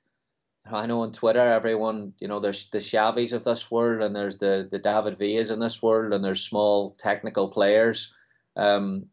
I 0.72 0.86
know 0.86 1.02
on 1.02 1.12
Twitter 1.12 1.42
everyone, 1.42 2.13
you 2.20 2.28
know, 2.28 2.39
there's 2.39 2.70
the 2.70 2.78
Xavis 2.78 3.34
of 3.34 3.44
this 3.44 3.70
world 3.72 4.02
and 4.02 4.16
there's 4.16 4.38
the 4.38 4.68
the 4.70 4.80
David 4.80 5.18
Villas 5.18 5.52
in 5.52 5.60
this 5.60 5.82
world 5.82 6.13
and 6.13 6.24
there's 6.24 6.42
small 6.42 6.92
technical 7.00 7.50
players. 7.50 8.13
Um, 8.56 9.08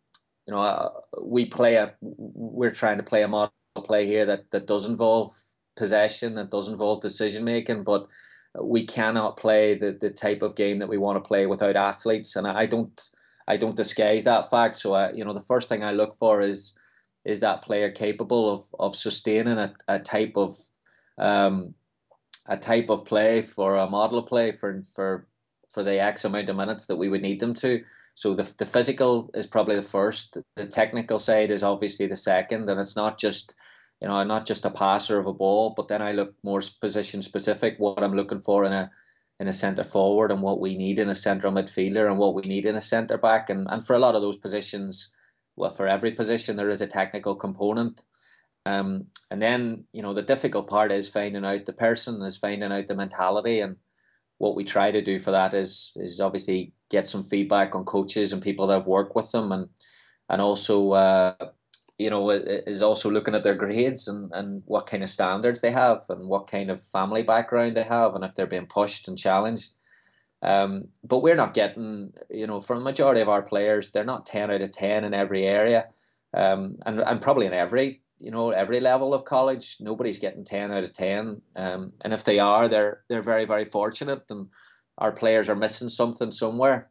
you 0.47 0.55
know, 0.55 0.61
uh, 0.61 0.91
we 1.23 1.47
play 1.47 1.77
a 1.77 1.95
we're 2.01 2.75
trying 2.75 2.99
to 2.99 3.03
play 3.03 3.23
a 3.23 3.29
model 3.29 3.53
play 3.85 4.07
here 4.07 4.27
that 4.27 4.51
that 4.51 4.67
does 4.67 4.87
involve 4.87 5.33
possession 5.81 6.35
that 6.35 6.51
does 6.51 6.69
involve 6.69 7.01
decision 7.01 7.43
making, 7.43 7.83
but 7.85 8.07
we 8.61 8.85
cannot 8.85 9.39
play 9.45 9.75
the, 9.75 9.93
the 10.05 10.11
type 10.11 10.43
of 10.43 10.61
game 10.63 10.79
that 10.79 10.89
we 10.89 10.99
want 10.99 11.17
to 11.17 11.29
play 11.29 11.47
without 11.47 11.77
athletes. 11.77 12.37
And 12.37 12.47
I 12.47 12.67
don't 12.67 12.97
I 13.49 13.57
don't 13.57 13.81
disguise 13.83 14.25
that 14.25 14.51
fact. 14.51 14.79
So 14.79 14.95
I, 14.95 15.13
you 15.13 15.25
know, 15.25 15.33
the 15.33 15.49
first 15.53 15.69
thing 15.69 15.83
I 15.83 15.93
look 15.93 16.15
for 16.17 16.41
is 16.43 16.79
is 17.25 17.41
that 17.41 17.63
player 17.63 17.91
capable 17.91 18.45
of 18.55 18.63
of 18.79 18.95
sustaining 18.95 19.59
a, 19.59 19.73
a 19.89 19.99
type 19.99 20.37
of 20.37 20.51
um, 21.19 21.75
a 22.47 22.57
type 22.57 22.91
of 22.91 23.05
play 23.05 23.43
for 23.43 23.77
a 23.77 23.91
model 23.91 24.19
of 24.19 24.27
play 24.27 24.53
for 24.53 24.83
for 24.95 25.27
for 25.73 25.83
the 25.83 26.01
X 26.13 26.25
amount 26.25 26.51
of 26.51 26.57
minutes 26.57 26.87
that 26.87 27.01
we 27.01 27.09
would 27.09 27.23
need 27.23 27.41
them 27.41 27.55
to. 27.55 27.73
So 28.15 28.35
the 28.35 28.47
the 28.59 28.67
physical 28.67 29.31
is 29.35 29.47
probably 29.47 29.77
the 29.77 29.93
first. 29.99 30.39
The 30.57 30.67
technical 30.67 31.19
side 31.19 31.51
is 31.51 31.63
obviously 31.63 32.07
the 32.09 32.23
second, 32.33 32.69
and 32.69 32.81
it's 32.81 32.97
not 32.97 33.19
just 33.19 33.55
you 34.01 34.09
know, 34.09 34.15
I'm 34.15 34.29
not 34.29 34.47
just 34.47 34.65
a 34.65 34.71
passer 34.71 35.19
of 35.19 35.27
a 35.27 35.33
ball, 35.33 35.75
but 35.77 35.89
then 35.89 36.01
I 36.01 36.13
look 36.13 36.35
more 36.43 36.63
position 36.81 37.23
specific, 37.23 37.77
what 37.79 38.03
I'm 38.03 38.15
looking 38.15 38.41
for 38.41 38.65
in 38.65 38.73
a 38.73 38.91
in 39.41 39.49
a 39.49 39.53
centre 39.55 39.85
forward 39.85 40.31
and 40.31 40.43
what 40.43 40.61
we 40.61 40.77
need 40.77 40.99
in 40.99 41.09
a 41.09 41.15
central 41.15 41.51
midfielder 41.51 42.11
and 42.11 42.19
what 42.19 42.35
we 42.35 42.43
need 42.43 42.67
in 42.67 42.77
a 42.77 42.81
centre 42.81 43.17
back. 43.17 43.49
And, 43.49 43.67
and 43.71 43.85
for 43.85 43.97
a 43.97 43.99
lot 43.99 44.15
of 44.15 44.21
those 44.21 44.37
positions, 44.37 45.15
well, 45.57 45.71
for 45.71 45.87
every 45.87 46.13
position, 46.13 46.57
there 46.57 46.69
is 46.69 46.83
a 46.83 46.87
technical 46.87 47.35
component. 47.35 48.03
Um, 48.67 49.07
and 49.31 49.41
then, 49.41 49.85
you 49.95 50.03
know, 50.03 50.13
the 50.13 50.21
difficult 50.21 50.69
part 50.69 50.93
is 50.93 51.09
finding 51.09 51.47
out 51.47 51.65
the 51.65 51.73
person, 51.73 52.21
is 52.23 52.37
finding 52.37 52.71
out 52.71 52.87
the 52.87 52.95
mentality. 52.95 53.61
And 53.61 53.77
what 54.37 54.55
we 54.55 54.65
try 54.65 54.91
to 54.91 55.01
do 55.01 55.19
for 55.19 55.31
that 55.31 55.55
is 55.55 55.93
is 55.97 56.21
obviously 56.21 56.73
get 56.91 57.07
some 57.07 57.25
feedback 57.25 57.75
on 57.75 57.85
coaches 57.85 58.33
and 58.33 58.43
people 58.43 58.67
that 58.67 58.79
have 58.79 58.87
worked 58.87 59.17
with 59.17 59.31
them 59.33 59.53
and 59.53 59.69
and 60.29 60.41
also 60.43 60.93
uh, 60.93 61.35
you 62.01 62.09
know, 62.09 62.31
is 62.31 62.81
also 62.81 63.11
looking 63.11 63.35
at 63.35 63.43
their 63.43 63.55
grades 63.55 64.09
and, 64.09 64.33
and 64.33 64.63
what 64.65 64.87
kind 64.87 65.03
of 65.03 65.11
standards 65.11 65.61
they 65.61 65.71
have 65.71 66.03
and 66.09 66.27
what 66.27 66.51
kind 66.51 66.71
of 66.71 66.83
family 66.83 67.23
background 67.23 67.77
they 67.77 67.83
have 67.83 68.15
and 68.15 68.25
if 68.25 68.35
they're 68.35 68.47
being 68.47 68.65
pushed 68.65 69.07
and 69.07 69.19
challenged. 69.19 69.75
Um, 70.41 70.89
but 71.05 71.19
we're 71.19 71.35
not 71.35 71.53
getting, 71.53 72.15
you 72.31 72.47
know, 72.47 72.63
for 72.63 72.75
the 72.75 72.83
majority 72.83 73.21
of 73.21 73.29
our 73.29 73.43
players, 73.43 73.91
they're 73.91 74.03
not 74.03 74.25
10 74.25 74.51
out 74.51 74.63
of 74.63 74.71
10 74.71 75.05
in 75.05 75.13
every 75.13 75.47
area. 75.47 75.89
Um, 76.33 76.79
and, 76.87 77.01
and 77.01 77.21
probably 77.21 77.45
in 77.45 77.53
every, 77.53 78.01
you 78.19 78.31
know, 78.31 78.49
every 78.49 78.81
level 78.81 79.13
of 79.13 79.27
college, 79.27 79.77
nobody's 79.79 80.19
getting 80.19 80.43
10 80.43 80.73
out 80.73 80.85
of 80.85 80.95
10. 80.95 81.43
Um, 81.57 81.93
and 82.01 82.15
if 82.15 82.25
they 82.25 82.39
are, 82.39 82.67
they're, 82.67 83.03
they're 83.11 83.21
very, 83.21 83.45
very 83.45 83.67
fortunate 83.67 84.23
and 84.31 84.47
our 84.97 85.13
players 85.13 85.51
are 85.51 85.55
missing 85.55 85.91
something 85.91 86.33
somewhere. 86.33 86.89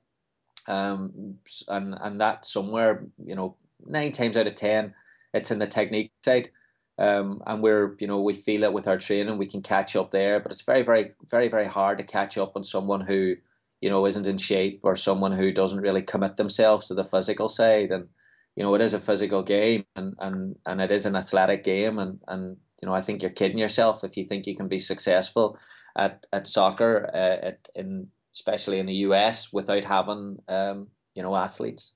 Um, 0.68 1.40
and, 1.68 1.98
and 2.00 2.22
that 2.22 2.46
somewhere, 2.46 3.08
you 3.18 3.34
know, 3.34 3.56
nine 3.90 4.12
times 4.12 4.38
out 4.38 4.48
of 4.48 4.56
ten, 4.56 4.94
it's 5.34 5.52
in 5.52 5.60
the 5.60 5.68
technique 5.68 6.12
side. 6.24 6.50
Um, 6.98 7.42
and 7.48 7.64
we're, 7.64 7.96
you 8.00 8.08
know, 8.08 8.22
we 8.22 8.34
feel 8.34 8.64
it 8.64 8.74
with 8.74 8.88
our 8.88 8.98
training, 8.98 9.38
we 9.38 9.48
can 9.48 9.62
catch 9.62 9.96
up 9.96 10.12
there. 10.12 10.40
But 10.40 10.52
it's 10.52 10.64
very, 10.64 10.84
very, 10.84 11.12
very, 11.30 11.48
very 11.48 11.66
hard 11.66 11.98
to 11.98 12.04
catch 12.04 12.38
up 12.38 12.58
on 12.58 12.64
someone 12.64 13.00
who, 13.02 13.36
you 13.80 13.90
know, 13.90 14.06
isn't 14.06 14.28
in 14.28 14.38
shape 14.38 14.82
or 14.84 14.98
someone 14.98 15.32
who 15.32 15.54
doesn't 15.54 15.80
really 15.80 16.02
commit 16.02 16.36
themselves 16.36 16.88
to 16.88 16.94
the 16.94 17.06
physical 17.06 17.48
side. 17.48 17.92
And 17.92 18.10
you 18.56 18.64
know, 18.64 18.76
it 18.76 18.82
is 18.82 18.94
a 18.94 19.00
physical 19.00 19.42
game, 19.42 19.86
and 19.96 20.16
and 20.20 20.58
and 20.66 20.82
it 20.82 20.92
is 20.92 21.06
an 21.06 21.16
athletic 21.16 21.64
game. 21.64 21.98
And 21.98 22.20
and 22.28 22.58
you 22.82 22.88
know, 22.88 22.94
I 22.94 23.02
think 23.02 23.22
you're 23.22 23.32
kidding 23.32 23.58
yourself 23.58 24.04
if 24.04 24.18
you 24.18 24.26
think 24.26 24.46
you 24.46 24.56
can 24.56 24.68
be 24.68 24.80
successful 24.80 25.58
at 25.96 26.26
at 26.34 26.46
soccer, 26.48 27.10
uh, 27.14 27.46
at 27.48 27.70
in 27.76 28.10
especially 28.34 28.80
in 28.80 28.86
the 28.86 28.96
US, 29.08 29.54
without 29.54 29.86
having 29.86 30.40
um, 30.50 30.88
you 31.16 31.24
know 31.24 31.36
athletes. 31.38 31.94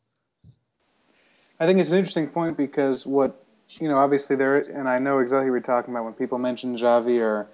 I 1.59 1.65
think 1.65 1.79
it's 1.79 1.91
an 1.91 1.97
interesting 1.97 2.27
point 2.27 2.57
because 2.57 3.05
what 3.05 3.43
you 3.79 3.87
know, 3.87 3.97
obviously 3.97 4.35
there, 4.35 4.57
and 4.57 4.87
I 4.87 4.99
know 4.99 5.19
exactly 5.19 5.49
what 5.49 5.55
you're 5.55 5.61
talking 5.61 5.93
about 5.93 6.03
when 6.03 6.13
people 6.13 6.37
mention 6.37 6.75
Xavi 6.75 7.19
or 7.21 7.47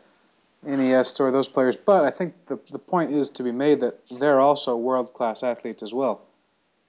Iniesta 0.66 1.22
or 1.22 1.32
those 1.32 1.48
players. 1.48 1.76
But 1.76 2.04
I 2.04 2.10
think 2.10 2.34
the 2.48 2.60
the 2.72 2.80
point 2.80 3.12
is 3.12 3.30
to 3.32 3.44
be 3.44 3.52
made 3.52 3.80
that 3.82 4.00
they're 4.20 4.40
also 4.40 4.76
world 4.76 5.14
class 5.14 5.44
athletes 5.44 5.84
as 5.84 5.94
well. 5.94 6.22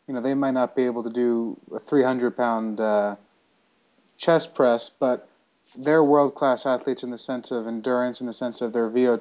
You 0.06 0.14
know, 0.14 0.20
they 0.20 0.34
might 0.34 0.52
not 0.52 0.74
be 0.74 0.84
able 0.84 1.04
to 1.04 1.10
do 1.10 1.56
a 1.72 1.78
300 1.78 2.36
pound 2.36 2.80
uh, 2.80 3.16
chest 4.16 4.54
press, 4.54 4.88
but 4.88 5.28
they're 5.76 6.02
world 6.02 6.34
class 6.34 6.66
athletes 6.66 7.04
in 7.04 7.10
the 7.10 7.18
sense 7.18 7.52
of 7.52 7.66
endurance, 7.66 8.20
in 8.20 8.26
the 8.26 8.32
sense 8.32 8.60
of 8.60 8.72
their 8.72 8.88
VO 8.88 9.20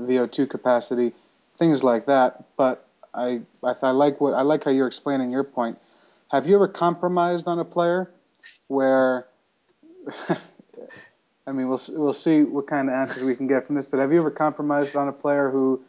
VO2 0.00 0.48
capacity, 0.50 1.12
things 1.56 1.84
like 1.84 2.06
that. 2.06 2.44
But 2.56 2.86
I 3.14 3.42
I, 3.62 3.74
I 3.82 3.90
like 3.90 4.20
what 4.20 4.34
I 4.34 4.42
like 4.42 4.64
how 4.64 4.70
you're 4.70 4.88
explaining 4.88 5.30
your 5.30 5.44
point. 5.44 5.78
Have 6.30 6.46
you 6.46 6.54
ever 6.54 6.68
compromised 6.68 7.48
on 7.48 7.58
a 7.58 7.64
player 7.64 8.10
where 8.68 9.26
I 11.48 11.52
mean, 11.52 11.68
we'll 11.70 11.80
we'll 11.92 12.12
see 12.12 12.42
what 12.42 12.66
kind 12.66 12.90
of 12.90 12.94
answers 12.94 13.24
we 13.24 13.34
can 13.34 13.46
get 13.46 13.66
from 13.66 13.76
this. 13.76 13.86
But 13.86 14.00
have 14.00 14.12
you 14.12 14.18
ever 14.18 14.30
compromised 14.30 14.94
on 14.94 15.08
a 15.08 15.12
player 15.12 15.50
who 15.50 15.80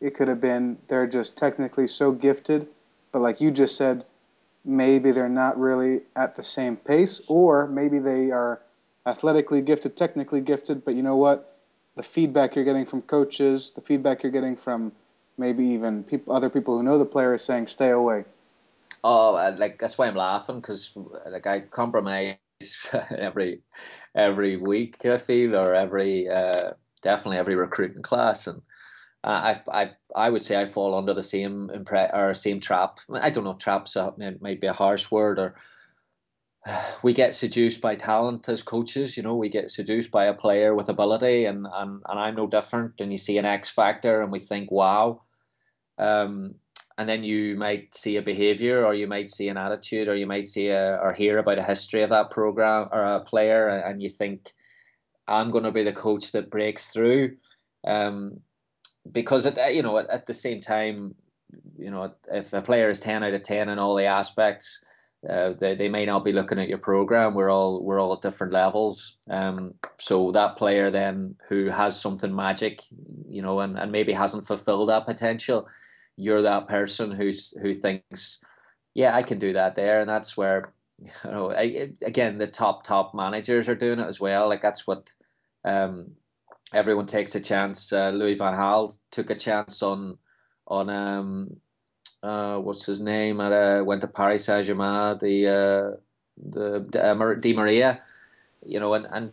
it 0.00 0.14
could 0.14 0.28
have 0.28 0.40
been 0.40 0.76
they're 0.88 1.06
just 1.06 1.38
technically 1.38 1.88
so 1.88 2.12
gifted, 2.12 2.68
but 3.10 3.22
like 3.22 3.40
you 3.40 3.50
just 3.50 3.76
said, 3.76 4.04
maybe 4.66 5.10
they're 5.10 5.28
not 5.28 5.58
really 5.58 6.02
at 6.14 6.36
the 6.36 6.42
same 6.42 6.76
pace, 6.76 7.22
or 7.26 7.66
maybe 7.66 7.98
they 7.98 8.30
are 8.30 8.60
athletically 9.06 9.62
gifted, 9.62 9.96
technically 9.96 10.42
gifted, 10.42 10.84
but 10.84 10.94
you 10.94 11.02
know 11.02 11.16
what? 11.16 11.56
The 11.96 12.02
feedback 12.02 12.54
you're 12.54 12.66
getting 12.66 12.84
from 12.84 13.00
coaches, 13.00 13.72
the 13.72 13.80
feedback 13.80 14.22
you're 14.22 14.30
getting 14.32 14.56
from 14.56 14.92
maybe 15.38 15.64
even 15.64 16.04
people, 16.04 16.36
other 16.36 16.50
people 16.50 16.76
who 16.76 16.82
know 16.82 16.98
the 16.98 17.06
player 17.06 17.34
is 17.34 17.42
saying, 17.42 17.68
"Stay 17.68 17.88
away." 17.88 18.26
Oh, 19.04 19.54
like 19.58 19.78
that's 19.78 19.96
why 19.98 20.06
I'm 20.06 20.14
laughing 20.14 20.56
because 20.60 20.92
like 21.30 21.46
I 21.46 21.60
compromise 21.60 22.36
every 23.16 23.62
every 24.14 24.56
week. 24.56 25.04
I 25.06 25.18
feel 25.18 25.56
or 25.56 25.74
every 25.74 26.28
uh, 26.28 26.70
definitely 27.02 27.38
every 27.38 27.54
recruiting 27.54 28.02
class, 28.02 28.46
and 28.46 28.60
I 29.24 29.60
I 29.72 29.90
I 30.16 30.30
would 30.30 30.42
say 30.42 30.60
I 30.60 30.66
fall 30.66 30.94
under 30.94 31.14
the 31.14 31.22
same 31.22 31.70
impre- 31.74 32.14
or 32.14 32.34
same 32.34 32.60
trap. 32.60 32.98
I 33.12 33.30
don't 33.30 33.44
know 33.44 33.54
traps 33.54 33.96
uh, 33.96 34.10
might 34.40 34.60
be 34.60 34.66
a 34.66 34.72
harsh 34.72 35.10
word 35.10 35.38
or 35.38 35.54
we 37.02 37.12
get 37.12 37.34
seduced 37.34 37.80
by 37.80 37.94
talent 37.94 38.48
as 38.48 38.62
coaches. 38.62 39.16
You 39.16 39.22
know, 39.22 39.36
we 39.36 39.48
get 39.48 39.70
seduced 39.70 40.10
by 40.10 40.24
a 40.26 40.34
player 40.34 40.74
with 40.74 40.88
ability, 40.88 41.44
and 41.44 41.66
and, 41.72 42.02
and 42.08 42.20
I'm 42.20 42.34
no 42.34 42.46
different. 42.46 43.00
And 43.00 43.10
you 43.12 43.18
see 43.18 43.38
an 43.38 43.44
X 43.44 43.70
factor, 43.70 44.22
and 44.22 44.32
we 44.32 44.40
think, 44.40 44.70
wow. 44.70 45.20
Um, 45.98 46.54
and 46.98 47.08
then 47.08 47.22
you 47.22 47.56
might 47.56 47.94
see 47.94 48.16
a 48.16 48.22
behavior, 48.22 48.84
or 48.84 48.92
you 48.92 49.06
might 49.06 49.28
see 49.28 49.48
an 49.48 49.56
attitude, 49.56 50.08
or 50.08 50.16
you 50.16 50.26
might 50.26 50.44
see 50.44 50.68
a, 50.68 50.98
or 50.98 51.12
hear 51.12 51.38
about 51.38 51.58
a 51.58 51.62
history 51.62 52.02
of 52.02 52.10
that 52.10 52.30
program 52.30 52.88
or 52.92 53.02
a 53.02 53.20
player, 53.20 53.68
and 53.68 54.02
you 54.02 54.10
think, 54.10 54.52
I'm 55.26 55.50
going 55.50 55.64
to 55.64 55.72
be 55.72 55.84
the 55.84 55.92
coach 55.92 56.32
that 56.32 56.50
breaks 56.50 56.92
through. 56.92 57.36
Um, 57.86 58.40
because 59.10 59.46
at 59.46 59.74
you 59.74 59.82
know 59.82 59.96
at, 59.98 60.10
at 60.10 60.26
the 60.26 60.34
same 60.34 60.60
time, 60.60 61.14
you 61.78 61.90
know 61.90 62.12
if 62.30 62.52
a 62.52 62.60
player 62.60 62.90
is 62.90 63.00
ten 63.00 63.22
out 63.22 63.32
of 63.32 63.42
ten 63.42 63.68
in 63.68 63.78
all 63.78 63.94
the 63.94 64.04
aspects 64.04 64.84
uh, 65.28 65.52
they, 65.58 65.74
they 65.74 65.88
may 65.88 66.06
not 66.06 66.24
be 66.24 66.32
looking 66.32 66.58
at 66.58 66.68
your 66.68 66.78
program. 66.78 67.34
We're 67.34 67.50
all 67.50 67.82
we're 67.82 67.98
all 67.98 68.12
at 68.12 68.22
different 68.22 68.52
levels. 68.52 69.16
Um, 69.28 69.74
so 69.98 70.30
that 70.32 70.56
player 70.56 70.90
then 70.90 71.34
who 71.48 71.66
has 71.66 72.00
something 72.00 72.34
magic, 72.34 72.82
you 73.26 73.42
know, 73.42 73.60
and, 73.60 73.78
and 73.78 73.90
maybe 73.90 74.12
hasn't 74.12 74.46
fulfilled 74.46 74.90
that 74.90 75.06
potential, 75.06 75.66
you're 76.18 76.42
that 76.42 76.66
person 76.68 77.12
who's 77.12 77.56
who 77.62 77.72
thinks, 77.72 78.44
yeah, 78.94 79.14
I 79.14 79.22
can 79.22 79.38
do 79.38 79.52
that 79.52 79.76
there, 79.76 80.00
and 80.00 80.08
that's 80.08 80.36
where, 80.36 80.72
you 80.98 81.10
know, 81.24 81.52
I, 81.52 81.90
again 82.02 82.38
the 82.38 82.48
top 82.48 82.82
top 82.82 83.14
managers 83.14 83.68
are 83.68 83.76
doing 83.76 84.00
it 84.00 84.06
as 84.08 84.20
well. 84.20 84.48
Like 84.48 84.60
that's 84.60 84.86
what, 84.86 85.10
um, 85.64 86.10
everyone 86.74 87.06
takes 87.06 87.36
a 87.36 87.40
chance. 87.40 87.92
Uh, 87.92 88.10
Louis 88.10 88.34
Van 88.34 88.54
Gaal 88.54 88.98
took 89.12 89.30
a 89.30 89.34
chance 89.36 89.82
on 89.82 90.18
on 90.66 90.90
um 90.90 91.56
uh, 92.22 92.58
what's 92.58 92.84
his 92.84 93.00
name? 93.00 93.40
At 93.40 93.52
uh, 93.52 93.84
went 93.84 94.00
to 94.00 94.08
Paris 94.08 94.44
Saint 94.44 94.66
Germain, 94.66 95.18
the 95.18 95.46
uh, 95.46 95.96
the 96.36 97.00
uh, 97.00 97.34
Di 97.34 97.52
Maria, 97.52 98.00
you 98.66 98.80
know, 98.80 98.94
and, 98.94 99.06
and 99.10 99.32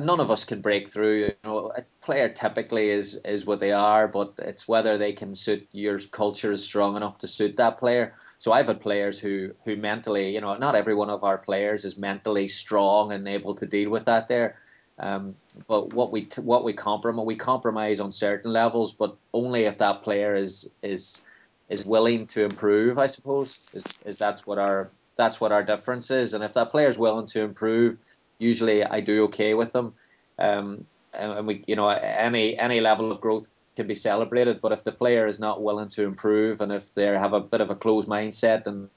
none 0.00 0.20
of 0.20 0.30
us 0.30 0.44
can 0.44 0.60
break 0.60 0.88
through. 0.88 1.16
You 1.16 1.32
know, 1.44 1.72
a 1.76 1.82
player 2.02 2.28
typically 2.28 2.90
is 2.90 3.20
is 3.24 3.46
what 3.46 3.60
they 3.60 3.72
are, 3.72 4.08
but 4.08 4.34
it's 4.38 4.68
whether 4.68 4.98
they 4.98 5.12
can 5.12 5.34
suit 5.34 5.66
your 5.72 5.98
culture 6.10 6.52
is 6.52 6.64
strong 6.64 6.96
enough 6.96 7.18
to 7.18 7.28
suit 7.28 7.56
that 7.56 7.78
player. 7.78 8.14
So 8.38 8.52
I've 8.52 8.66
had 8.68 8.80
players 8.80 9.18
who 9.18 9.52
who 9.64 9.76
mentally, 9.76 10.34
you 10.34 10.40
know, 10.40 10.56
not 10.56 10.74
every 10.74 10.94
one 10.94 11.10
of 11.10 11.24
our 11.24 11.38
players 11.38 11.84
is 11.84 11.96
mentally 11.96 12.48
strong 12.48 13.12
and 13.12 13.26
able 13.28 13.54
to 13.54 13.66
deal 13.66 13.90
with 13.90 14.04
that 14.06 14.28
there. 14.28 14.56
Um, 14.98 15.36
but 15.68 15.92
what 15.92 16.10
we 16.10 16.28
what 16.38 16.64
we 16.64 16.72
compromise 16.72 17.26
we 17.26 17.36
compromise 17.36 18.00
on 18.00 18.10
certain 18.10 18.52
levels, 18.52 18.92
but 18.92 19.16
only 19.32 19.64
if 19.64 19.78
that 19.78 20.02
player 20.02 20.34
is 20.34 20.70
is 20.82 21.22
is 21.68 21.84
willing 21.84 22.26
to 22.28 22.44
improve. 22.44 22.98
I 22.98 23.06
suppose 23.06 23.70
is 23.74 23.98
is 24.04 24.18
that's 24.18 24.46
what 24.46 24.58
our 24.58 24.90
that's 25.16 25.40
what 25.40 25.52
our 25.52 25.62
difference 25.62 26.10
is. 26.10 26.34
And 26.34 26.44
if 26.44 26.54
that 26.54 26.70
player 26.70 26.88
is 26.88 26.98
willing 26.98 27.26
to 27.26 27.42
improve, 27.42 27.96
usually 28.38 28.84
I 28.84 29.00
do 29.00 29.24
okay 29.24 29.54
with 29.54 29.72
them. 29.72 29.94
Um, 30.38 30.86
and, 31.14 31.32
and 31.32 31.46
we, 31.46 31.64
you 31.66 31.76
know, 31.76 31.88
any 31.88 32.58
any 32.58 32.80
level 32.80 33.10
of 33.10 33.20
growth 33.20 33.48
can 33.74 33.86
be 33.86 33.94
celebrated. 33.94 34.60
But 34.60 34.72
if 34.72 34.84
the 34.84 34.92
player 34.92 35.26
is 35.26 35.40
not 35.40 35.62
willing 35.62 35.88
to 35.90 36.04
improve, 36.04 36.60
and 36.60 36.72
if 36.72 36.94
they 36.94 37.06
have 37.06 37.32
a 37.32 37.40
bit 37.40 37.60
of 37.60 37.70
a 37.70 37.74
closed 37.74 38.08
mindset, 38.08 38.66
and 38.66 38.88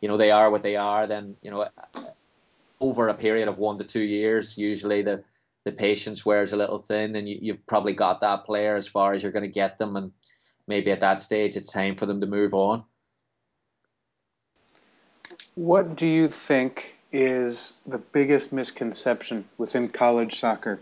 you 0.00 0.08
know 0.08 0.16
they 0.16 0.30
are 0.30 0.50
what 0.50 0.62
they 0.62 0.76
are, 0.76 1.06
then 1.06 1.36
you 1.42 1.50
know 1.50 1.68
over 2.80 3.08
a 3.08 3.14
period 3.14 3.48
of 3.48 3.58
one 3.58 3.78
to 3.78 3.84
two 3.84 4.02
years, 4.02 4.56
usually 4.56 5.02
the 5.02 5.22
the 5.64 5.72
patience 5.72 6.24
wears 6.24 6.52
a 6.52 6.56
little 6.56 6.78
thin, 6.78 7.16
and 7.16 7.28
you, 7.28 7.38
you've 7.40 7.66
probably 7.66 7.92
got 7.92 8.20
that 8.20 8.44
player 8.44 8.74
as 8.76 8.88
far 8.88 9.12
as 9.12 9.22
you're 9.22 9.32
going 9.32 9.42
to 9.42 9.48
get 9.48 9.78
them, 9.78 9.96
and 9.96 10.12
maybe 10.66 10.90
at 10.90 11.00
that 11.00 11.20
stage 11.20 11.56
it's 11.56 11.70
time 11.70 11.96
for 11.96 12.06
them 12.06 12.20
to 12.20 12.26
move 12.26 12.54
on. 12.54 12.84
What 15.56 15.96
do 15.96 16.06
you 16.06 16.28
think 16.28 16.97
is 17.12 17.80
the 17.86 17.98
biggest 17.98 18.52
misconception 18.52 19.44
within 19.56 19.88
college 19.88 20.34
soccer? 20.34 20.78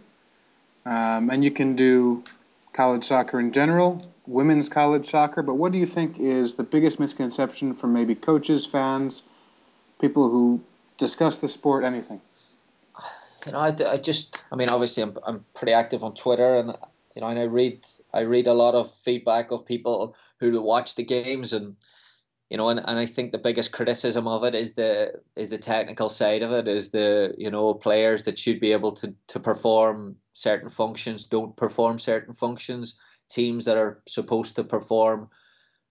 Um, 0.85 1.31
and 1.31 1.45
you 1.45 1.51
can 1.51 1.77
do 1.77 2.25
college 2.73 3.05
soccer 3.05 3.41
in 3.41 3.53
general, 3.53 4.03
women's 4.27 4.69
college 4.69 5.07
soccer, 5.07 5.43
but 5.43 5.55
what 5.55 5.73
do 5.73 5.79
you 5.79 5.87
think 5.87 6.19
is 6.19 6.55
the 6.55 6.63
biggest 6.63 7.01
misconception 7.01 7.75
from 7.75 7.93
maybe 7.93 8.15
coaches, 8.15 8.67
fans, 8.67 9.23
people 10.01 10.29
who 10.29 10.61
discuss 10.99 11.39
the 11.39 11.49
sport, 11.49 11.85
anything? 11.85 12.21
You 13.47 13.53
know, 13.53 13.59
I, 13.59 13.75
I 13.87 13.97
just, 13.97 14.43
I 14.51 14.57
mean, 14.57 14.69
obviously, 14.69 15.03
I'm, 15.03 15.17
I'm 15.25 15.45
pretty 15.55 15.73
active 15.73 16.03
on 16.03 16.15
Twitter, 16.15 16.57
and 16.57 16.77
you 17.15 17.23
know, 17.23 17.29
and 17.29 17.39
I 17.39 17.45
read 17.45 17.87
I 18.13 18.21
read 18.21 18.47
a 18.47 18.53
lot 18.53 18.75
of 18.75 18.93
feedback 18.93 19.51
of 19.51 19.65
people 19.65 20.17
who 20.39 20.61
watch 20.61 20.97
the 20.97 21.05
games 21.05 21.53
and 21.53 21.77
you 22.51 22.57
know, 22.57 22.69
and, 22.69 22.81
and 22.81 22.99
I 22.99 23.07
think 23.07 23.33
the 23.33 23.39
biggest 23.39 23.73
criticism 23.73 24.29
of 24.29 24.45
it 24.45 24.55
is 24.55 24.75
the 24.75 25.15
is 25.35 25.51
the 25.51 25.59
technical 25.59 26.09
side 26.09 26.43
of 26.43 26.53
it, 26.53 26.69
is 26.69 26.91
the, 26.91 27.35
you 27.37 27.51
know, 27.51 27.75
players 27.75 28.23
that 28.25 28.39
should 28.39 28.61
be 28.61 28.73
able 28.73 28.93
to 28.93 29.15
to 29.29 29.41
perform 29.41 30.17
certain 30.33 30.69
functions 30.69 31.27
don't 31.27 31.57
perform 31.57 31.99
certain 31.99 32.35
functions, 32.35 32.99
teams 33.31 33.65
that 33.65 33.77
are 33.77 34.03
supposed 34.07 34.55
to 34.57 34.63
perform 34.63 35.29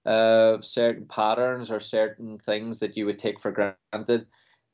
uh, 0.06 0.62
certain 0.62 1.06
patterns 1.08 1.72
or 1.72 1.80
certain 1.80 2.38
things 2.38 2.80
that 2.80 2.96
you 2.96 3.06
would 3.06 3.20
take 3.20 3.40
for 3.40 3.52
granted. 3.52 4.28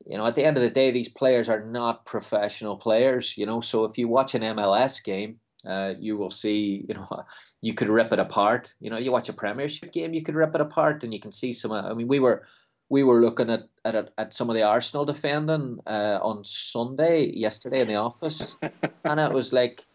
You 0.06 0.18
know, 0.18 0.26
at 0.26 0.36
the 0.36 0.44
end 0.44 0.58
of 0.58 0.64
the 0.64 0.70
day, 0.70 0.92
these 0.92 1.10
players 1.10 1.48
are 1.48 1.64
not 1.64 2.06
professional 2.06 2.76
players, 2.76 3.38
you 3.38 3.46
know, 3.46 3.62
so 3.62 3.86
if 3.86 3.98
you 3.98 4.08
watch 4.08 4.36
an 4.36 4.42
MLS 4.42 5.04
game, 5.04 5.40
uh, 5.66 5.94
you 6.00 6.18
will 6.18 6.32
see, 6.32 6.86
you 6.88 6.96
know, 6.96 7.08
you 7.62 7.74
could 7.74 7.90
rip 7.90 8.12
it 8.14 8.20
apart. 8.20 8.74
You 8.80 8.90
know, 8.90 8.98
you 8.98 9.12
watch 9.12 9.30
a 9.30 9.34
Premiership 9.34 9.92
game, 9.92 10.14
you 10.14 10.22
could 10.22 10.36
rip 10.36 10.56
it 10.56 10.62
apart, 10.62 11.04
and 11.04 11.14
you 11.14 11.20
can 11.20 11.32
see 11.32 11.54
some. 11.54 11.72
I 11.72 11.94
mean, 11.94 12.08
we 12.08 12.20
were 12.20 12.44
we 12.90 13.04
were 13.04 13.22
looking 13.22 13.50
at 13.50 13.70
at, 13.86 14.12
at 14.18 14.34
some 14.34 14.50
of 14.50 14.56
the 14.56 14.64
Arsenal 14.64 15.06
defending 15.06 15.80
uh, 15.88 16.20
on 16.22 16.44
Sunday 16.44 17.32
yesterday 17.34 17.82
in 17.82 17.88
the 17.88 17.96
office, 17.96 18.58
and 19.06 19.20
it 19.20 19.32
was 19.32 19.54
like 19.54 19.86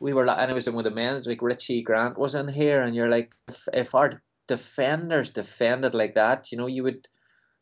we 0.00 0.12
were, 0.12 0.28
and 0.28 0.50
it 0.50 0.54
was 0.54 0.66
in 0.66 0.74
with 0.74 0.84
the 0.84 0.90
men. 0.90 1.22
Like 1.24 1.42
Richie 1.42 1.82
Grant 1.82 2.18
was 2.18 2.34
in 2.34 2.48
here, 2.48 2.82
and 2.82 2.94
you're 2.96 3.08
like, 3.08 3.34
if, 3.48 3.68
if 3.72 3.94
our 3.94 4.22
defenders 4.48 5.30
defended 5.30 5.94
like 5.94 6.14
that, 6.14 6.50
you 6.50 6.58
know, 6.58 6.66
you 6.66 6.82
would 6.82 7.08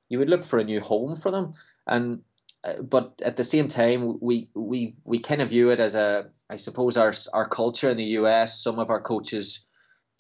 you 0.09 0.19
would 0.19 0.31
look 0.31 0.45
for 0.45 0.59
a 0.59 0.65
new 0.65 0.81
home 0.81 1.17
for 1.17 1.31
them, 1.31 1.53
and 1.87 2.23
uh, 2.65 2.83
but 2.83 3.21
at 3.25 3.37
the 3.37 3.45
same 3.45 3.69
time, 3.69 4.19
we 4.21 4.49
we 4.55 4.95
we 5.05 5.19
kind 5.19 5.43
of 5.43 5.51
view 5.51 5.71
it 5.71 5.81
as 5.81 5.95
a, 5.95 6.27
I 6.51 6.57
suppose 6.57 6.97
our 6.97 7.15
our 7.33 7.49
culture 7.49 7.91
in 7.91 7.97
the 7.97 8.13
US. 8.21 8.63
Some 8.63 8.79
of 8.79 8.91
our 8.91 9.01
coaches, 9.01 9.67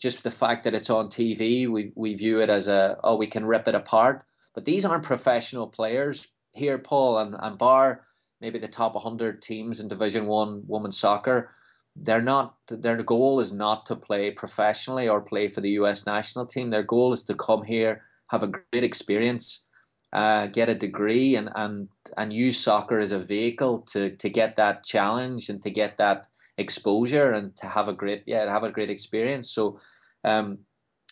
just 0.00 0.22
the 0.22 0.30
fact 0.30 0.64
that 0.64 0.74
it's 0.74 0.90
on 0.90 1.08
TV, 1.08 1.68
we 1.68 1.92
we 1.96 2.14
view 2.14 2.40
it 2.40 2.48
as 2.48 2.68
a 2.68 2.98
oh 3.04 3.16
we 3.16 3.26
can 3.26 3.44
rip 3.44 3.66
it 3.68 3.74
apart. 3.74 4.24
But 4.54 4.64
these 4.64 4.84
aren't 4.84 5.02
professional 5.02 5.66
players 5.66 6.28
here, 6.52 6.78
Paul, 6.78 7.18
and 7.18 7.36
and 7.40 7.58
bar 7.58 8.02
maybe 8.40 8.58
the 8.58 8.68
top 8.68 8.94
100 8.94 9.42
teams 9.42 9.80
in 9.80 9.88
Division 9.88 10.26
One 10.26 10.62
women's 10.66 10.98
soccer. 10.98 11.50
They're 11.96 12.22
not. 12.22 12.56
Their 12.68 13.02
goal 13.02 13.40
is 13.40 13.52
not 13.52 13.84
to 13.86 13.96
play 13.96 14.30
professionally 14.30 15.08
or 15.08 15.20
play 15.20 15.48
for 15.48 15.60
the 15.60 15.70
U.S. 15.80 16.06
national 16.06 16.46
team. 16.46 16.70
Their 16.70 16.84
goal 16.84 17.12
is 17.12 17.24
to 17.24 17.34
come 17.34 17.62
here, 17.62 18.02
have 18.30 18.42
a 18.42 18.46
great 18.46 18.84
experience, 18.84 19.66
uh, 20.12 20.46
get 20.48 20.68
a 20.68 20.74
degree 20.74 21.36
and, 21.36 21.50
and 21.54 21.88
and 22.16 22.32
use 22.32 22.58
soccer 22.58 22.98
as 22.98 23.12
a 23.12 23.18
vehicle 23.18 23.80
to 23.82 24.10
to 24.16 24.28
get 24.28 24.56
that 24.56 24.84
challenge 24.84 25.48
and 25.48 25.62
to 25.62 25.70
get 25.70 25.96
that 25.96 26.26
exposure 26.58 27.32
and 27.32 27.56
to 27.56 27.66
have 27.66 27.88
a 27.88 27.92
great 27.92 28.22
yeah 28.26 28.50
have 28.50 28.64
a 28.64 28.72
great 28.72 28.90
experience. 28.90 29.50
So, 29.50 29.78
um, 30.24 30.58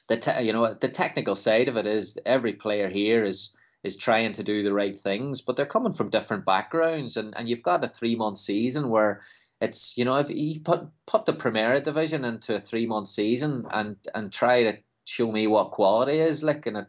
the 0.09 0.17
te- 0.17 0.43
you 0.43 0.53
know 0.53 0.75
the 0.75 0.89
technical 0.89 1.37
side 1.37 1.69
of 1.69 1.77
it 1.77 1.87
is 1.87 2.19
every 2.27 2.55
player 2.55 2.89
here 2.89 3.25
is 3.25 3.57
is 3.85 3.97
trying 3.97 4.33
to 4.33 4.43
do 4.43 4.63
the 4.63 4.73
right 4.73 4.97
things, 4.97 5.41
but 5.41 5.55
they're 5.55 5.65
coming 5.65 5.93
from 5.93 6.11
different 6.11 6.45
backgrounds, 6.45 7.17
and, 7.17 7.33
and 7.37 7.49
you've 7.49 7.63
got 7.63 7.85
a 7.85 7.89
three 7.89 8.17
month 8.17 8.39
season 8.39 8.89
where 8.89 9.23
it's 9.61 9.97
you 9.97 10.05
know 10.05 10.17
if 10.17 10.31
you 10.31 10.61
put 10.61 10.89
put 11.07 11.27
the 11.27 11.33
Primera 11.33 11.83
division 11.83 12.25
into 12.25 12.55
a 12.55 12.61
three 12.61 12.87
month 12.87 13.09
season 13.09 13.67
and 13.73 13.97
and 14.15 14.33
try 14.33 14.63
to 14.63 14.77
show 15.05 15.33
me 15.33 15.47
what 15.47 15.71
quality 15.71 16.19
is 16.19 16.45
like 16.45 16.67
and 16.67 16.77
it 16.77 16.87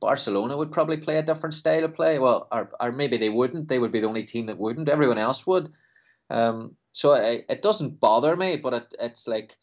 Barcelona 0.00 0.56
would 0.56 0.70
probably 0.70 0.96
play 0.96 1.18
a 1.18 1.22
different 1.22 1.54
style 1.54 1.84
of 1.84 1.94
play. 1.94 2.18
Well, 2.18 2.48
or, 2.52 2.68
or 2.80 2.92
maybe 2.92 3.16
they 3.16 3.28
wouldn't. 3.28 3.68
They 3.68 3.78
would 3.78 3.92
be 3.92 4.00
the 4.00 4.08
only 4.08 4.24
team 4.24 4.46
that 4.46 4.58
wouldn't. 4.58 4.88
Everyone 4.88 5.18
else 5.18 5.46
would. 5.46 5.70
Um, 6.30 6.76
so 6.92 7.14
it, 7.14 7.44
it 7.48 7.62
doesn't 7.62 8.00
bother 8.00 8.36
me, 8.36 8.56
but 8.56 8.74
it, 8.74 8.94
it's 9.00 9.26
like, 9.26 9.56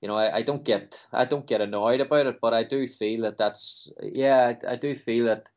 you 0.00 0.08
know, 0.08 0.16
I, 0.16 0.38
I 0.38 0.42
don't 0.42 0.64
get 0.64 1.06
I 1.12 1.24
don't 1.24 1.46
get 1.46 1.60
annoyed 1.60 2.00
about 2.00 2.26
it, 2.26 2.38
but 2.40 2.52
I 2.52 2.64
do 2.64 2.86
feel 2.86 3.22
that 3.22 3.38
that's 3.38 3.90
yeah, 4.02 4.52
I, 4.64 4.72
I 4.72 4.76
do 4.76 4.94
feel 4.94 5.26
that 5.26 5.48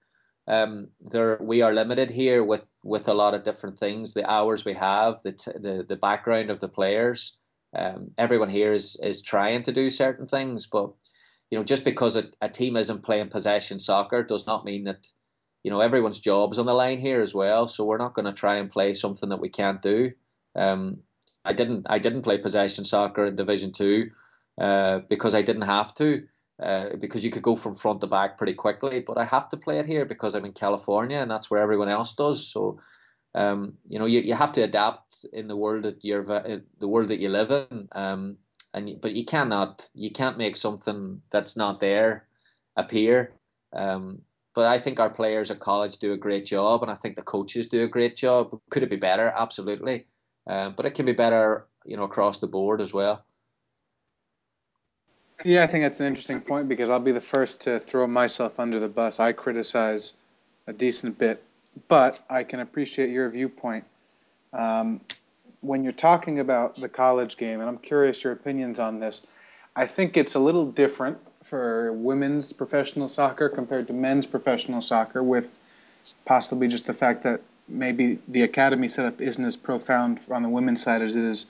um, 0.48 0.89
there 1.00 1.39
we 1.41 1.62
are 1.62 1.74
limited 1.74 2.10
here 2.10 2.44
with 2.44 2.70
with 2.84 3.08
a 3.08 3.13
lot 3.13 3.34
of 3.34 3.44
different 3.44 3.80
things. 3.80 4.13
The 4.13 4.30
hours 4.30 4.63
we 4.63 4.74
have, 4.74 5.22
the 5.24 5.32
t- 5.32 5.52
the 5.60 5.84
the 5.88 5.96
background 5.96 6.50
of 6.50 6.60
the 6.60 6.70
players. 6.70 7.38
Um, 7.76 8.12
everyone 8.18 8.50
here 8.50 8.74
is 8.74 8.98
is 9.02 9.22
trying 9.22 9.63
to 9.63 9.72
do 9.72 9.89
certain 9.89 10.28
things, 10.28 10.68
but 10.68 10.91
you 11.52 11.58
know, 11.58 11.64
just 11.64 11.86
because 11.86 12.16
a, 12.16 12.26
a 12.42 12.50
team 12.50 12.76
isn't 12.76 13.04
playing 13.04 13.30
possession 13.30 13.80
soccer 13.80 14.24
does 14.24 14.48
not 14.48 14.66
mean 14.66 14.84
that, 14.86 15.08
you 15.64 15.72
know, 15.72 15.80
everyone's 15.80 16.20
job's 16.20 16.60
on 16.60 16.66
the 16.66 16.74
line 16.74 17.00
here 17.00 17.22
as 17.22 17.34
well. 17.34 17.68
So 17.68 17.86
we're 17.86 17.98
not 17.98 18.14
going 18.14 18.26
to 18.26 18.34
try 18.34 18.56
and 18.56 18.70
play 18.70 18.94
something 18.94 19.30
that 19.30 19.40
we 19.40 19.50
can't 19.50 19.82
do. 19.82 20.12
Um, 20.56 21.00
I 21.44 21.54
didn't 21.54 21.86
I 21.90 22.00
didn't 22.00 22.24
play 22.24 22.40
possession 22.40 22.86
soccer 22.86 23.26
in 23.26 23.36
Division 23.36 23.72
Two 23.72 24.10
uh, 24.60 25.00
because 25.10 25.36
I 25.36 25.42
didn't 25.42 25.64
have 25.64 25.94
to. 25.96 26.24
Uh, 26.62 26.96
because 27.02 27.26
you 27.26 27.30
could 27.30 27.44
go 27.44 27.54
from 27.54 27.76
front 27.76 28.00
to 28.00 28.08
back 28.08 28.38
pretty 28.38 28.54
quickly, 28.54 29.02
but 29.02 29.18
I 29.18 29.26
have 29.26 29.50
to 29.50 29.58
play 29.58 29.78
it 29.78 29.86
here 29.86 30.06
because 30.06 30.36
I'm 30.36 30.46
in 30.46 30.54
California 30.54 31.18
and 31.18 31.30
that's 31.30 31.52
where 31.52 31.60
everyone 31.60 31.90
else 31.90 32.14
does. 32.14 32.48
So, 32.48 32.80
um, 33.36 33.74
you 33.86 34.00
know, 34.00 34.06
you, 34.06 34.22
you 34.22 34.34
have 34.36 34.54
to 34.54 34.62
adapt 34.62 35.26
in 35.34 35.50
the 35.50 35.58
world 35.58 35.84
that 35.84 36.06
you're 36.06 36.24
the 36.24 36.88
world 36.88 37.10
that 37.10 37.20
you 37.20 37.28
live 37.28 37.52
in. 37.52 37.90
Um, 37.92 38.38
and 38.76 39.02
but 39.02 39.14
you 39.14 39.26
cannot 39.26 39.90
you 39.96 40.12
can't 40.12 40.38
make 40.38 40.56
something 40.58 41.22
that's 41.32 41.58
not 41.58 41.80
there 41.80 42.28
appear. 42.76 43.34
Um, 43.74 44.22
but 44.54 44.66
I 44.66 44.80
think 44.80 45.00
our 45.00 45.10
players 45.10 45.50
at 45.50 45.60
college 45.60 45.98
do 45.98 46.14
a 46.14 46.18
great 46.18 46.46
job, 46.46 46.82
and 46.82 46.92
I 46.92 46.96
think 46.96 47.16
the 47.16 47.22
coaches 47.22 47.68
do 47.68 47.84
a 47.84 47.88
great 47.88 48.16
job. 48.16 48.60
Could 48.70 48.84
it 48.84 48.90
be 48.90 48.96
better? 48.98 49.34
Absolutely, 49.36 50.06
um, 50.48 50.76
but 50.78 50.86
it 50.86 50.94
can 50.94 51.06
be 51.06 51.14
better, 51.14 51.68
you 51.86 51.98
know, 51.98 52.04
across 52.04 52.40
the 52.40 52.48
board 52.48 52.82
as 52.82 52.94
well. 52.94 53.26
Yeah, 55.44 55.64
I 55.64 55.68
think 55.68 55.84
that's 55.84 56.00
an 56.00 56.08
interesting 56.08 56.42
point 56.42 56.70
because 56.70 56.90
I'll 56.90 57.00
be 57.00 57.12
the 57.12 57.22
first 57.22 57.62
to 57.62 57.80
throw 57.80 58.08
myself 58.08 58.60
under 58.60 58.80
the 58.80 58.88
bus. 58.88 59.20
I 59.20 59.32
criticize 59.34 60.14
a 60.68 60.74
decent 60.74 61.18
bit, 61.18 61.44
but 61.88 62.24
I 62.30 62.44
can 62.44 62.62
appreciate 62.62 63.10
your 63.10 63.30
viewpoint. 63.30 63.86
Um, 64.54 65.02
when 65.65 65.84
you're 65.84 65.93
talking 65.93 66.39
about 66.39 66.75
the 66.75 66.89
college 66.89 67.38
game, 67.38 67.60
and 67.60 67.67
I'm 67.67 67.78
curious 67.78 68.23
your 68.23 68.34
opinions 68.34 68.80
on 68.80 68.99
this, 68.99 69.28
I 69.75 69.88
think 69.88 70.15
it's 70.15 70.36
a 70.36 70.39
little 70.39 70.65
different 70.65 71.17
for 71.43 71.91
women's 71.93 72.54
professional 72.54 73.08
soccer 73.08 73.49
compared 73.49 73.88
to 73.88 73.93
men's 73.93 74.28
professional 74.28 74.82
soccer, 74.82 75.23
with 75.23 75.58
possibly 76.25 76.67
just 76.67 76.88
the 76.88 76.93
fact 76.93 77.23
that 77.23 77.41
maybe 77.67 78.19
the 78.28 78.43
academy 78.43 78.88
setup 78.88 79.19
isn't 79.19 79.43
as 79.43 79.58
profound 79.58 80.19
on 80.30 80.43
the 80.43 80.49
women's 80.49 80.84
side 80.84 81.01
as 81.01 81.15
it 81.15 81.23
is 81.23 81.47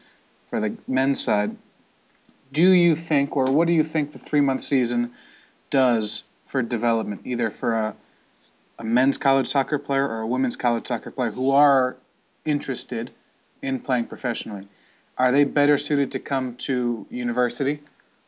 for 0.50 0.60
the 0.60 0.76
men's 0.88 1.22
side. 1.22 1.56
Do 2.54 2.72
you 2.72 2.96
think, 2.96 3.36
or 3.36 3.46
what 3.46 3.68
do 3.68 3.74
you 3.74 3.84
think 3.84 4.14
the 4.14 4.20
three 4.20 4.42
month 4.42 4.64
season 4.64 5.12
does 5.70 6.24
for 6.46 6.62
development, 6.62 7.22
either 7.26 7.50
for 7.50 7.76
a, 7.76 7.96
a 8.80 8.84
men's 8.84 9.18
college 9.18 9.48
soccer 9.48 9.78
player 9.78 10.08
or 10.08 10.22
a 10.22 10.28
women's 10.28 10.56
college 10.56 10.88
soccer 10.88 11.12
player 11.12 11.32
who 11.32 11.52
are 11.52 11.98
interested? 12.46 13.12
In 13.62 13.80
playing 13.80 14.06
professionally, 14.06 14.68
are 15.18 15.32
they 15.32 15.44
better 15.44 15.78
suited 15.78 16.12
to 16.12 16.20
come 16.20 16.56
to 16.58 17.06
university, 17.10 17.82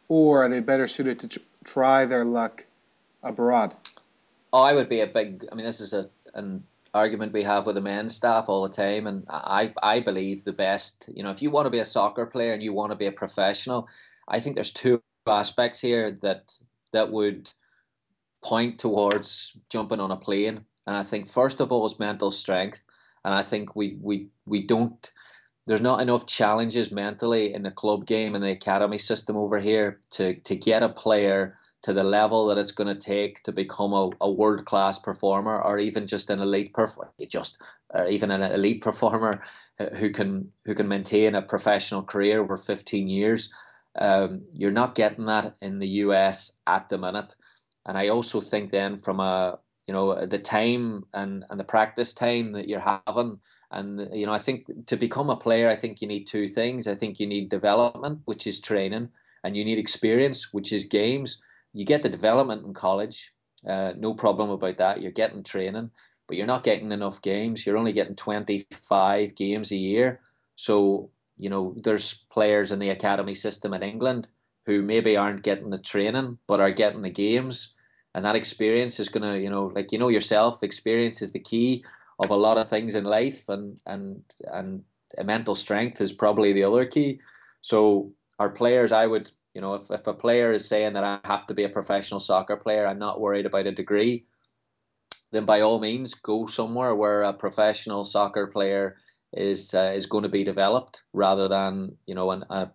or 0.07 0.43
are 0.43 0.49
they 0.49 0.59
better 0.59 0.87
suited 0.87 1.19
to 1.19 1.41
try 1.63 2.05
their 2.05 2.25
luck 2.25 2.65
abroad? 3.23 3.73
Oh, 4.53 4.61
I 4.61 4.73
would 4.73 4.89
be 4.89 5.01
a 5.01 5.07
big. 5.07 5.45
I 5.51 5.55
mean, 5.55 5.65
this 5.65 5.81
is 5.81 5.93
a 5.93 6.09
an 6.33 6.63
argument 6.93 7.33
we 7.33 7.43
have 7.43 7.65
with 7.65 7.75
the 7.75 7.81
men's 7.81 8.15
staff 8.15 8.47
all 8.47 8.63
the 8.63 8.69
time, 8.69 9.07
and 9.07 9.25
I 9.29 9.73
I 9.83 9.99
believe 9.99 10.43
the 10.43 10.53
best. 10.53 11.09
You 11.13 11.23
know, 11.23 11.31
if 11.31 11.41
you 11.41 11.51
want 11.51 11.65
to 11.65 11.69
be 11.69 11.79
a 11.79 11.85
soccer 11.85 12.25
player 12.25 12.53
and 12.53 12.63
you 12.63 12.73
want 12.73 12.91
to 12.91 12.95
be 12.95 13.07
a 13.07 13.11
professional, 13.11 13.87
I 14.27 14.39
think 14.39 14.55
there's 14.55 14.71
two 14.71 15.01
aspects 15.27 15.81
here 15.81 16.11
that 16.21 16.53
that 16.93 17.11
would 17.11 17.49
point 18.41 18.79
towards 18.79 19.57
jumping 19.69 19.99
on 19.99 20.11
a 20.11 20.17
plane. 20.17 20.65
And 20.85 20.95
I 20.95 21.03
think 21.03 21.27
first 21.27 21.59
of 21.59 21.71
all 21.71 21.85
is 21.85 21.99
mental 21.99 22.31
strength, 22.31 22.83
and 23.25 23.33
I 23.33 23.43
think 23.43 23.75
we 23.75 23.97
we 24.01 24.27
we 24.45 24.63
don't 24.63 25.11
there's 25.67 25.81
not 25.81 26.01
enough 26.01 26.25
challenges 26.25 26.91
mentally 26.91 27.53
in 27.53 27.61
the 27.61 27.71
club 27.71 28.05
game 28.05 28.33
and 28.33 28.43
the 28.43 28.51
academy 28.51 28.97
system 28.97 29.35
over 29.35 29.59
here 29.59 29.99
to 30.11 30.33
to 30.35 30.55
get 30.55 30.81
a 30.81 30.89
player 30.89 31.57
to 31.83 31.93
the 31.93 32.03
level 32.03 32.47
that 32.47 32.57
it's 32.57 32.71
going 32.71 32.87
to 32.87 32.99
take 32.99 33.43
to 33.43 33.51
become 33.51 33.93
a, 33.93 34.09
a 34.21 34.31
world 34.31 34.65
class 34.65 34.97
performer 34.97 35.61
or 35.61 35.77
even 35.77 36.07
just 36.07 36.29
an 36.29 36.39
elite 36.39 36.73
performer 36.73 37.11
just 37.29 37.61
or 37.93 38.07
even 38.07 38.31
an 38.31 38.41
elite 38.41 38.81
performer 38.81 39.41
uh, 39.79 39.89
who 39.95 40.09
can 40.09 40.49
who 40.65 40.73
can 40.73 40.87
maintain 40.87 41.35
a 41.35 41.41
professional 41.41 42.01
career 42.01 42.41
over 42.41 42.57
15 42.57 43.07
years. 43.07 43.53
Um, 43.99 44.41
you're 44.53 44.71
not 44.71 44.95
getting 44.95 45.25
that 45.25 45.55
in 45.61 45.79
the 45.79 45.87
US 46.05 46.59
at 46.65 46.87
the 46.89 46.97
minute. 46.97 47.35
And 47.85 47.97
I 47.97 48.07
also 48.09 48.41
think 48.41 48.71
then 48.71 48.97
from 48.97 49.19
a 49.19 49.59
you 49.85 49.93
know 49.93 50.25
the 50.25 50.39
time 50.39 51.05
and 51.13 51.45
and 51.49 51.59
the 51.59 51.63
practice 51.63 52.13
time 52.13 52.53
that 52.53 52.67
you're 52.67 52.79
having 52.79 53.39
and 53.71 54.09
you 54.13 54.25
know, 54.25 54.31
I 54.31 54.39
think 54.39 54.87
to 54.87 54.97
become 54.97 55.29
a 55.29 55.35
player, 55.35 55.69
I 55.69 55.75
think 55.75 56.01
you 56.01 56.07
need 56.07 56.25
two 56.25 56.47
things. 56.47 56.87
I 56.87 56.95
think 56.95 57.19
you 57.19 57.27
need 57.27 57.49
development, 57.49 58.21
which 58.25 58.47
is 58.47 58.59
training, 58.59 59.09
and 59.43 59.57
you 59.57 59.65
need 59.65 59.77
experience, 59.77 60.53
which 60.53 60.71
is 60.71 60.85
games. 60.85 61.41
You 61.73 61.85
get 61.85 62.01
the 62.01 62.09
development 62.09 62.65
in 62.65 62.73
college, 62.73 63.33
uh, 63.67 63.93
no 63.97 64.13
problem 64.13 64.49
about 64.49 64.77
that. 64.77 65.01
You're 65.01 65.11
getting 65.11 65.43
training, 65.43 65.91
but 66.27 66.37
you're 66.37 66.47
not 66.47 66.63
getting 66.63 66.91
enough 66.91 67.21
games. 67.21 67.65
You're 67.65 67.77
only 67.77 67.91
getting 67.91 68.15
25 68.15 69.35
games 69.35 69.71
a 69.71 69.77
year. 69.77 70.21
So 70.55 71.09
you 71.37 71.49
know, 71.49 71.75
there's 71.83 72.25
players 72.25 72.71
in 72.71 72.79
the 72.79 72.89
academy 72.89 73.35
system 73.35 73.73
in 73.73 73.83
England 73.83 74.27
who 74.65 74.81
maybe 74.81 75.15
aren't 75.15 75.43
getting 75.43 75.69
the 75.69 75.77
training, 75.77 76.37
but 76.47 76.59
are 76.59 76.71
getting 76.71 77.01
the 77.01 77.09
games. 77.09 77.75
And 78.15 78.25
that 78.25 78.35
experience 78.35 78.99
is 78.99 79.09
going 79.09 79.31
to, 79.31 79.39
you 79.39 79.49
know, 79.49 79.67
like 79.67 79.91
you 79.91 79.99
know 79.99 80.07
yourself, 80.07 80.63
experience 80.63 81.21
is 81.21 81.31
the 81.31 81.39
key 81.39 81.85
of 82.19 82.29
a 82.29 82.35
lot 82.35 82.57
of 82.57 82.69
things 82.69 82.95
in 82.95 83.03
life, 83.03 83.49
and 83.49 83.79
and 83.85 84.23
and 84.51 84.83
mental 85.23 85.55
strength 85.55 86.01
is 86.01 86.13
probably 86.13 86.53
the 86.53 86.63
other 86.63 86.85
key. 86.85 87.19
So 87.61 88.11
our 88.39 88.49
players, 88.49 88.91
I 88.91 89.07
would, 89.07 89.31
you 89.53 89.61
know, 89.61 89.73
if, 89.73 89.89
if 89.89 90.05
a 90.07 90.13
player 90.13 90.51
is 90.51 90.67
saying 90.67 90.93
that 90.93 91.03
I 91.03 91.19
have 91.25 91.45
to 91.47 91.53
be 91.53 91.63
a 91.63 91.69
professional 91.69 92.19
soccer 92.19 92.55
player, 92.55 92.85
I'm 92.85 92.99
not 92.99 93.19
worried 93.19 93.45
about 93.45 93.67
a 93.67 93.71
degree, 93.71 94.25
then 95.31 95.45
by 95.45 95.61
all 95.61 95.79
means 95.79 96.13
go 96.13 96.45
somewhere 96.45 96.95
where 96.95 97.23
a 97.23 97.33
professional 97.33 98.03
soccer 98.03 98.47
player 98.47 98.97
is 99.33 99.73
uh, 99.73 99.91
is 99.93 100.05
going 100.05 100.23
to 100.23 100.29
be 100.29 100.43
developed 100.43 101.03
rather 101.13 101.47
than 101.47 101.95
you 102.05 102.15
know 102.15 102.31
an, 102.31 102.43
a 102.49 102.69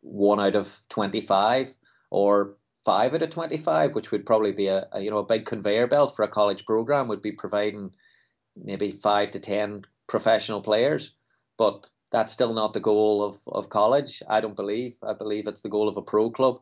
one 0.00 0.40
out 0.40 0.56
of 0.56 0.80
25 0.88 1.76
or 2.10 2.56
five 2.84 3.12
out 3.12 3.22
of 3.22 3.30
25 3.30 3.94
which 3.94 4.10
would 4.10 4.24
probably 4.24 4.52
be 4.52 4.68
a, 4.68 4.88
a 4.92 5.00
you 5.00 5.10
know 5.10 5.18
a 5.18 5.24
big 5.24 5.44
conveyor 5.44 5.86
belt 5.86 6.16
for 6.16 6.22
a 6.22 6.28
college 6.28 6.64
program 6.64 7.08
would 7.08 7.20
be 7.20 7.32
providing 7.32 7.90
maybe 8.62 8.90
five 8.90 9.30
to 9.32 9.38
ten 9.38 9.84
professional 10.06 10.60
players, 10.60 11.12
but 11.56 11.88
that's 12.10 12.32
still 12.32 12.54
not 12.54 12.72
the 12.72 12.80
goal 12.80 13.22
of, 13.22 13.36
of 13.48 13.68
college. 13.68 14.22
I 14.28 14.40
don't 14.40 14.56
believe. 14.56 14.96
I 15.02 15.12
believe 15.12 15.46
it's 15.46 15.62
the 15.62 15.68
goal 15.68 15.88
of 15.88 15.96
a 15.96 16.02
pro 16.02 16.30
club. 16.30 16.60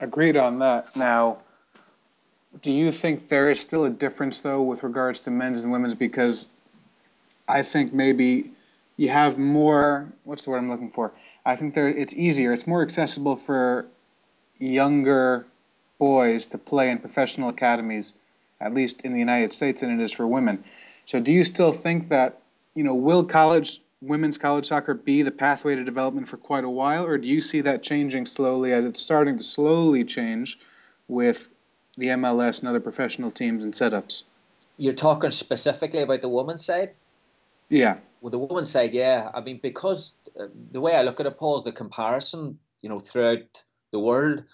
Agreed 0.00 0.36
on 0.36 0.58
that. 0.58 0.94
Now, 0.96 1.38
do 2.62 2.70
you 2.70 2.92
think 2.92 3.28
there 3.28 3.50
is 3.50 3.60
still 3.60 3.84
a 3.84 3.90
difference 3.90 4.40
though 4.40 4.62
with 4.62 4.82
regards 4.82 5.20
to 5.22 5.30
men's 5.30 5.62
and 5.62 5.72
women's? 5.72 5.94
Because 5.94 6.46
I 7.48 7.62
think 7.62 7.92
maybe 7.92 8.50
you 8.96 9.08
have 9.08 9.38
more. 9.38 10.12
What's 10.24 10.44
the 10.44 10.50
word 10.50 10.58
I'm 10.58 10.70
looking 10.70 10.90
for? 10.90 11.12
I 11.44 11.56
think 11.56 11.74
there 11.74 11.88
it's 11.88 12.14
easier. 12.14 12.52
It's 12.52 12.66
more 12.66 12.82
accessible 12.82 13.36
for 13.36 13.86
younger 14.58 15.46
boys 15.98 16.46
to 16.46 16.58
play 16.58 16.90
in 16.90 16.98
professional 16.98 17.48
academies 17.48 18.14
at 18.64 18.74
least 18.74 19.02
in 19.02 19.12
the 19.12 19.18
United 19.18 19.52
States, 19.52 19.80
than 19.80 19.98
it 19.98 20.02
is 20.02 20.12
for 20.12 20.26
women. 20.26 20.64
So, 21.06 21.20
do 21.20 21.32
you 21.32 21.44
still 21.44 21.72
think 21.72 22.08
that 22.08 22.40
you 22.74 22.82
know 22.82 22.94
will 22.94 23.24
college 23.24 23.80
women's 24.02 24.36
college 24.36 24.66
soccer 24.66 24.94
be 24.94 25.22
the 25.22 25.30
pathway 25.30 25.74
to 25.74 25.84
development 25.84 26.28
for 26.28 26.36
quite 26.36 26.64
a 26.64 26.70
while, 26.70 27.06
or 27.06 27.18
do 27.18 27.28
you 27.28 27.40
see 27.40 27.60
that 27.60 27.82
changing 27.82 28.26
slowly 28.26 28.72
as 28.72 28.84
it's 28.84 29.00
starting 29.00 29.36
to 29.36 29.42
slowly 29.42 30.04
change 30.04 30.58
with 31.08 31.48
the 31.96 32.08
MLS 32.08 32.60
and 32.60 32.68
other 32.68 32.80
professional 32.80 33.30
teams 33.30 33.64
and 33.64 33.72
setups? 33.72 34.24
You're 34.76 34.94
talking 34.94 35.30
specifically 35.30 36.02
about 36.02 36.22
the 36.22 36.28
women's 36.28 36.64
side. 36.64 36.92
Yeah. 37.68 37.98
Well, 38.20 38.30
the 38.30 38.38
women's 38.38 38.70
side, 38.70 38.92
yeah. 38.92 39.30
I 39.32 39.40
mean, 39.40 39.60
because 39.62 40.14
uh, 40.38 40.46
the 40.72 40.80
way 40.80 40.96
I 40.96 41.02
look 41.02 41.20
at 41.20 41.26
it, 41.26 41.38
Paul, 41.38 41.58
is 41.58 41.64
the 41.64 41.72
comparison. 41.72 42.58
You 42.82 42.90
know, 42.90 43.00
throughout 43.00 43.62
the 43.92 43.98
world. 43.98 44.44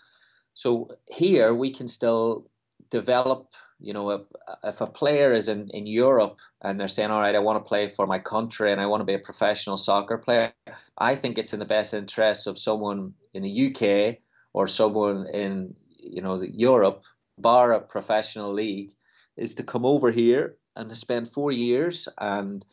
So 0.54 0.90
here 1.08 1.52
we 1.52 1.72
can 1.72 1.88
still 1.88 2.46
develop. 2.90 3.48
You 3.80 3.92
know, 3.94 4.10
if, 4.10 4.20
if 4.64 4.80
a 4.80 4.86
player 4.86 5.32
is 5.32 5.48
in, 5.48 5.68
in 5.70 5.86
Europe 5.86 6.38
and 6.62 6.78
they're 6.78 6.88
saying, 6.88 7.10
"All 7.10 7.20
right, 7.20 7.34
I 7.34 7.38
want 7.40 7.62
to 7.62 7.68
play 7.68 7.88
for 7.88 8.06
my 8.06 8.18
country 8.18 8.72
and 8.72 8.80
I 8.80 8.86
want 8.86 9.00
to 9.00 9.04
be 9.04 9.14
a 9.14 9.18
professional 9.18 9.76
soccer 9.76 10.18
player," 10.18 10.52
I 10.98 11.16
think 11.16 11.38
it's 11.38 11.52
in 11.52 11.60
the 11.60 11.64
best 11.64 11.94
interest 11.94 12.46
of 12.46 12.58
someone 12.58 13.14
in 13.34 13.42
the 13.42 13.66
UK 13.66 14.18
or 14.52 14.68
someone 14.68 15.26
in 15.32 15.74
you 15.88 16.22
know 16.22 16.42
Europe, 16.42 17.02
bar 17.38 17.72
a 17.72 17.80
professional 17.80 18.52
league, 18.52 18.92
is 19.36 19.54
to 19.56 19.62
come 19.62 19.86
over 19.86 20.10
here 20.10 20.56
and 20.76 20.96
spend 20.96 21.28
four 21.28 21.52
years 21.52 22.08
and 22.20 22.64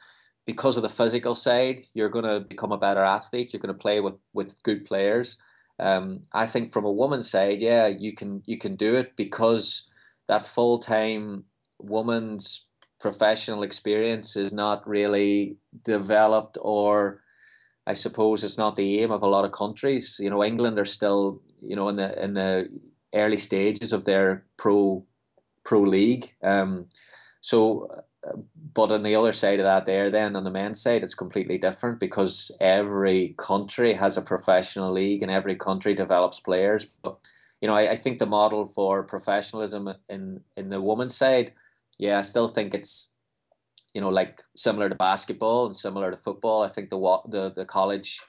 because 0.47 0.77
of 0.77 0.83
the 0.83 0.89
physical 0.89 1.35
side, 1.35 1.81
you're 1.93 2.09
going 2.09 2.25
to 2.25 2.39
become 2.39 2.71
a 2.71 2.77
better 2.77 3.03
athlete. 3.03 3.51
You're 3.51 3.59
going 3.59 3.75
to 3.75 3.79
play 3.79 3.99
with 3.99 4.15
with 4.33 4.61
good 4.63 4.85
players. 4.85 5.37
Um, 5.79 6.21
I 6.33 6.47
think 6.47 6.71
from 6.71 6.85
a 6.85 6.91
woman's 6.91 7.29
side, 7.29 7.61
yeah, 7.61 7.87
you 7.87 8.13
can 8.13 8.41
you 8.45 8.57
can 8.57 8.75
do 8.75 8.95
it 8.95 9.15
because 9.15 9.91
that 10.27 10.45
full 10.45 10.79
time 10.79 11.43
woman's 11.79 12.67
professional 12.99 13.63
experience 13.63 14.35
is 14.35 14.51
not 14.51 14.87
really 14.87 15.57
developed 15.83 16.57
or 16.61 17.21
I 17.85 17.93
suppose 17.93 18.43
it's 18.43 18.57
not 18.57 18.75
the 18.75 18.99
aim 18.99 19.11
of 19.11 19.23
a 19.23 19.27
lot 19.27 19.45
of 19.45 19.53
countries. 19.53 20.17
You 20.19 20.29
know, 20.29 20.43
England 20.43 20.77
are 20.77 20.85
still, 20.85 21.41
you 21.61 21.75
know, 21.75 21.87
in 21.87 21.95
the 21.95 22.23
in 22.23 22.33
the 22.33 22.69
early 23.13 23.37
stages 23.37 23.93
of 23.93 24.03
their 24.03 24.43
pro 24.57 25.05
pro 25.63 25.81
league. 25.81 26.35
Um, 26.43 26.87
so, 27.39 27.89
but 28.73 28.91
on 28.91 29.03
the 29.03 29.15
other 29.15 29.31
side 29.31 29.59
of 29.59 29.63
that, 29.63 29.85
there 29.85 30.09
then 30.09 30.35
on 30.35 30.43
the 30.43 30.51
men's 30.51 30.81
side, 30.81 31.01
it's 31.01 31.13
completely 31.13 31.57
different 31.57 31.99
because 31.99 32.51
every 32.59 33.35
country 33.37 33.93
has 33.93 34.17
a 34.17 34.21
professional 34.21 34.91
league 34.91 35.21
and 35.21 35.31
every 35.31 35.55
country 35.55 35.93
develops 35.93 36.41
players. 36.41 36.85
But 37.03 37.17
you 37.61 37.67
know, 37.67 37.73
I, 37.73 37.91
I 37.91 37.95
think 37.95 38.19
the 38.19 38.25
model 38.25 38.67
for 38.67 39.03
professionalism 39.03 39.93
in 40.09 40.41
in 40.55 40.69
the 40.69 40.81
women's 40.81 41.15
side, 41.15 41.53
yeah, 41.97 42.19
I 42.19 42.21
still 42.21 42.47
think 42.47 42.73
it's 42.73 43.13
you 43.93 44.01
know 44.01 44.09
like 44.09 44.41
similar 44.55 44.89
to 44.89 44.95
basketball 44.95 45.65
and 45.65 45.75
similar 45.75 46.11
to 46.11 46.17
football. 46.17 46.63
I 46.63 46.69
think 46.69 46.89
the 46.89 46.99
the 47.27 47.51
the 47.51 47.65
college 47.65 48.21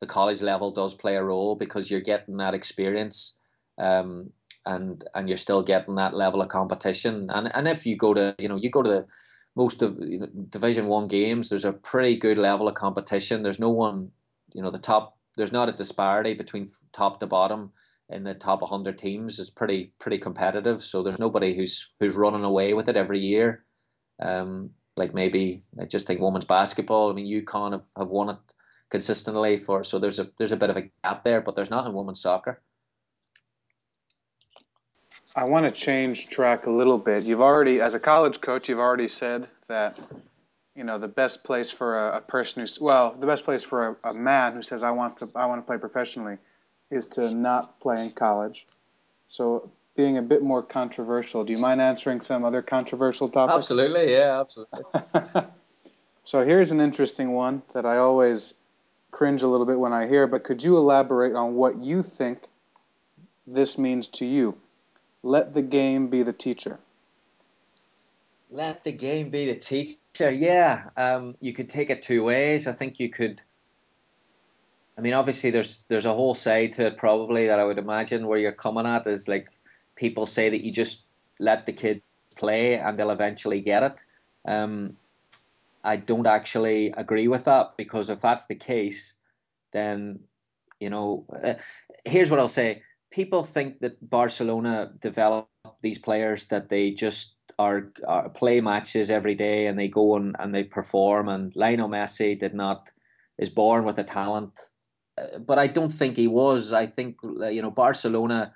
the 0.00 0.06
college 0.06 0.42
level 0.42 0.70
does 0.70 0.94
play 0.94 1.16
a 1.16 1.24
role 1.24 1.56
because 1.56 1.90
you're 1.90 2.00
getting 2.00 2.36
that 2.36 2.54
experience. 2.54 3.38
Um, 3.78 4.32
and 4.66 5.04
and 5.14 5.28
you're 5.28 5.36
still 5.38 5.62
getting 5.62 5.94
that 5.94 6.14
level 6.14 6.42
of 6.42 6.48
competition. 6.48 7.30
And 7.30 7.54
and 7.54 7.68
if 7.68 7.86
you 7.86 7.96
go 7.96 8.12
to 8.14 8.34
you 8.38 8.48
know 8.48 8.56
you 8.56 8.68
go 8.70 8.82
to 8.82 8.90
the 8.90 9.06
most 9.54 9.80
of 9.80 9.96
you 10.00 10.18
know, 10.18 10.26
Division 10.50 10.86
One 10.86 11.08
games, 11.08 11.48
there's 11.48 11.64
a 11.64 11.72
pretty 11.72 12.16
good 12.16 12.36
level 12.36 12.68
of 12.68 12.74
competition. 12.74 13.42
There's 13.42 13.60
no 13.60 13.70
one 13.70 14.10
you 14.52 14.62
know 14.62 14.70
the 14.70 14.78
top. 14.78 15.16
There's 15.36 15.52
not 15.52 15.68
a 15.68 15.72
disparity 15.72 16.34
between 16.34 16.66
top 16.92 17.20
to 17.20 17.26
bottom 17.26 17.72
in 18.10 18.22
the 18.22 18.34
top 18.34 18.62
100 18.62 18.98
teams. 18.98 19.38
is 19.38 19.50
pretty 19.50 19.92
pretty 19.98 20.18
competitive. 20.18 20.82
So 20.82 21.02
there's 21.02 21.18
nobody 21.18 21.54
who's 21.54 21.94
who's 22.00 22.14
running 22.14 22.44
away 22.44 22.74
with 22.74 22.88
it 22.88 22.96
every 22.96 23.18
year. 23.18 23.64
Um, 24.20 24.70
like 24.96 25.14
maybe 25.14 25.60
I 25.80 25.84
just 25.84 26.06
think 26.06 26.20
women's 26.20 26.44
basketball. 26.44 27.10
I 27.10 27.14
mean, 27.14 27.26
UConn 27.26 27.72
have, 27.72 27.84
have 27.96 28.08
won 28.08 28.30
it 28.30 28.54
consistently 28.88 29.56
for 29.56 29.82
so 29.82 29.98
there's 29.98 30.18
a 30.18 30.28
there's 30.38 30.52
a 30.52 30.56
bit 30.56 30.70
of 30.70 30.76
a 30.76 30.90
gap 31.04 31.22
there, 31.22 31.40
but 31.40 31.54
there's 31.54 31.70
not 31.70 31.86
in 31.86 31.92
women's 31.92 32.20
soccer. 32.20 32.62
I 35.36 35.44
want 35.44 35.66
to 35.66 35.70
change 35.70 36.28
track 36.28 36.66
a 36.66 36.70
little 36.70 36.96
bit. 36.96 37.24
You've 37.24 37.42
already, 37.42 37.82
as 37.82 37.92
a 37.92 38.00
college 38.00 38.40
coach, 38.40 38.70
you've 38.70 38.78
already 38.78 39.06
said 39.06 39.46
that, 39.68 39.98
you 40.74 40.82
know, 40.82 40.96
the 40.96 41.08
best 41.08 41.44
place 41.44 41.70
for 41.70 42.08
a, 42.08 42.16
a 42.16 42.20
person 42.22 42.62
who's, 42.62 42.80
well, 42.80 43.14
the 43.14 43.26
best 43.26 43.44
place 43.44 43.62
for 43.62 43.98
a, 44.02 44.10
a, 44.10 44.14
man 44.14 44.54
who 44.54 44.62
says, 44.62 44.82
I 44.82 44.90
want 44.92 45.18
to, 45.18 45.28
I 45.34 45.44
want 45.44 45.62
to 45.62 45.66
play 45.66 45.76
professionally 45.76 46.38
is 46.90 47.06
to 47.06 47.30
not 47.30 47.80
play 47.80 48.04
in 48.04 48.12
college. 48.12 48.66
So 49.28 49.70
being 49.96 50.18
a 50.18 50.22
bit 50.22 50.42
more 50.42 50.62
controversial, 50.62 51.44
do 51.44 51.52
you 51.52 51.58
mind 51.58 51.80
answering 51.80 52.20
some 52.20 52.44
other 52.44 52.62
controversial 52.62 53.28
topics? 53.28 53.56
Absolutely, 53.56 54.12
yeah, 54.12 54.40
absolutely. 54.40 54.84
so 56.24 56.44
here's 56.44 56.70
an 56.70 56.80
interesting 56.80 57.32
one 57.32 57.62
that 57.72 57.86
I 57.86 57.96
always 57.96 58.54
cringe 59.10 59.42
a 59.42 59.48
little 59.48 59.66
bit 59.66 59.78
when 59.78 59.92
I 59.92 60.06
hear, 60.06 60.26
but 60.26 60.44
could 60.44 60.62
you 60.62 60.76
elaborate 60.76 61.34
on 61.34 61.54
what 61.54 61.78
you 61.78 62.02
think 62.02 62.44
this 63.46 63.78
means 63.78 64.08
to 64.08 64.26
you? 64.26 64.58
Let 65.22 65.54
the 65.54 65.62
game 65.62 66.08
be 66.08 66.22
the 66.22 66.32
teacher. 66.32 66.78
Let 68.50 68.84
the 68.84 68.92
game 68.92 69.30
be 69.30 69.46
the 69.46 69.56
teacher. 69.56 70.30
Yeah, 70.30 70.90
um, 70.96 71.34
you 71.40 71.52
could 71.52 71.68
take 71.68 71.90
it 71.90 72.02
two 72.02 72.22
ways. 72.22 72.68
I 72.68 72.72
think 72.72 73.00
you 73.00 73.08
could. 73.08 73.42
I 74.98 75.02
mean, 75.02 75.12
obviously, 75.12 75.50
there's 75.50 75.84
there's 75.88 76.06
a 76.06 76.14
whole 76.14 76.34
side 76.34 76.72
to 76.74 76.86
it 76.86 76.96
probably 76.96 77.46
that 77.46 77.58
I 77.58 77.64
would 77.64 77.78
imagine 77.78 78.26
where 78.26 78.38
you're 78.38 78.52
coming 78.52 78.86
at 78.86 79.06
is 79.06 79.28
like 79.28 79.48
people 79.94 80.26
say 80.26 80.48
that 80.48 80.64
you 80.64 80.72
just 80.72 81.06
let 81.38 81.66
the 81.66 81.72
kid 81.72 82.02
play 82.34 82.78
and 82.78 82.98
they'll 82.98 83.10
eventually 83.10 83.60
get 83.60 83.82
it. 83.82 84.00
Um, 84.46 84.96
I 85.84 85.96
don't 85.96 86.26
actually 86.26 86.92
agree 86.96 87.28
with 87.28 87.44
that 87.44 87.76
because 87.76 88.10
if 88.10 88.20
that's 88.20 88.46
the 88.46 88.54
case, 88.54 89.16
then 89.72 90.20
you 90.80 90.90
know, 90.90 91.24
uh, 91.44 91.54
here's 92.04 92.30
what 92.30 92.40
I'll 92.40 92.48
say 92.48 92.82
people 93.10 93.42
think 93.42 93.80
that 93.80 94.10
Barcelona 94.10 94.92
develop 95.00 95.48
these 95.80 95.98
players 95.98 96.46
that 96.46 96.68
they 96.68 96.90
just 96.90 97.36
are, 97.58 97.90
are, 98.06 98.28
play 98.28 98.60
matches 98.60 99.10
every 99.10 99.34
day 99.34 99.66
and 99.66 99.78
they 99.78 99.88
go 99.88 100.16
and, 100.16 100.36
and 100.38 100.54
they 100.54 100.64
perform. 100.64 101.28
And 101.28 101.54
Lionel 101.56 101.88
Messi 101.88 102.38
did 102.38 102.54
not 102.54 102.90
is 103.38 103.48
born 103.48 103.84
with 103.84 103.98
a 103.98 104.04
talent, 104.04 104.58
but 105.46 105.58
I 105.58 105.66
don't 105.66 105.92
think 105.92 106.16
he 106.16 106.26
was. 106.26 106.72
I 106.72 106.86
think 106.86 107.16
uh, 107.24 107.48
you 107.48 107.62
know 107.62 107.70
Barcelona 107.70 108.52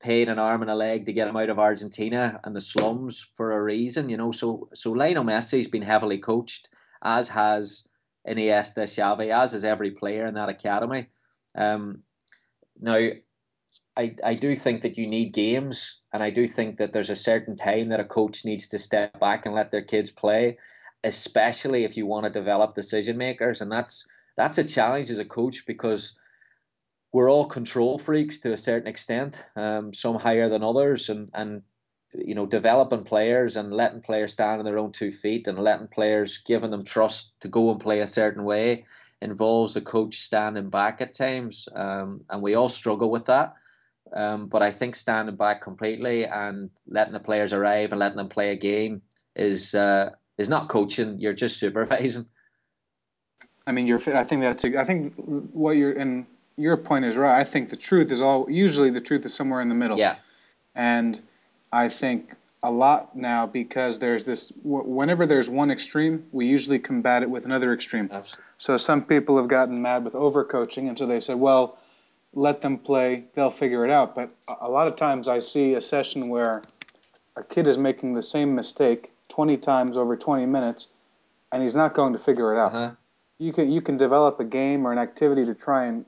paid 0.00 0.28
an 0.28 0.38
arm 0.38 0.62
and 0.62 0.70
a 0.70 0.74
leg 0.74 1.04
to 1.04 1.12
get 1.12 1.28
him 1.28 1.36
out 1.36 1.50
of 1.50 1.58
Argentina 1.58 2.40
and 2.44 2.56
the 2.56 2.60
slums 2.60 3.30
for 3.36 3.52
a 3.52 3.62
reason. 3.62 4.08
You 4.08 4.16
know, 4.16 4.32
so 4.32 4.68
so 4.74 4.92
Lionel 4.92 5.24
Messi's 5.24 5.68
been 5.68 5.82
heavily 5.82 6.18
coached, 6.18 6.68
as 7.02 7.28
has 7.28 7.88
Iniesta, 8.28 8.84
Xavi, 8.84 9.30
as 9.30 9.54
is 9.54 9.64
every 9.64 9.90
player 9.90 10.26
in 10.26 10.34
that 10.34 10.48
academy. 10.48 11.06
Um, 11.54 12.02
now 12.80 13.10
I, 13.96 14.14
I 14.24 14.34
do 14.34 14.54
think 14.54 14.82
that 14.82 14.96
you 14.96 15.06
need 15.06 15.32
games, 15.32 16.00
and 16.12 16.22
I 16.22 16.30
do 16.30 16.46
think 16.46 16.76
that 16.78 16.92
there's 16.92 17.10
a 17.10 17.16
certain 17.16 17.56
time 17.56 17.88
that 17.88 18.00
a 18.00 18.04
coach 18.04 18.44
needs 18.44 18.66
to 18.68 18.78
step 18.78 19.18
back 19.20 19.46
and 19.46 19.54
let 19.54 19.70
their 19.70 19.82
kids 19.82 20.10
play, 20.10 20.56
especially 21.04 21.84
if 21.84 21.96
you 21.96 22.06
want 22.06 22.24
to 22.24 22.30
develop 22.30 22.74
decision 22.74 23.16
makers, 23.16 23.60
and 23.60 23.70
that's 23.70 24.08
that's 24.36 24.58
a 24.58 24.64
challenge 24.64 25.10
as 25.10 25.18
a 25.18 25.24
coach 25.24 25.66
because 25.66 26.16
we're 27.12 27.30
all 27.30 27.46
control 27.46 27.98
freaks 27.98 28.38
to 28.38 28.52
a 28.52 28.56
certain 28.56 28.88
extent, 28.88 29.46
um, 29.56 29.92
some 29.92 30.16
higher 30.16 30.48
than 30.48 30.62
others, 30.62 31.08
and 31.08 31.30
and 31.34 31.62
you 32.12 32.34
know 32.34 32.46
developing 32.46 33.02
players 33.02 33.56
and 33.56 33.72
letting 33.72 34.00
players 34.00 34.32
stand 34.32 34.58
on 34.58 34.64
their 34.64 34.78
own 34.78 34.92
two 34.92 35.10
feet 35.10 35.46
and 35.46 35.58
letting 35.58 35.88
players 35.88 36.38
giving 36.38 36.70
them 36.70 36.84
trust 36.84 37.40
to 37.40 37.48
go 37.48 37.70
and 37.70 37.80
play 37.80 38.00
a 38.00 38.06
certain 38.06 38.44
way 38.44 38.84
involves 39.22 39.76
a 39.76 39.80
coach 39.80 40.18
standing 40.20 40.70
back 40.70 41.00
at 41.00 41.14
times, 41.14 41.68
um, 41.74 42.22
and 42.30 42.42
we 42.42 42.54
all 42.54 42.68
struggle 42.68 43.10
with 43.10 43.26
that. 43.26 43.54
Um, 44.12 44.46
but 44.48 44.62
I 44.62 44.70
think 44.70 44.96
standing 44.96 45.36
back 45.36 45.62
completely 45.62 46.24
and 46.24 46.70
letting 46.88 47.12
the 47.12 47.20
players 47.20 47.52
arrive 47.52 47.92
and 47.92 47.98
letting 48.00 48.16
them 48.16 48.28
play 48.28 48.50
a 48.50 48.56
game 48.56 49.02
is 49.36 49.74
uh, 49.74 50.10
is 50.38 50.48
not 50.48 50.68
coaching. 50.68 51.20
You're 51.20 51.32
just 51.32 51.58
supervising. 51.58 52.26
I 53.70 53.72
mean, 53.72 53.86
you're. 53.86 54.00
I 54.16 54.24
think 54.24 54.42
that's. 54.42 54.64
I 54.64 54.84
think 54.84 55.14
what 55.14 55.76
you're 55.76 55.92
and 55.92 56.26
your 56.56 56.76
point 56.76 57.04
is 57.04 57.16
right. 57.16 57.38
I 57.38 57.44
think 57.44 57.68
the 57.68 57.76
truth 57.76 58.10
is 58.10 58.20
all. 58.20 58.50
Usually, 58.50 58.90
the 58.90 59.00
truth 59.00 59.24
is 59.24 59.32
somewhere 59.32 59.60
in 59.60 59.68
the 59.68 59.76
middle. 59.76 59.96
Yeah. 59.96 60.16
And 60.74 61.20
I 61.72 61.88
think 61.88 62.34
a 62.64 62.70
lot 62.70 63.14
now 63.14 63.46
because 63.46 64.00
there's 64.00 64.26
this. 64.26 64.52
Whenever 64.64 65.24
there's 65.24 65.48
one 65.48 65.70
extreme, 65.70 66.26
we 66.32 66.46
usually 66.46 66.80
combat 66.80 67.22
it 67.22 67.30
with 67.30 67.44
another 67.44 67.72
extreme. 67.72 68.08
Absolutely. 68.10 68.44
So 68.58 68.76
some 68.76 69.04
people 69.04 69.36
have 69.36 69.46
gotten 69.46 69.80
mad 69.80 70.04
with 70.04 70.14
overcoaching, 70.14 70.88
and 70.88 70.98
so 70.98 71.06
they 71.06 71.20
said, 71.20 71.36
well 71.36 71.78
let 72.32 72.62
them 72.62 72.78
play, 72.78 73.24
they'll 73.34 73.50
figure 73.50 73.84
it 73.84 73.90
out. 73.90 74.14
But 74.14 74.30
a 74.60 74.68
lot 74.68 74.86
of 74.86 74.96
times 74.96 75.28
I 75.28 75.40
see 75.40 75.74
a 75.74 75.80
session 75.80 76.28
where 76.28 76.62
a 77.36 77.42
kid 77.42 77.66
is 77.66 77.76
making 77.76 78.14
the 78.14 78.22
same 78.22 78.54
mistake 78.54 79.10
20 79.28 79.56
times 79.56 79.96
over 79.96 80.16
20 80.16 80.46
minutes 80.46 80.94
and 81.52 81.62
he's 81.62 81.76
not 81.76 81.94
going 81.94 82.12
to 82.12 82.18
figure 82.18 82.54
it 82.54 82.58
out. 82.58 82.74
Uh-huh. 82.74 82.90
You 83.40 83.52
can 83.52 83.72
you 83.72 83.80
can 83.80 83.96
develop 83.96 84.38
a 84.38 84.44
game 84.44 84.86
or 84.86 84.92
an 84.92 84.98
activity 84.98 85.44
to 85.46 85.54
try 85.54 85.86
and 85.86 86.04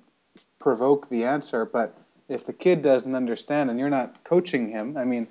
provoke 0.61 1.09
the 1.09 1.25
answer, 1.25 1.65
but 1.65 1.97
if 2.29 2.47
the 2.47 2.53
kid 2.53 2.83
doesn't 2.83 3.15
understand 3.17 3.71
and 3.71 3.81
you're 3.81 3.91
not 3.91 4.23
coaching 4.23 4.69
him, 4.71 4.97
I 4.97 5.05
mean, 5.05 5.27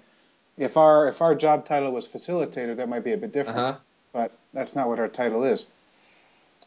if 0.57 0.75
our 0.75 1.07
if 1.07 1.21
our 1.21 1.35
job 1.35 1.63
title 1.65 1.91
was 1.91 2.07
facilitator, 2.07 2.75
that 2.75 2.89
might 2.89 3.03
be 3.03 3.13
a 3.13 3.17
bit 3.17 3.31
different. 3.31 3.59
Uh-huh. 3.59 3.77
But 4.11 4.31
that's 4.53 4.75
not 4.75 4.89
what 4.89 4.99
our 4.99 5.07
title 5.07 5.43
is. 5.45 5.67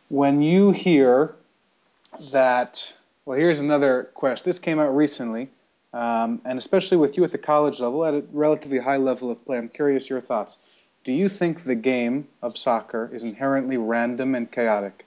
When 0.09 0.41
you 0.41 0.71
hear 0.71 1.35
that 2.31 2.97
well, 3.27 3.37
here's 3.37 3.61
another 3.61 4.05
question. 4.15 4.45
This 4.47 4.61
came 4.61 4.79
out 4.79 4.95
recently. 4.97 5.51
um, 5.95 6.41
and 6.45 6.59
especially 6.59 6.97
with 6.99 7.17
you 7.17 7.25
at 7.25 7.31
the 7.31 7.39
college 7.39 7.81
level, 7.81 8.05
at 8.05 8.15
a 8.15 8.25
relatively 8.33 8.79
high 8.79 8.97
level 8.97 9.31
of 9.31 9.43
play. 9.45 9.57
I'm 9.59 9.69
curious 9.69 10.11
your 10.11 10.21
thoughts. 10.21 10.59
Do 11.05 11.13
you 11.13 11.29
think 11.29 11.63
the 11.63 11.77
game 11.77 12.27
of 12.43 12.59
soccer 12.59 13.11
is 13.13 13.23
inherently 13.23 13.77
random 13.77 14.35
and 14.35 14.51
chaotic? 14.51 15.04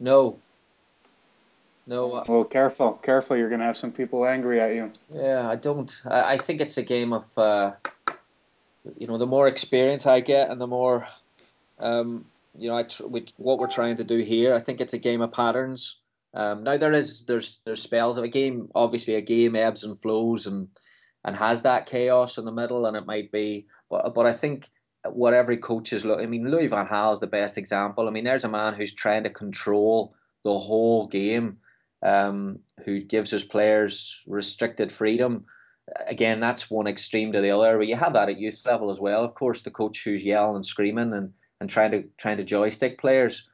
No. 0.00 0.38
No. 1.86 2.12
Uh, 2.12 2.24
well, 2.26 2.44
careful, 2.44 2.92
careful. 2.94 3.36
You're 3.36 3.48
going 3.48 3.60
to 3.60 3.66
have 3.66 3.76
some 3.76 3.92
people 3.92 4.26
angry 4.26 4.60
at 4.60 4.74
you. 4.74 4.90
Yeah, 5.12 5.48
I 5.48 5.56
don't. 5.56 5.92
I, 6.06 6.34
I 6.34 6.36
think 6.36 6.60
it's 6.60 6.78
a 6.78 6.82
game 6.82 7.12
of, 7.12 7.38
uh, 7.38 7.72
you 8.96 9.06
know, 9.06 9.18
the 9.18 9.26
more 9.26 9.46
experience 9.46 10.06
I 10.06 10.20
get 10.20 10.50
and 10.50 10.60
the 10.60 10.66
more, 10.66 11.06
um, 11.78 12.24
you 12.56 12.68
know, 12.68 12.76
I 12.76 12.84
tr- 12.84 13.06
with 13.06 13.30
what 13.36 13.58
we're 13.58 13.68
trying 13.68 13.96
to 13.96 14.04
do 14.04 14.18
here, 14.18 14.54
I 14.54 14.60
think 14.60 14.80
it's 14.80 14.94
a 14.94 14.98
game 14.98 15.20
of 15.20 15.32
patterns. 15.32 15.96
Um, 16.32 16.62
now 16.62 16.76
there 16.76 16.92
is 16.92 17.24
there's 17.24 17.58
there's 17.64 17.82
spells 17.82 18.16
of 18.16 18.24
a 18.24 18.28
game. 18.28 18.68
Obviously, 18.74 19.16
a 19.16 19.20
game 19.20 19.56
ebbs 19.56 19.82
and 19.82 19.98
flows 19.98 20.46
and 20.46 20.68
and 21.24 21.34
has 21.34 21.62
that 21.62 21.86
chaos 21.86 22.38
in 22.38 22.44
the 22.44 22.52
middle, 22.52 22.86
and 22.86 22.96
it 22.96 23.06
might 23.06 23.32
be. 23.32 23.66
But 23.90 24.14
but 24.14 24.26
I 24.26 24.32
think 24.32 24.70
what 25.08 25.34
every 25.34 25.56
coach 25.56 25.92
is 25.92 26.04
look. 26.04 26.20
I 26.20 26.26
mean, 26.26 26.50
Louis 26.50 26.66
Van 26.66 26.86
Gaal 26.86 27.12
is 27.12 27.20
the 27.20 27.26
best 27.26 27.56
example. 27.56 28.06
I 28.06 28.10
mean, 28.10 28.24
there's 28.24 28.44
a 28.44 28.48
man 28.48 28.74
who's 28.74 28.92
trying 28.92 29.22
to 29.24 29.30
control 29.30 30.14
the 30.44 30.58
whole 30.58 31.06
game, 31.06 31.58
um, 32.02 32.58
who 32.84 33.00
gives 33.00 33.30
his 33.30 33.44
players 33.44 34.22
restricted 34.26 34.92
freedom. 34.92 35.44
Again, 36.06 36.38
that's 36.38 36.70
one 36.70 36.86
extreme 36.86 37.32
to 37.32 37.40
the 37.40 37.50
other. 37.50 37.78
But 37.78 37.88
you 37.88 37.96
have 37.96 38.12
that 38.12 38.28
at 38.28 38.38
youth 38.38 38.62
level 38.66 38.90
as 38.90 39.00
well. 39.00 39.24
Of 39.24 39.34
course, 39.34 39.62
the 39.62 39.70
coach 39.70 40.04
who's 40.04 40.24
yelling 40.24 40.56
and 40.56 40.66
screaming 40.66 41.12
and 41.12 41.32
and 41.60 41.68
trying 41.68 41.90
to 41.90 42.04
trying 42.18 42.36
to 42.38 42.44
joystick 42.44 42.98
players. 42.98 43.48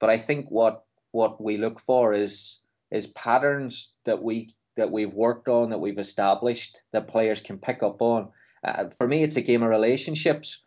But 0.00 0.10
I 0.10 0.18
think 0.18 0.50
what 0.50 0.84
what 1.12 1.40
we 1.40 1.56
look 1.56 1.80
for 1.80 2.12
is 2.12 2.62
is 2.90 3.06
patterns 3.08 3.94
that 4.04 4.22
we 4.22 4.50
that 4.76 4.90
we've 4.90 5.12
worked 5.12 5.48
on 5.48 5.70
that 5.70 5.78
we've 5.78 5.98
established 5.98 6.80
that 6.92 7.08
players 7.08 7.40
can 7.40 7.58
pick 7.58 7.82
up 7.82 8.00
on. 8.00 8.28
Uh, 8.64 8.88
for 8.88 9.06
me, 9.06 9.22
it's 9.22 9.36
a 9.36 9.42
game 9.42 9.62
of 9.62 9.68
relationships. 9.68 10.64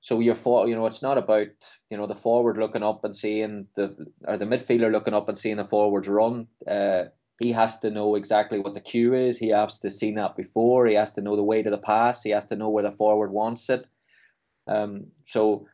So 0.00 0.20
you're 0.20 0.34
for 0.34 0.66
you 0.66 0.74
know 0.74 0.86
it's 0.86 1.02
not 1.02 1.18
about 1.18 1.48
you 1.90 1.96
know 1.96 2.06
the 2.06 2.14
forward 2.14 2.56
looking 2.56 2.82
up 2.82 3.04
and 3.04 3.14
seeing 3.14 3.66
the 3.74 3.94
or 4.26 4.38
the 4.38 4.46
midfielder 4.46 4.90
looking 4.90 5.14
up 5.14 5.28
and 5.28 5.36
seeing 5.36 5.56
the 5.56 5.68
forwards 5.68 6.08
run. 6.08 6.46
Uh, 6.66 7.04
he 7.38 7.52
has 7.52 7.80
to 7.80 7.90
know 7.90 8.16
exactly 8.16 8.58
what 8.58 8.74
the 8.74 8.80
cue 8.80 9.14
is. 9.14 9.38
He 9.38 9.48
has 9.48 9.78
to 9.80 9.90
see 9.90 10.12
that 10.12 10.36
before. 10.36 10.86
He 10.86 10.94
has 10.94 11.12
to 11.14 11.22
know 11.22 11.36
the 11.36 11.42
way 11.42 11.62
to 11.62 11.70
the 11.70 11.78
pass. 11.78 12.22
He 12.22 12.30
has 12.30 12.46
to 12.46 12.56
know 12.56 12.68
where 12.68 12.82
the 12.82 12.92
forward 12.92 13.32
wants 13.32 13.70
it. 13.70 13.86
Um, 14.66 15.06
so 15.24 15.66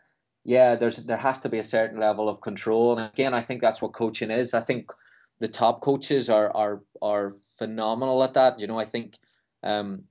yeah, 0.45 0.77
there's 0.77 0.97
there 0.99 1.17
has 1.17 1.41
to 1.41 1.49
be 1.49 1.59
a 1.59 1.65
certain 1.65 1.99
level 1.99 2.29
of 2.29 2.41
control. 2.41 2.97
And 2.97 3.11
again, 3.13 3.35
I 3.35 3.43
think 3.43 3.61
that's 3.61 3.83
what 3.83 3.93
coaching 3.93 4.31
is. 4.31 4.55
I 4.55 4.61
think 4.61 4.93
the 5.41 5.49
top 5.49 5.83
coaches 5.83 6.31
are 6.31 6.55
are 6.57 6.83
are 7.03 7.37
phenomenal 7.59 8.23
at 8.23 8.35
that. 8.35 8.61
You 8.61 8.67
know, 8.69 8.79
I 8.79 8.85
think 8.85 9.19
um, 9.63 10.05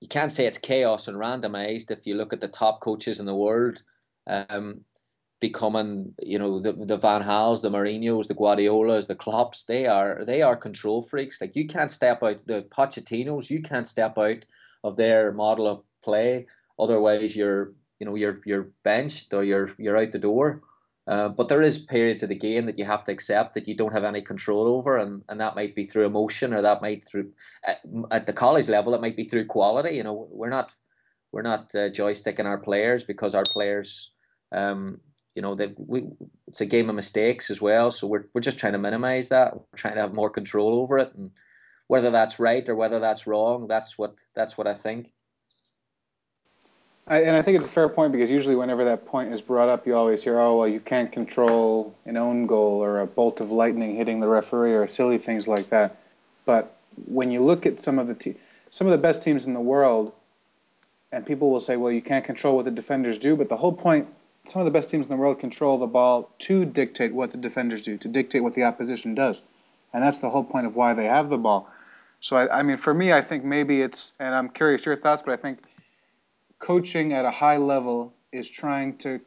you 0.00 0.08
can't 0.08 0.32
say 0.32 0.46
it's 0.46 0.58
chaos 0.58 1.08
and 1.08 1.16
randomized 1.16 1.90
if 1.90 2.06
you 2.06 2.14
look 2.14 2.32
at 2.32 2.40
the 2.40 2.48
top 2.48 2.80
coaches 2.80 3.18
in 3.18 3.26
the 3.26 3.34
world. 3.34 3.82
Um, 4.26 4.84
becoming, 5.40 6.14
you 6.20 6.38
know, 6.38 6.58
the 6.60 6.72
the 6.72 6.96
Van 6.96 7.22
Gaals, 7.22 7.62
the 7.62 7.70
Mourinho's, 7.70 8.26
the 8.26 8.34
Guardiolas, 8.34 9.06
the 9.06 9.14
Klopps, 9.14 9.66
they 9.66 9.86
are 9.86 10.24
they 10.24 10.42
are 10.42 10.56
control 10.56 11.02
freaks. 11.02 11.40
Like 11.40 11.56
you 11.56 11.66
can't 11.66 11.90
step 11.90 12.22
out 12.22 12.44
the 12.46 12.62
Pochettinos, 12.70 13.50
you 13.50 13.62
can't 13.62 13.86
step 13.86 14.18
out 14.18 14.44
of 14.84 14.96
their 14.96 15.32
model 15.32 15.66
of 15.66 15.82
play. 16.02 16.46
Otherwise, 16.78 17.36
you're 17.36 17.72
you 17.98 18.06
know 18.06 18.14
you're 18.14 18.40
you're 18.44 18.70
benched 18.82 19.32
or 19.32 19.44
you're 19.44 19.70
you're 19.78 19.96
out 19.96 20.12
the 20.12 20.18
door. 20.18 20.62
Uh, 21.08 21.28
but 21.28 21.48
there 21.48 21.62
is 21.62 21.78
periods 21.78 22.22
of 22.22 22.28
the 22.28 22.34
game 22.34 22.66
that 22.66 22.78
you 22.78 22.84
have 22.84 23.02
to 23.02 23.10
accept 23.10 23.54
that 23.54 23.66
you 23.66 23.74
don't 23.74 23.94
have 23.94 24.04
any 24.04 24.20
control 24.20 24.68
over, 24.68 24.98
and, 24.98 25.24
and 25.30 25.40
that 25.40 25.56
might 25.56 25.74
be 25.74 25.84
through 25.84 26.04
emotion, 26.04 26.52
or 26.52 26.60
that 26.60 26.82
might 26.82 27.02
through 27.02 27.32
at, 27.66 27.80
at 28.10 28.26
the 28.26 28.32
college 28.32 28.68
level, 28.68 28.94
it 28.94 29.00
might 29.00 29.16
be 29.16 29.24
through 29.24 29.46
quality. 29.46 29.96
You 29.96 30.02
know, 30.02 30.28
we're 30.30 30.50
not 30.50 30.74
we're 31.32 31.42
not 31.42 31.74
uh, 31.74 31.88
joysticking 31.88 32.44
our 32.44 32.58
players 32.58 33.04
because 33.04 33.34
our 33.34 33.44
players, 33.44 34.12
um, 34.52 35.00
you 35.34 35.40
know, 35.40 35.54
they 35.54 35.72
we 35.78 36.04
it's 36.46 36.60
a 36.60 36.66
game 36.66 36.90
of 36.90 36.96
mistakes 36.96 37.48
as 37.48 37.62
well. 37.62 37.90
So 37.90 38.06
we're 38.06 38.26
we're 38.34 38.42
just 38.42 38.58
trying 38.58 38.74
to 38.74 38.78
minimize 38.78 39.30
that. 39.30 39.54
We're 39.54 39.62
trying 39.76 39.94
to 39.94 40.02
have 40.02 40.12
more 40.12 40.30
control 40.30 40.78
over 40.78 40.98
it, 40.98 41.14
and 41.14 41.30
whether 41.86 42.10
that's 42.10 42.38
right 42.38 42.68
or 42.68 42.74
whether 42.74 43.00
that's 43.00 43.26
wrong, 43.26 43.66
that's 43.66 43.98
what 43.98 44.18
that's 44.34 44.58
what 44.58 44.66
I 44.66 44.74
think. 44.74 45.14
I, 47.08 47.22
and 47.22 47.36
I 47.36 47.42
think 47.42 47.56
it's 47.56 47.66
a 47.66 47.70
fair 47.70 47.88
point 47.88 48.12
because 48.12 48.30
usually 48.30 48.54
whenever 48.54 48.84
that 48.84 49.06
point 49.06 49.32
is 49.32 49.40
brought 49.40 49.70
up, 49.70 49.86
you 49.86 49.96
always 49.96 50.22
hear, 50.22 50.38
"Oh, 50.38 50.58
well, 50.58 50.68
you 50.68 50.80
can't 50.80 51.10
control 51.10 51.94
an 52.04 52.16
own 52.18 52.46
goal 52.46 52.82
or 52.82 53.00
a 53.00 53.06
bolt 53.06 53.40
of 53.40 53.50
lightning 53.50 53.96
hitting 53.96 54.20
the 54.20 54.28
referee 54.28 54.74
or 54.74 54.86
silly 54.86 55.16
things 55.16 55.48
like 55.48 55.70
that." 55.70 55.96
But 56.44 56.76
when 57.06 57.30
you 57.30 57.40
look 57.40 57.64
at 57.64 57.80
some 57.80 57.98
of 57.98 58.08
the 58.08 58.14
te- 58.14 58.36
some 58.70 58.86
of 58.86 58.90
the 58.90 58.98
best 58.98 59.22
teams 59.22 59.46
in 59.46 59.54
the 59.54 59.60
world, 59.60 60.12
and 61.10 61.24
people 61.24 61.50
will 61.50 61.60
say, 61.60 61.76
"Well, 61.76 61.92
you 61.92 62.02
can't 62.02 62.24
control 62.24 62.56
what 62.56 62.66
the 62.66 62.70
defenders 62.70 63.18
do," 63.18 63.36
but 63.36 63.48
the 63.48 63.56
whole 63.56 63.72
point, 63.72 64.06
some 64.44 64.60
of 64.60 64.66
the 64.66 64.72
best 64.72 64.90
teams 64.90 65.06
in 65.06 65.10
the 65.10 65.16
world 65.16 65.38
control 65.38 65.78
the 65.78 65.86
ball 65.86 66.28
to 66.40 66.66
dictate 66.66 67.14
what 67.14 67.32
the 67.32 67.38
defenders 67.38 67.80
do, 67.80 67.96
to 67.96 68.08
dictate 68.08 68.42
what 68.42 68.54
the 68.54 68.64
opposition 68.64 69.14
does, 69.14 69.42
and 69.94 70.02
that's 70.02 70.18
the 70.18 70.28
whole 70.28 70.44
point 70.44 70.66
of 70.66 70.76
why 70.76 70.92
they 70.92 71.06
have 71.06 71.30
the 71.30 71.38
ball. 71.38 71.70
So, 72.20 72.36
I, 72.36 72.58
I 72.58 72.62
mean, 72.62 72.76
for 72.76 72.92
me, 72.92 73.12
I 73.12 73.22
think 73.22 73.44
maybe 73.44 73.80
it's, 73.80 74.12
and 74.20 74.34
I'm 74.34 74.48
curious 74.50 74.84
your 74.84 74.96
thoughts, 74.96 75.22
but 75.24 75.32
I 75.32 75.36
think 75.36 75.60
coaching 76.58 77.12
at 77.12 77.24
a 77.24 77.30
high 77.30 77.56
level 77.56 78.12
is 78.32 78.48
trying 78.48 78.96
to 78.98 79.20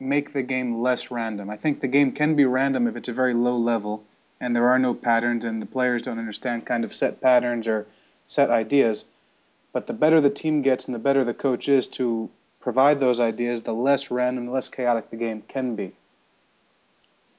make 0.00 0.32
the 0.32 0.42
game 0.42 0.80
less 0.80 1.10
random. 1.10 1.50
I 1.50 1.56
think 1.56 1.80
the 1.80 1.88
game 1.88 2.12
can 2.12 2.34
be 2.34 2.44
random 2.44 2.86
if 2.86 2.96
it's 2.96 3.08
a 3.08 3.12
very 3.12 3.34
low 3.34 3.56
level 3.56 4.04
and 4.40 4.54
there 4.54 4.68
are 4.68 4.78
no 4.78 4.94
patterns 4.94 5.44
and 5.44 5.62
the 5.62 5.66
players 5.66 6.02
don't 6.02 6.18
understand 6.18 6.66
kind 6.66 6.84
of 6.84 6.94
set 6.94 7.20
patterns 7.20 7.66
or 7.66 7.86
set 8.26 8.50
ideas. 8.50 9.06
But 9.72 9.86
the 9.86 9.92
better 9.92 10.20
the 10.20 10.30
team 10.30 10.62
gets 10.62 10.86
and 10.86 10.94
the 10.94 10.98
better 10.98 11.24
the 11.24 11.34
coach 11.34 11.68
is 11.68 11.88
to 11.88 12.30
provide 12.60 13.00
those 13.00 13.20
ideas, 13.20 13.62
the 13.62 13.74
less 13.74 14.10
random, 14.10 14.46
the 14.46 14.52
less 14.52 14.68
chaotic 14.68 15.10
the 15.10 15.16
game 15.16 15.42
can 15.48 15.74
be. 15.74 15.92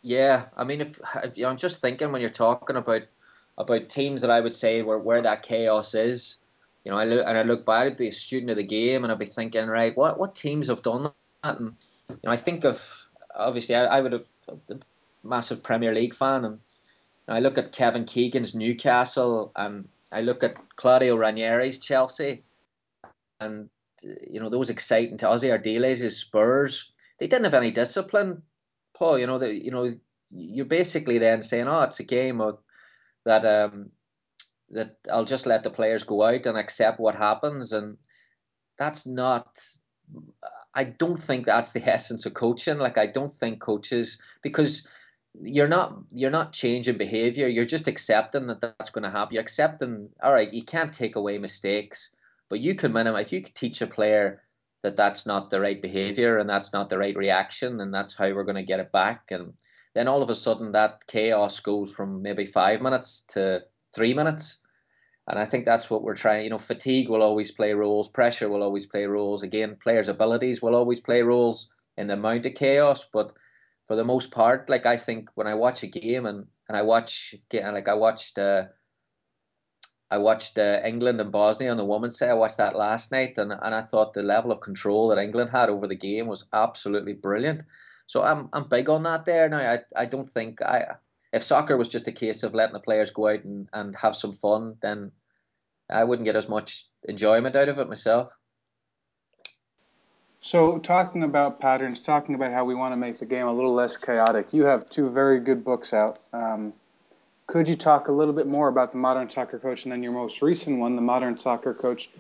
Yeah, 0.02 0.46
I 0.56 0.64
mean, 0.64 0.82
if, 0.82 1.00
if 1.24 1.46
I'm 1.46 1.58
just 1.58 1.82
thinking 1.82 2.12
when 2.12 2.22
you're 2.22 2.30
talking 2.30 2.76
about 2.76 3.02
about 3.58 3.88
teams 3.88 4.20
that 4.22 4.30
I 4.30 4.42
would 4.42 4.54
say 4.54 4.82
where 4.82 5.00
where 5.00 5.22
that 5.22 5.42
chaos 5.42 5.96
is, 5.96 6.40
you 6.86 6.92
know, 6.92 6.98
I 6.98 7.06
look 7.06 7.26
and 7.28 7.38
I 7.38 7.42
look 7.42 7.66
back, 7.66 7.88
I'd 7.88 7.98
be 7.98 8.08
a 8.08 8.14
student 8.14 8.52
of 8.52 8.58
the 8.58 8.64
game, 8.64 9.04
and 9.04 9.12
I'd 9.12 9.18
be 9.18 9.26
thinking, 9.26 9.68
right, 9.68 9.98
what 9.98 10.20
what 10.20 10.36
teams 10.36 10.68
have 10.68 10.84
done 10.84 11.12
that? 11.44 11.60
And 11.60 11.74
you 12.10 12.18
know, 12.24 12.32
I 12.32 12.38
think 12.38 12.64
of 12.64 13.08
obviously 13.36 13.76
I, 13.76 13.86
I 13.86 14.02
would 14.02 14.14
have 14.14 14.26
a 14.70 14.76
massive 15.24 15.64
Premier 15.64 15.94
League 15.94 16.14
fan, 16.14 16.46
and 16.46 16.60
I 17.28 17.40
look 17.40 17.58
at 17.58 17.72
Kevin 17.72 18.06
Keegan's 18.06 18.54
Newcastle, 18.54 19.52
and 19.56 19.88
I 20.12 20.22
look 20.22 20.44
at 20.44 20.58
Claudio 20.76 21.18
Ranieri's 21.18 21.80
Chelsea, 21.80 22.44
and 23.40 23.68
you 24.30 24.40
know 24.40 24.50
those 24.50 24.70
exciting 24.70 25.18
to 25.18 25.26
Ossie 25.26 25.52
Ardiles' 25.52 26.12
Spurs. 26.12 26.92
They 27.18 27.26
didn't 27.26 27.46
have 27.46 27.54
any 27.56 27.72
discipline, 27.72 28.44
Paul. 28.94 29.18
You 29.18 29.26
know 29.26 29.40
that 29.40 29.66
you 29.66 29.72
know 29.72 29.92
you're 30.30 30.66
basically 30.66 31.18
then 31.18 31.42
saying, 31.42 31.68
oh, 31.68 31.82
it's 31.82 32.00
a 32.00 32.04
game 32.04 32.42
of 32.42 32.60
that 33.24 33.44
um, 33.44 33.90
that 34.76 34.98
I'll 35.12 35.26
just 35.26 35.46
let 35.46 35.64
the 35.64 35.70
players 35.70 36.04
go 36.04 36.24
out 36.24 36.46
and 36.46 36.58
accept 36.58 37.00
what 37.00 37.16
happens, 37.16 37.74
and 37.74 37.98
that's 38.78 39.08
not. 39.08 39.60
I 40.76 40.84
don't 40.84 41.20
think 41.20 41.46
that's 41.46 41.72
the 41.72 41.84
essence 41.86 42.26
of 42.26 42.36
coaching. 42.36 42.78
Like 42.78 42.98
I 42.98 43.08
don't 43.08 43.32
think 43.32 43.60
coaches 43.60 44.22
because 44.44 44.88
you're 45.42 45.68
not 45.68 45.98
you're 46.12 46.32
not 46.32 46.54
changing 46.54 46.98
behavior. 46.98 47.48
You're 47.48 47.66
just 47.66 47.88
accepting 47.88 48.48
that 48.48 48.62
that's 48.62 48.90
going 48.90 49.04
to 49.04 49.10
happen. 49.10 49.34
You're 49.34 49.42
accepting. 49.42 50.10
All 50.22 50.34
right, 50.34 50.54
you 50.54 50.64
can't 50.64 50.94
take 50.94 51.16
away 51.16 51.38
mistakes, 51.38 52.16
but 52.50 52.60
you 52.60 52.76
can 52.76 52.94
minimize. 52.94 53.28
If 53.28 53.34
you 53.34 53.42
teach 53.42 53.82
a 53.82 53.88
player 53.88 54.42
that 54.84 54.98
that's 54.98 55.26
not 55.26 55.50
the 55.50 55.60
right 55.60 55.82
behavior 55.82 56.38
and 56.38 56.48
that's 56.50 56.72
not 56.72 56.90
the 56.90 56.98
right 56.98 57.16
reaction, 57.16 57.80
and 57.80 57.94
that's 57.94 58.16
how 58.16 58.32
we're 58.32 58.44
going 58.44 58.56
to 58.56 58.64
get 58.64 58.82
it 58.82 58.92
back, 58.92 59.32
and 59.32 59.54
then 59.94 60.10
all 60.10 60.22
of 60.22 60.30
a 60.30 60.36
sudden 60.36 60.74
that 60.74 61.08
chaos 61.08 61.62
goes 61.62 61.92
from 61.92 62.22
maybe 62.22 62.46
five 62.46 62.82
minutes 62.82 63.22
to 63.30 63.64
three 63.96 64.14
minutes. 64.14 64.62
And 65.28 65.40
I 65.40 65.46
think 65.46 65.66
that's 65.66 65.90
what 65.90 66.04
we're 66.04 66.16
trying. 66.16 66.44
You 66.44 66.52
know, 66.52 66.60
fatigue 66.60 67.10
will 67.10 67.24
always 67.24 67.52
play 67.52 67.74
roles, 67.74 68.10
pressure 68.10 68.50
will 68.50 68.64
always 68.64 68.86
play 68.86 69.06
roles. 69.06 69.42
Again, 69.44 69.76
players' 69.82 70.10
abilities 70.10 70.62
will 70.62 70.76
always 70.76 71.00
play 71.00 71.22
roles 71.24 71.74
in 71.98 72.08
the 72.08 72.14
amount 72.14 72.46
of 72.46 72.54
chaos. 72.54 73.08
But 73.12 73.34
for 73.88 73.96
the 73.96 74.04
most 74.04 74.32
part, 74.32 74.70
like 74.70 74.86
I 74.86 74.98
think 74.98 75.30
when 75.36 75.48
I 75.48 75.56
watch 75.56 75.82
a 75.84 75.88
game 75.88 76.26
and, 76.26 76.46
and 76.70 76.78
I 76.78 76.84
watch, 76.84 77.34
like 77.52 77.88
I 77.88 77.94
watched, 77.96 78.38
uh, 78.38 78.66
I 80.12 80.20
watched 80.20 80.60
uh, 80.60 80.82
England 80.86 81.20
and 81.20 81.32
Bosnia 81.32 81.72
on 81.72 81.78
the 81.78 81.86
women's 81.86 82.20
side. 82.20 82.30
I 82.30 82.36
watched 82.36 82.58
that 82.58 82.76
last 82.76 83.12
night, 83.12 83.38
and, 83.40 83.52
and 83.52 83.74
I 83.74 83.82
thought 83.82 84.14
the 84.14 84.22
level 84.22 84.52
of 84.52 84.62
control 84.62 85.08
that 85.08 85.18
England 85.18 85.50
had 85.50 85.70
over 85.70 85.88
the 85.88 85.96
game 85.96 86.28
was 86.28 86.48
absolutely 86.54 87.14
brilliant. 87.14 87.64
So 88.08 88.24
I'm 88.24 88.50
I'm 88.54 88.68
big 88.70 88.90
on 88.90 89.02
that 89.04 89.26
there 89.26 89.50
now. 89.50 89.58
I, 89.58 89.80
I 89.96 90.06
don't 90.06 90.30
think 90.30 90.62
I 90.62 90.98
if 91.36 91.44
soccer 91.44 91.76
was 91.76 91.90
just 91.90 92.08
a 92.08 92.14
case 92.14 92.44
of 92.44 92.56
letting 92.56 92.74
the 92.74 92.80
players 92.80 93.12
go 93.12 93.28
out 93.28 93.44
and, 93.44 93.68
and 93.74 93.94
have 93.98 94.16
some 94.16 94.32
fun, 94.32 94.78
then 94.82 95.12
I 95.90 96.06
wouldn't 96.06 96.26
get 96.26 96.38
as 96.38 96.48
much 96.48 96.86
enjoyment 97.10 97.58
out 97.58 97.68
of 97.68 97.78
it 97.78 97.90
myself. 97.90 98.32
So, 100.40 100.80
talking 100.80 101.24
about 101.24 101.60
patterns, 101.60 102.02
talking 102.02 102.36
about 102.36 102.54
how 102.54 102.64
we 102.64 102.74
want 102.74 102.94
to 102.94 102.98
make 102.98 103.18
the 103.18 103.26
game 103.26 103.48
a 103.48 103.54
little 103.54 103.74
less 103.74 103.98
chaotic, 103.98 104.54
you 104.54 104.64
have 104.64 104.90
two 104.90 105.10
very 105.10 105.42
good 105.42 105.66
books 105.66 105.92
out. 105.92 106.20
Um, 106.32 106.72
Could 107.48 107.68
you 107.68 107.76
talk 107.76 108.08
a 108.08 108.14
little 108.14 108.34
bit 108.34 108.48
more 108.48 108.70
about 108.70 108.92
the 108.92 108.98
modern 108.98 109.30
soccer 109.30 109.60
coach 109.60 109.84
and 109.84 109.92
then 109.92 110.02
your 110.02 110.14
most 110.14 110.42
recent 110.42 110.80
one, 110.80 110.96
the 110.96 111.02
modern 111.02 111.38
soccer 111.38 111.74
coach 111.74 112.12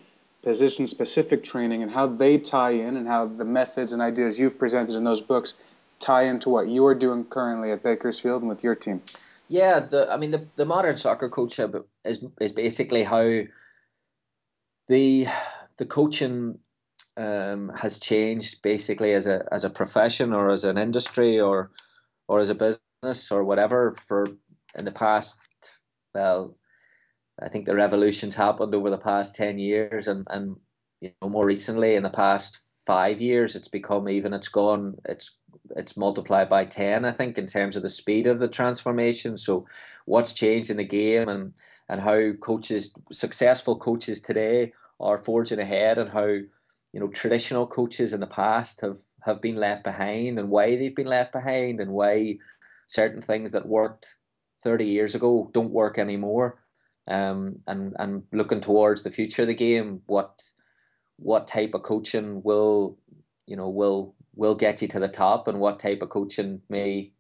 position 0.43 0.87
specific 0.87 1.41
training, 1.41 1.83
and 1.83 1.91
how 1.91 2.05
they 2.05 2.37
tie 2.37 2.71
in 2.71 2.97
and 2.97 3.07
how 3.07 3.27
the 3.27 3.45
methods 3.45 3.93
and 3.93 4.01
ideas 4.01 4.37
you've 4.37 4.59
presented 4.59 4.95
in 4.95 5.05
those 5.05 5.21
books 5.21 5.53
tie 5.99 6.23
into 6.23 6.49
what 6.49 6.67
you 6.67 6.85
are 6.85 6.95
doing 6.95 7.25
currently 7.25 7.71
at 7.71 7.83
Bakersfield 7.83 8.41
and 8.41 8.49
with 8.49 8.63
your 8.63 8.75
team? 8.75 9.01
Yeah, 9.47 9.79
the 9.79 10.11
I 10.11 10.17
mean 10.17 10.31
the, 10.31 10.47
the 10.55 10.65
modern 10.65 10.97
soccer 10.97 11.29
coach 11.29 11.59
is 12.03 12.25
is 12.41 12.51
basically 12.51 13.03
how 13.03 13.41
the 14.87 15.27
the 15.77 15.85
coaching 15.85 16.59
um, 17.17 17.69
has 17.69 17.99
changed 17.99 18.61
basically 18.61 19.13
as 19.13 19.27
a 19.27 19.45
as 19.51 19.63
a 19.63 19.69
profession 19.69 20.33
or 20.33 20.49
as 20.49 20.63
an 20.63 20.77
industry 20.77 21.39
or 21.39 21.71
or 22.27 22.39
as 22.39 22.49
a 22.49 22.55
business 22.55 23.31
or 23.31 23.43
whatever 23.43 23.95
for 23.95 24.25
in 24.77 24.85
the 24.85 24.91
past 24.91 25.39
well 26.13 26.57
I 27.41 27.49
think 27.49 27.65
the 27.65 27.75
revolution's 27.75 28.35
happened 28.35 28.73
over 28.73 28.89
the 28.89 28.97
past 28.97 29.35
10 29.35 29.59
years 29.59 30.07
and 30.07 30.25
and 30.29 30.55
you 31.01 31.11
know 31.21 31.29
more 31.29 31.45
recently 31.45 31.95
in 31.95 32.03
the 32.03 32.09
past 32.09 32.61
5 32.87 33.21
years 33.21 33.55
it's 33.55 33.67
become 33.67 34.09
even 34.09 34.33
it's 34.33 34.49
gone 34.49 34.95
it's 35.05 35.41
it's 35.75 35.97
multiplied 35.97 36.49
by 36.49 36.65
10 36.65 37.05
I 37.05 37.11
think 37.11 37.37
in 37.37 37.45
terms 37.45 37.75
of 37.75 37.83
the 37.83 37.89
speed 37.89 38.27
of 38.27 38.39
the 38.39 38.47
transformation. 38.47 39.37
So 39.37 39.65
what's 40.05 40.33
changed 40.33 40.69
in 40.69 40.77
the 40.77 40.83
game 40.83 41.29
and 41.29 41.53
and 41.89 42.01
how 42.01 42.31
coaches 42.33 42.97
successful 43.11 43.77
coaches 43.77 44.19
today 44.19 44.73
are 44.99 45.23
forging 45.23 45.59
ahead 45.59 45.97
and 45.97 46.09
how 46.09 46.25
you 46.25 46.99
know 46.99 47.09
traditional 47.09 47.67
coaches 47.67 48.13
in 48.13 48.19
the 48.19 48.27
past 48.27 48.81
have 48.81 48.97
have 49.21 49.41
been 49.41 49.55
left 49.55 49.83
behind 49.83 50.39
and 50.39 50.49
why 50.49 50.75
they've 50.75 50.95
been 50.95 51.07
left 51.07 51.31
behind 51.33 51.79
and 51.79 51.91
why 51.91 52.37
certain 52.87 53.21
things 53.21 53.51
that 53.51 53.67
worked 53.67 54.15
30 54.63 54.85
years 54.85 55.15
ago 55.15 55.49
don't 55.53 55.71
work 55.71 55.97
anymore. 55.97 56.59
Um, 57.07 57.57
and 57.67 57.95
and 57.99 58.23
looking 58.31 58.61
towards 58.61 59.03
the 59.03 59.11
future 59.11 59.43
of 59.43 59.47
the 59.47 59.53
game 59.53 60.01
what 60.07 60.41
what 61.17 61.45
type 61.45 61.75
of 61.75 61.83
coaching 61.83 62.41
will 62.41 62.97
you 63.45 63.55
know 63.55 63.69
will 63.69 64.14
will 64.35 64.55
get 64.55 64.81
you 64.81 64.87
to 64.89 64.99
the 64.99 65.07
top 65.07 65.47
and 65.47 65.59
what 65.59 65.79
type 65.79 66.01
of 66.01 66.09
coaching 66.09 66.61
may 66.69 67.11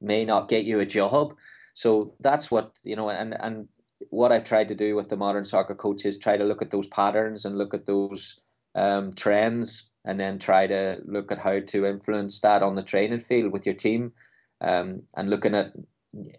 may 0.00 0.24
not 0.24 0.48
get 0.48 0.64
you 0.64 0.80
a 0.80 0.86
job. 0.86 1.34
So 1.74 2.14
that's 2.20 2.50
what 2.50 2.78
you 2.84 2.96
know 2.96 3.10
and 3.10 3.36
and 3.40 3.68
what 4.10 4.32
I've 4.32 4.44
tried 4.44 4.68
to 4.68 4.74
do 4.74 4.94
with 4.94 5.08
the 5.08 5.16
modern 5.16 5.44
soccer 5.44 5.74
coaches 5.74 6.18
try 6.18 6.36
to 6.36 6.44
look 6.44 6.62
at 6.62 6.70
those 6.70 6.86
patterns 6.88 7.44
and 7.44 7.56
look 7.56 7.72
at 7.74 7.86
those 7.86 8.40
um, 8.74 9.12
trends 9.12 9.90
and 10.04 10.20
then 10.20 10.38
try 10.38 10.66
to 10.66 11.00
look 11.04 11.32
at 11.32 11.38
how 11.38 11.60
to 11.60 11.86
influence 11.86 12.40
that 12.40 12.62
on 12.62 12.74
the 12.74 12.82
training 12.82 13.18
field 13.18 13.52
with 13.52 13.64
your 13.66 13.74
team 13.74 14.12
um, 14.60 15.02
and 15.16 15.30
looking 15.30 15.54
at 15.54 15.72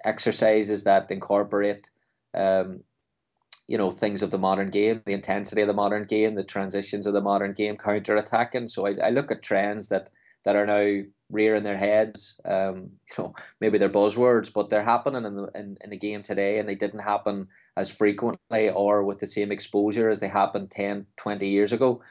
exercises 0.06 0.84
that 0.84 1.12
incorporate 1.12 1.90
um, 2.34 2.82
you 3.68 3.78
know 3.78 3.92
things 3.92 4.22
of 4.22 4.32
the 4.32 4.38
modern 4.38 4.70
game 4.70 5.02
the 5.06 5.14
intensity 5.14 5.62
of 5.62 5.68
the 5.68 5.74
modern 5.74 6.04
game 6.04 6.36
the 6.36 6.44
transitions 6.44 7.06
of 7.06 7.14
the 7.14 7.22
modern 7.22 7.54
game 7.54 7.76
counter 7.76 8.16
attacking 8.16 8.68
so 8.68 8.88
I, 8.88 8.96
I 9.04 9.10
look 9.10 9.32
at 9.32 9.44
trends 9.44 9.90
that 9.90 10.10
that 10.46 10.56
are 10.56 10.66
now 10.66 11.04
rearing 11.30 11.64
their 11.64 11.76
heads. 11.78 12.40
Um, 12.46 12.92
you 13.10 13.24
know 13.24 13.36
maybe 13.60 13.78
they're 13.78 13.90
buzzwords 13.90 14.52
but 14.54 14.70
they're 14.70 14.84
happening 14.84 15.26
in 15.26 15.36
the, 15.36 15.52
in, 15.56 15.78
in 15.84 15.90
the 15.90 15.98
game 15.98 16.22
today 16.22 16.58
and 16.58 16.68
they 16.68 16.76
didn't 16.76 17.02
happen 17.02 17.48
as 17.76 17.90
frequently 17.90 18.70
or 18.70 19.04
with 19.04 19.20
the 19.20 19.28
same 19.28 19.52
exposure 19.52 20.10
as 20.10 20.20
they 20.20 20.28
happened 20.28 20.72
10 20.72 21.06
20 21.18 21.48
years 21.50 21.74
ago. 21.74 22.02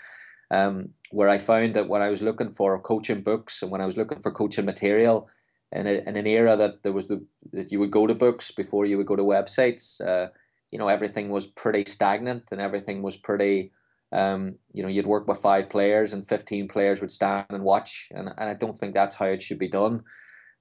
Um, 0.53 0.91
where 1.11 1.29
I 1.29 1.39
found 1.39 1.75
that 1.75 1.89
when 1.89 2.03
I 2.03 2.09
was 2.09 2.23
looking 2.23 2.53
for 2.53 2.79
coaching 2.79 3.21
books 3.23 3.63
and 3.63 3.71
when 3.71 3.81
I 3.81 3.87
was 3.87 3.97
looking 3.97 4.21
for 4.21 4.31
coaching 4.31 4.65
material 4.65 5.29
in, 5.73 5.89
a, 5.89 5.95
in 6.07 6.15
an 6.17 6.27
era 6.27 6.57
that 6.57 6.85
there 6.85 6.93
was 6.93 7.09
the 7.09 7.25
that 7.53 7.73
you 7.73 7.81
would 7.81 7.91
go 7.91 8.07
to 8.07 8.15
books 8.15 8.53
before 8.53 8.87
you 8.87 8.97
would 8.97 9.09
go 9.09 9.17
to 9.17 9.25
websites, 9.25 10.01
uh, 10.07 10.29
you 10.71 10.79
know 10.79 10.89
everything 10.89 11.29
was 11.29 11.47
pretty 11.47 11.85
stagnant 11.87 12.45
and 12.53 12.61
everything 12.61 13.03
was 13.03 13.17
pretty. 13.17 13.73
Um, 14.13 14.55
you 14.73 14.83
know, 14.85 14.89
you'd 14.89 15.07
work 15.07 15.27
with 15.27 15.39
five 15.39 15.69
players 15.69 16.13
and 16.13 16.27
fifteen 16.27 16.69
players 16.69 17.01
would 17.01 17.11
stand 17.11 17.47
and 17.51 17.65
watch, 17.65 18.09
and, 18.13 18.29
and 18.29 18.49
I 18.49 18.55
don't 18.55 18.77
think 18.77 18.95
that's 18.95 19.17
how 19.17 19.27
it 19.27 19.43
should 19.43 19.59
be 19.59 19.69
done. 19.69 20.03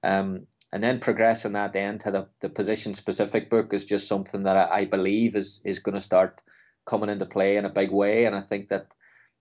Um, 0.02 0.46
and 0.72 0.82
then 0.82 0.98
progressing 0.98 1.52
that 1.52 1.72
then 1.72 1.96
to 1.98 2.10
the, 2.10 2.28
the 2.40 2.48
position 2.48 2.92
specific 2.92 3.48
book 3.48 3.72
is 3.72 3.84
just 3.84 4.08
something 4.08 4.42
that 4.42 4.56
I, 4.56 4.80
I 4.80 4.84
believe 4.84 5.36
is 5.36 5.62
is 5.64 5.78
going 5.78 5.94
to 5.94 6.00
start 6.00 6.42
coming 6.86 7.08
into 7.08 7.26
play 7.26 7.56
in 7.56 7.64
a 7.64 7.70
big 7.70 7.90
way, 7.90 8.24
and 8.24 8.34
I 8.34 8.40
think 8.40 8.68
that 8.68 8.94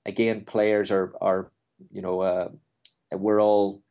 again, 0.05 0.45
players 0.45 0.91
are 0.91 1.13
are 1.21 1.51
you 1.91 2.01
know 2.01 2.21
uh, 2.21 2.49
we're 3.11 3.41
all 3.41 3.81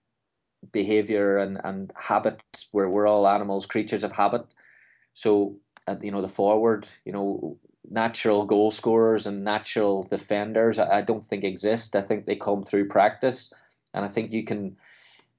behavior 0.72 1.38
and 1.38 1.60
and 1.64 1.92
habits. 1.96 2.68
We're 2.72 2.88
we're 2.88 3.06
all 3.06 3.28
animals, 3.28 3.66
creatures 3.66 4.04
of 4.04 4.12
habit. 4.12 4.54
So 5.12 5.56
uh, 5.86 5.96
you 6.00 6.10
know 6.10 6.20
the 6.20 6.28
forward, 6.28 6.88
you 7.04 7.12
know 7.12 7.58
natural 7.90 8.46
goal 8.46 8.70
scorers 8.70 9.26
and 9.26 9.44
natural 9.44 10.02
defenders. 10.04 10.78
I, 10.78 10.98
I 10.98 11.00
don't 11.02 11.24
think 11.24 11.44
exist. 11.44 11.94
I 11.94 12.00
think 12.00 12.26
they 12.26 12.36
come 12.36 12.62
through 12.62 12.88
practice, 12.88 13.52
and 13.92 14.04
I 14.04 14.08
think 14.08 14.32
you 14.32 14.44
can 14.44 14.76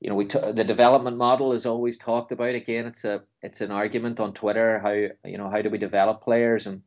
you 0.06 0.10
know, 0.10 0.16
we 0.16 0.26
t- 0.26 0.52
the 0.52 0.64
development 0.64 1.18
model 1.18 1.54
is 1.54 1.66
always 1.66 1.98
talked 1.98 2.32
about. 2.32 2.54
Again, 2.54 2.86
it's 2.86 3.06
a 3.06 3.24
it's 3.42 3.62
an 3.62 3.72
argument 3.72 4.20
on 4.20 4.34
Twitter. 4.34 4.80
How 4.80 4.92
you 4.92 5.38
know 5.38 5.50
how 5.50 5.62
do 5.62 5.70
we 5.70 5.78
develop 5.78 6.22
players? 6.22 6.68
And 6.68 6.84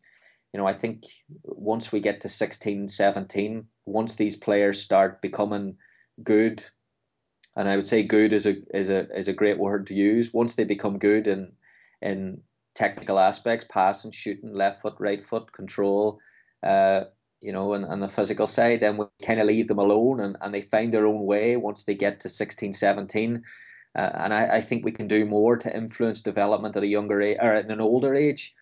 you 0.53 0.61
know, 0.61 0.67
I 0.67 0.73
think 0.73 1.05
once 1.45 1.91
we 1.91 2.01
get 2.01 2.21
to 2.21 2.29
16, 2.29 2.89
17, 2.89 3.67
once 3.87 4.17
these 4.17 4.37
players 4.37 4.81
start 4.81 5.21
becoming 5.21 5.77
good, 6.23 6.65
and 7.57 7.69
I 7.69 7.77
would 7.77 7.87
say 7.87 8.03
good 8.03 8.33
is 8.33 8.47
a 8.47 8.57
is 8.77 8.91
a 8.91 9.09
is 9.17 9.29
a 9.29 9.33
great 9.33 9.59
word 9.59 9.87
to 9.89 9.95
use. 9.95 10.33
Once 10.33 10.55
they 10.55 10.65
become 10.65 10.99
good 10.99 11.27
in 11.27 11.53
in 12.01 12.43
technical 12.79 13.19
aspects, 13.19 13.67
passing, 13.69 14.13
shooting, 14.13 14.55
left 14.55 14.81
foot, 14.81 14.95
right 14.99 15.21
foot, 15.21 15.53
control, 15.53 16.19
uh, 16.63 17.05
you 17.41 17.53
know, 17.53 17.75
and, 17.75 17.85
and 17.85 18.03
the 18.03 18.09
physical 18.09 18.47
side, 18.47 18.81
then 18.81 18.97
we 18.97 19.07
kind 19.23 19.41
of 19.41 19.47
leave 19.47 19.69
them 19.69 19.79
alone 19.79 20.21
and, 20.21 20.37
and 20.41 20.55
they 20.55 20.63
find 20.63 20.93
their 20.93 21.07
own 21.07 21.25
way 21.27 21.57
once 21.57 21.85
they 21.85 21.95
get 21.95 22.21
to 22.21 22.29
16, 22.29 22.73
17. 22.73 23.43
Uh, 23.97 24.11
and 24.15 24.33
I, 24.33 24.57
I 24.57 24.61
think 24.61 24.85
we 24.85 24.93
can 24.93 25.09
do 25.09 25.27
more 25.27 25.57
to 25.57 25.77
influence 25.77 26.21
development 26.21 26.77
at 26.77 26.83
a 26.83 26.87
younger 26.87 27.21
age 27.21 27.39
or 27.41 27.55
at 27.55 27.71
an 27.71 27.81
older 27.81 28.15
age 28.15 28.55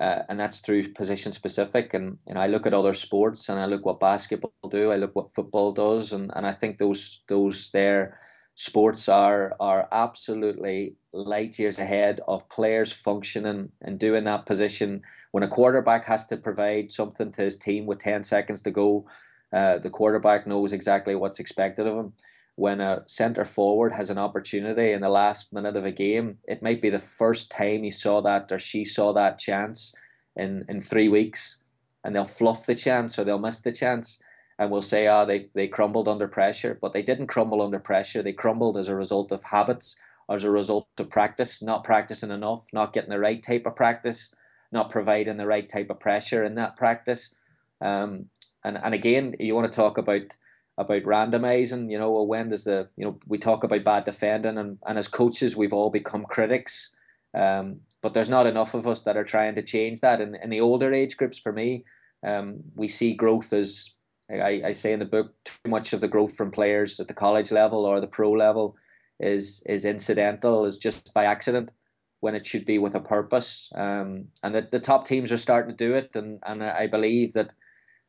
uh, 0.00 0.22
and 0.28 0.38
that's 0.38 0.60
through 0.60 0.88
position 0.88 1.32
specific. 1.32 1.92
And 1.94 2.18
you 2.26 2.34
know, 2.34 2.40
I 2.40 2.46
look 2.46 2.66
at 2.66 2.74
other 2.74 2.94
sports 2.94 3.48
and 3.48 3.58
I 3.58 3.66
look 3.66 3.84
what 3.84 4.00
basketball 4.00 4.52
do, 4.70 4.92
I 4.92 4.96
look 4.96 5.14
what 5.16 5.32
football 5.32 5.72
does, 5.72 6.12
and, 6.12 6.30
and 6.36 6.46
I 6.46 6.52
think 6.52 6.78
those 6.78 7.24
those 7.28 7.70
their 7.70 8.18
sports 8.58 9.08
are 9.08 9.54
are 9.60 9.86
absolutely 9.92 10.96
light 11.12 11.58
years 11.60 11.78
ahead 11.78 12.20
of 12.26 12.48
players 12.48 12.92
functioning 12.92 13.70
and 13.82 14.00
doing 14.00 14.24
that 14.24 14.46
position. 14.46 15.00
When 15.30 15.44
a 15.44 15.48
quarterback 15.48 16.04
has 16.06 16.26
to 16.26 16.36
provide 16.36 16.90
something 16.90 17.30
to 17.32 17.42
his 17.42 17.56
team 17.56 17.86
with 17.86 18.00
ten 18.00 18.24
seconds 18.24 18.60
to 18.62 18.72
go, 18.72 19.06
uh, 19.52 19.78
the 19.78 19.90
quarterback 19.90 20.46
knows 20.46 20.72
exactly 20.72 21.14
what's 21.14 21.38
expected 21.38 21.86
of 21.86 21.94
him 21.94 22.12
when 22.56 22.80
a 22.80 23.04
centre 23.06 23.44
forward 23.44 23.92
has 23.92 24.10
an 24.10 24.18
opportunity 24.18 24.90
in 24.90 25.00
the 25.00 25.08
last 25.08 25.52
minute 25.52 25.76
of 25.76 25.84
a 25.84 25.92
game, 25.92 26.36
it 26.48 26.60
might 26.60 26.82
be 26.82 26.90
the 26.90 26.98
first 26.98 27.52
time 27.52 27.84
he 27.84 27.90
saw 27.90 28.20
that 28.20 28.50
or 28.50 28.58
she 28.58 28.84
saw 28.84 29.12
that 29.12 29.38
chance 29.38 29.94
in, 30.34 30.64
in 30.68 30.80
three 30.80 31.08
weeks, 31.08 31.62
and 32.02 32.12
they'll 32.12 32.24
fluff 32.24 32.66
the 32.66 32.74
chance 32.74 33.16
or 33.16 33.22
they'll 33.22 33.38
miss 33.38 33.60
the 33.60 33.70
chance. 33.70 34.20
And 34.58 34.70
we'll 34.70 34.82
say, 34.82 35.06
ah, 35.06 35.24
they, 35.24 35.48
they 35.54 35.68
crumbled 35.68 36.08
under 36.08 36.26
pressure, 36.26 36.78
but 36.80 36.92
they 36.92 37.02
didn't 37.02 37.28
crumble 37.28 37.62
under 37.62 37.78
pressure. 37.78 38.22
They 38.22 38.32
crumbled 38.32 38.76
as 38.76 38.88
a 38.88 38.96
result 38.96 39.30
of 39.30 39.42
habits, 39.44 40.00
as 40.28 40.44
a 40.44 40.50
result 40.50 40.88
of 40.98 41.10
practice, 41.10 41.62
not 41.62 41.84
practicing 41.84 42.30
enough, 42.30 42.66
not 42.72 42.92
getting 42.92 43.10
the 43.10 43.20
right 43.20 43.42
type 43.42 43.66
of 43.66 43.76
practice, 43.76 44.34
not 44.72 44.90
providing 44.90 45.36
the 45.36 45.46
right 45.46 45.68
type 45.68 45.90
of 45.90 46.00
pressure 46.00 46.44
in 46.44 46.54
that 46.56 46.76
practice. 46.76 47.34
Um, 47.80 48.26
and, 48.64 48.78
and 48.78 48.94
again, 48.94 49.36
you 49.38 49.54
want 49.54 49.70
to 49.70 49.76
talk 49.76 49.98
about 49.98 50.34
about 50.76 51.02
randomizing. 51.02 51.90
You 51.90 51.98
know, 51.98 52.22
when 52.22 52.48
does 52.48 52.64
the 52.64 52.88
you 52.96 53.04
know 53.04 53.18
we 53.26 53.38
talk 53.38 53.64
about 53.64 53.84
bad 53.84 54.04
defending, 54.04 54.58
and, 54.58 54.78
and 54.86 54.98
as 54.98 55.08
coaches 55.08 55.56
we've 55.56 55.72
all 55.72 55.90
become 55.90 56.24
critics. 56.24 56.94
Um, 57.34 57.80
but 58.00 58.14
there's 58.14 58.28
not 58.28 58.46
enough 58.46 58.74
of 58.74 58.86
us 58.86 59.02
that 59.02 59.16
are 59.16 59.24
trying 59.24 59.54
to 59.56 59.62
change 59.62 60.00
that. 60.00 60.20
In, 60.20 60.36
in 60.36 60.50
the 60.50 60.60
older 60.60 60.92
age 60.92 61.16
groups, 61.16 61.38
for 61.38 61.52
me, 61.52 61.84
um, 62.24 62.60
we 62.76 62.88
see 62.88 63.12
growth 63.12 63.52
as 63.52 63.94
I, 64.30 64.62
I 64.66 64.72
say 64.72 64.92
in 64.92 64.98
the 64.98 65.04
book, 65.04 65.34
too 65.44 65.70
much 65.70 65.92
of 65.92 66.00
the 66.00 66.08
growth 66.08 66.36
from 66.36 66.50
players 66.50 67.00
at 67.00 67.08
the 67.08 67.14
college 67.14 67.50
level 67.50 67.84
or 67.84 68.00
the 68.00 68.06
pro 68.06 68.30
level 68.32 68.76
is 69.20 69.62
is 69.66 69.84
incidental, 69.84 70.64
is 70.64 70.78
just 70.78 71.12
by 71.14 71.24
accident 71.24 71.72
when 72.20 72.34
it 72.34 72.44
should 72.44 72.64
be 72.64 72.78
with 72.78 72.94
a 72.94 73.00
purpose. 73.00 73.70
Um, 73.74 74.26
and 74.42 74.54
that 74.54 74.70
the 74.70 74.80
top 74.80 75.06
teams 75.06 75.32
are 75.32 75.38
starting 75.38 75.76
to 75.76 75.84
do 75.84 75.94
it, 75.94 76.14
and, 76.14 76.40
and 76.46 76.62
I 76.62 76.86
believe 76.86 77.32
that 77.32 77.52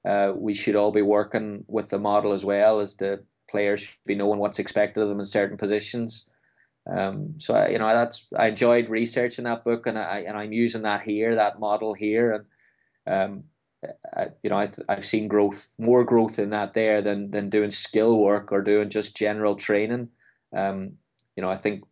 uh, 0.06 0.34
we 0.36 0.54
should 0.54 0.76
all 0.76 0.92
be 0.92 1.02
working 1.02 1.64
with 1.68 1.90
the 1.90 2.00
model 2.00 2.34
as 2.34 2.46
well 2.46 2.80
as 2.80 2.96
the 2.96 3.24
players 3.50 3.82
should 3.82 3.98
be 4.06 4.16
knowing 4.16 4.40
what's 4.40 4.60
expected 4.60 5.02
of 5.02 5.10
them 5.10 5.20
in 5.20 5.26
certain 5.26 5.58
positions. 5.58 6.30
Um, 6.90 7.38
so 7.38 7.56
I, 7.56 7.70
you 7.70 7.80
know 7.80 7.90
that's 7.90 8.28
I 8.36 8.48
enjoyed 8.48 8.90
researching 8.90 9.46
that 9.46 9.64
book 9.64 9.86
and 9.86 9.98
I 9.98 10.20
and 10.28 10.38
I'm 10.38 10.54
using 10.54 10.84
that 10.84 11.02
here, 11.02 11.36
that 11.36 11.60
model 11.60 11.94
here, 11.94 12.32
and 12.32 12.46
um, 13.06 13.44
I, 14.16 14.28
you 14.44 14.50
know 14.50 14.58
I, 14.58 14.70
I've 14.90 15.06
seen 15.06 15.28
growth, 15.28 15.74
more 15.78 16.04
growth 16.04 16.40
in 16.40 16.50
that 16.50 16.74
there 16.74 17.02
than 17.02 17.32
than 17.32 17.50
doing 17.50 17.72
skill 17.72 18.18
work 18.18 18.52
or 18.52 18.62
doing 18.62 18.90
just 18.90 19.16
general 19.16 19.56
training. 19.56 20.10
Um, 20.56 20.94
you 21.36 21.42
know 21.42 21.50
I 21.50 21.56
think 21.56 21.84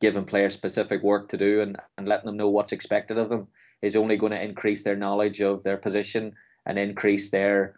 giving 0.00 0.24
players 0.24 0.54
specific 0.54 1.02
work 1.02 1.28
to 1.30 1.36
do 1.36 1.60
and, 1.60 1.76
and 1.96 2.08
letting 2.08 2.26
them 2.26 2.36
know 2.36 2.50
what's 2.50 2.72
expected 2.72 3.16
of 3.16 3.30
them 3.30 3.46
is 3.80 3.96
only 3.96 4.16
going 4.16 4.32
to 4.32 4.42
increase 4.42 4.82
their 4.82 4.96
knowledge 4.96 5.40
of 5.40 5.62
their 5.62 5.76
position 5.76 6.34
and 6.66 6.78
increase 6.78 7.30
their 7.30 7.76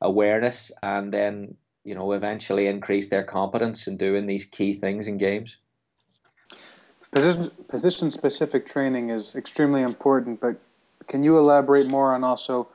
awareness 0.00 0.70
and 0.82 1.12
then 1.12 1.54
you 1.84 1.94
know 1.94 2.12
eventually 2.12 2.66
increase 2.66 3.08
their 3.08 3.22
competence 3.22 3.86
in 3.86 3.96
doing 3.96 4.26
these 4.26 4.44
key 4.44 4.74
things 4.74 5.06
in 5.06 5.16
games 5.16 5.58
position 7.12 8.10
specific 8.10 8.66
training 8.66 9.10
is 9.10 9.36
extremely 9.36 9.82
important 9.82 10.40
but 10.40 10.56
can 11.06 11.22
you 11.22 11.38
elaborate 11.38 11.86
more 11.86 12.14
on 12.14 12.24
also 12.24 12.68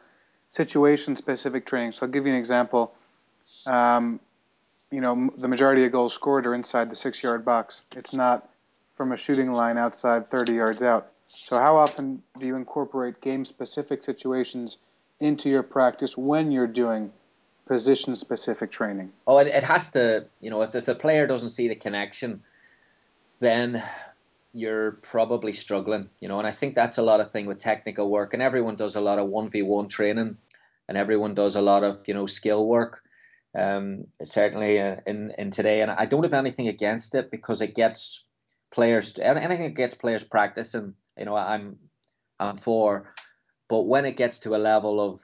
situation 0.50 1.16
specific 1.16 1.66
training? 1.66 1.92
So 1.94 2.06
i'll 2.06 2.12
give 2.12 2.26
you 2.26 2.34
an 2.34 2.40
example. 2.40 2.94
Um, 3.68 4.20
you 4.92 5.02
know 5.02 5.32
the 5.38 5.48
majority 5.48 5.86
of 5.86 5.92
goals 5.92 6.14
scored 6.14 6.46
are 6.48 6.56
inside 6.56 6.90
the 6.90 6.96
six 6.96 7.22
yard 7.22 7.46
box. 7.46 7.84
It's 7.96 8.14
not 8.14 8.50
from 8.96 9.12
a 9.12 9.18
shooting 9.18 9.54
line 9.54 9.78
outside 9.78 10.30
30 10.30 10.54
yards 10.54 10.84
out. 10.84 11.12
So 11.28 11.58
how 11.58 11.78
often 11.78 12.22
do 12.38 12.48
you 12.48 12.56
incorporate 12.56 13.22
game 13.22 13.46
specific 13.46 14.04
situations 14.04 14.80
into 15.20 15.50
your 15.50 15.64
practice 15.64 16.18
when 16.18 16.52
you're 16.52 16.68
doing 16.68 17.12
position 17.66 18.16
specific 18.16 18.72
training? 18.72 19.10
Oh, 19.28 19.38
it, 19.38 19.48
it 19.48 19.64
has 19.64 19.92
to, 19.92 20.26
you 20.42 20.50
know, 20.50 20.62
if, 20.64 20.74
if 20.74 20.86
the 20.86 20.96
player 20.96 21.28
doesn't 21.28 21.50
see 21.50 21.68
the 21.68 21.76
connection, 21.76 22.42
then 23.40 23.82
you're 24.52 24.94
probably 25.04 25.54
struggling, 25.54 26.10
you 26.22 26.28
know, 26.28 26.40
and 26.40 26.48
I 26.48 26.52
think 26.52 26.76
that's 26.76 26.98
a 26.98 27.04
lot 27.04 27.20
of 27.20 27.32
thing 27.32 27.46
with 27.46 27.60
technical 27.60 28.10
work 28.10 28.34
and 28.34 28.42
everyone 28.42 28.76
does 28.76 28.96
a 28.96 29.02
lot 29.02 29.20
of 29.20 29.30
1v1 29.30 29.90
training 29.90 30.38
and 30.88 30.98
everyone 30.98 31.34
does 31.34 31.56
a 31.56 31.62
lot 31.62 31.84
of, 31.84 32.00
you 32.08 32.14
know, 32.14 32.26
skill 32.26 32.68
work. 32.68 33.02
Um, 33.56 34.04
certainly 34.24 34.80
uh, 34.80 34.98
in, 35.08 35.34
in 35.40 35.50
today, 35.50 35.82
and 35.82 35.90
I 35.90 36.06
don't 36.06 36.24
have 36.24 36.34
anything 36.34 36.68
against 36.68 37.16
it 37.16 37.32
because 37.32 37.62
it 37.62 37.74
gets 37.76 38.28
players, 38.72 39.18
anything 39.20 39.62
that 39.62 39.76
gets 39.76 39.96
players 39.96 40.24
practicing, 40.24 40.94
you 41.18 41.26
know, 41.26 41.36
I'm, 41.36 41.78
I'm 42.40 42.58
for, 42.58 43.12
but 43.68 43.84
when 43.84 44.06
it 44.06 44.18
gets 44.18 44.40
to 44.40 44.56
a 44.56 44.58
level 44.58 45.00
of 45.00 45.20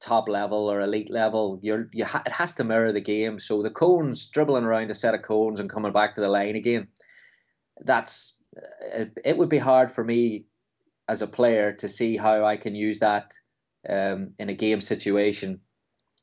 top 0.00 0.28
level 0.28 0.70
or 0.70 0.80
elite 0.80 1.10
level, 1.10 1.58
you're 1.62 1.88
you 1.92 2.04
ha- 2.04 2.22
it 2.24 2.32
has 2.32 2.54
to 2.54 2.64
mirror 2.64 2.92
the 2.92 3.00
game. 3.00 3.38
So 3.38 3.62
the 3.62 3.70
cones 3.70 4.26
dribbling 4.28 4.64
around 4.64 4.90
a 4.90 4.94
set 4.94 5.14
of 5.14 5.22
cones 5.22 5.58
and 5.58 5.70
coming 5.70 5.92
back 5.92 6.14
to 6.14 6.20
the 6.20 6.28
line 6.28 6.56
again, 6.56 6.88
that's 7.84 8.37
it, 8.92 9.12
it 9.24 9.36
would 9.36 9.48
be 9.48 9.58
hard 9.58 9.90
for 9.90 10.04
me 10.04 10.44
as 11.08 11.22
a 11.22 11.26
player 11.26 11.72
to 11.72 11.88
see 11.88 12.16
how 12.16 12.44
I 12.44 12.56
can 12.56 12.74
use 12.74 12.98
that 12.98 13.32
um, 13.88 14.30
in 14.38 14.48
a 14.48 14.54
game 14.54 14.80
situation. 14.80 15.60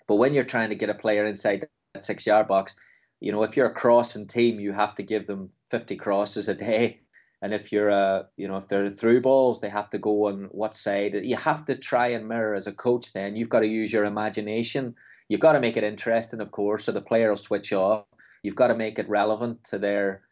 But 0.07 0.15
when 0.15 0.33
you're 0.33 0.43
trying 0.43 0.69
to 0.69 0.75
get 0.75 0.89
a 0.89 0.95
player 0.95 1.25
inside 1.25 1.61
that 1.93 2.01
six 2.01 2.25
yard 2.25 2.47
box, 2.47 2.75
you 3.21 3.31
know 3.31 3.43
if 3.43 3.55
you're 3.55 3.67
a 3.67 3.73
crossing 3.73 4.27
team, 4.27 4.59
you 4.59 4.71
have 4.73 4.95
to 4.95 5.03
give 5.03 5.25
them 5.25 5.49
fifty 5.69 5.95
crosses 5.95 6.47
a 6.47 6.53
day 6.53 7.01
and 7.45 7.53
if 7.53 7.71
you're 7.71 7.89
a, 7.89 8.27
you 8.37 8.47
know, 8.47 8.57
if 8.57 8.67
they're 8.67 8.89
through 8.89 9.21
balls, 9.21 9.61
they 9.61 9.69
have 9.69 9.87
to 9.91 9.99
go 9.99 10.29
on 10.29 10.45
what 10.45 10.73
side. 10.73 11.13
You 11.13 11.35
have 11.35 11.63
to 11.65 11.75
try 11.75 12.07
and 12.07 12.27
mirror 12.27 12.55
as 12.55 12.65
a 12.65 12.71
coach. 12.71 13.13
Then 13.13 13.35
you've 13.35 13.49
got 13.49 13.59
to 13.59 13.67
use 13.67 13.93
your 13.93 14.05
imagination. 14.05 14.95
You've 15.29 15.41
got 15.41 15.53
to 15.53 15.59
make 15.59 15.77
it 15.77 15.83
interesting, 15.83 16.41
of 16.41 16.49
course, 16.49 16.85
so 16.85 16.91
the 16.91 17.03
player 17.03 17.29
will 17.29 17.37
switch 17.37 17.71
off. 17.71 18.05
You've 18.41 18.55
got 18.55 18.69
to 18.69 18.75
make 18.75 18.97
it 18.97 19.07
relevant 19.07 19.63
to 19.65 19.77
their 19.77 20.23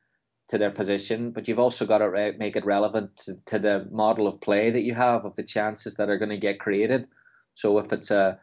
to 0.50 0.58
their 0.58 0.72
position, 0.72 1.32
but 1.32 1.48
you've 1.48 1.60
also 1.60 1.86
got 1.86 2.00
to 2.00 2.10
re- 2.10 2.36
make 2.38 2.56
it 2.56 2.66
relevant 2.66 3.16
to, 3.18 3.38
to 3.46 3.60
the 3.60 3.88
model 3.92 4.28
of 4.28 4.42
play 4.42 4.70
that 4.70 4.82
you 4.82 4.94
have, 4.94 5.26
of 5.26 5.36
the 5.36 5.44
chances 5.44 5.96
that 5.96 6.10
are 6.10 6.18
going 6.18 6.30
to 6.30 6.38
get 6.38 6.60
created. 6.60 7.08
So 7.54 7.78
if 7.78 7.94
it's 7.94 8.12
a, 8.12 8.38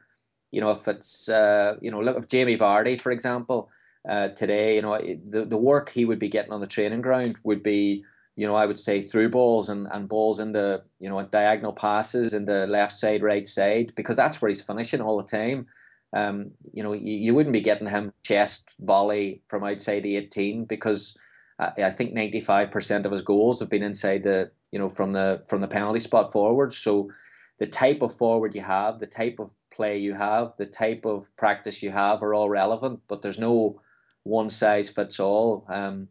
you 0.50 0.60
know, 0.60 0.70
if 0.70 0.88
it's, 0.88 1.28
uh, 1.28 1.76
you 1.80 1.90
know, 1.90 2.00
look 2.00 2.16
if 2.16 2.28
Jamie 2.28 2.56
Vardy, 2.56 3.00
for 3.00 3.12
example, 3.12 3.70
uh, 4.08 4.28
today, 4.28 4.76
you 4.76 4.82
know, 4.82 4.98
the 4.98 5.44
the 5.44 5.58
work 5.58 5.90
he 5.90 6.06
would 6.06 6.18
be 6.18 6.28
getting 6.28 6.52
on 6.52 6.62
the 6.62 6.66
training 6.66 7.02
ground 7.02 7.36
would 7.44 7.62
be 7.62 8.02
you 8.40 8.46
know, 8.46 8.54
I 8.54 8.64
would 8.64 8.78
say 8.78 9.02
through 9.02 9.28
balls 9.28 9.68
and, 9.68 9.86
and 9.92 10.08
balls 10.08 10.40
into, 10.40 10.82
you 10.98 11.10
know, 11.10 11.22
diagonal 11.22 11.74
passes 11.74 12.32
in 12.32 12.46
the 12.46 12.66
left 12.66 12.94
side, 12.94 13.22
right 13.22 13.46
side, 13.46 13.92
because 13.96 14.16
that's 14.16 14.40
where 14.40 14.48
he's 14.48 14.62
finishing 14.62 15.02
all 15.02 15.18
the 15.18 15.24
time. 15.24 15.66
Um, 16.14 16.50
you 16.72 16.82
know, 16.82 16.94
you, 16.94 17.12
you 17.12 17.34
wouldn't 17.34 17.52
be 17.52 17.60
getting 17.60 17.86
him 17.86 18.14
chest 18.22 18.76
volley 18.80 19.42
from 19.46 19.62
outside 19.62 20.04
the 20.04 20.16
18 20.16 20.64
because 20.64 21.18
I, 21.60 21.84
I 21.84 21.90
think 21.90 22.14
95% 22.14 23.04
of 23.04 23.12
his 23.12 23.22
goals 23.22 23.60
have 23.60 23.70
been 23.70 23.82
inside 23.82 24.22
the, 24.22 24.50
you 24.72 24.78
know, 24.78 24.88
from 24.88 25.12
the 25.12 25.42
from 25.48 25.60
the 25.60 25.68
penalty 25.68 26.00
spot 26.00 26.32
forward. 26.32 26.72
So 26.72 27.10
the 27.58 27.66
type 27.66 28.02
of 28.02 28.14
forward 28.14 28.54
you 28.54 28.62
have, 28.62 28.98
the 28.98 29.06
type 29.06 29.38
of 29.38 29.52
play 29.70 29.98
you 29.98 30.14
have, 30.14 30.56
the 30.56 30.66
type 30.66 31.04
of 31.04 31.34
practice 31.36 31.82
you 31.82 31.90
have 31.90 32.22
are 32.22 32.34
all 32.34 32.48
relevant, 32.48 33.00
but 33.06 33.22
there's 33.22 33.38
no 33.38 33.80
one 34.24 34.50
size 34.50 34.88
fits 34.88 35.20
all. 35.20 35.64
Um, 35.68 36.08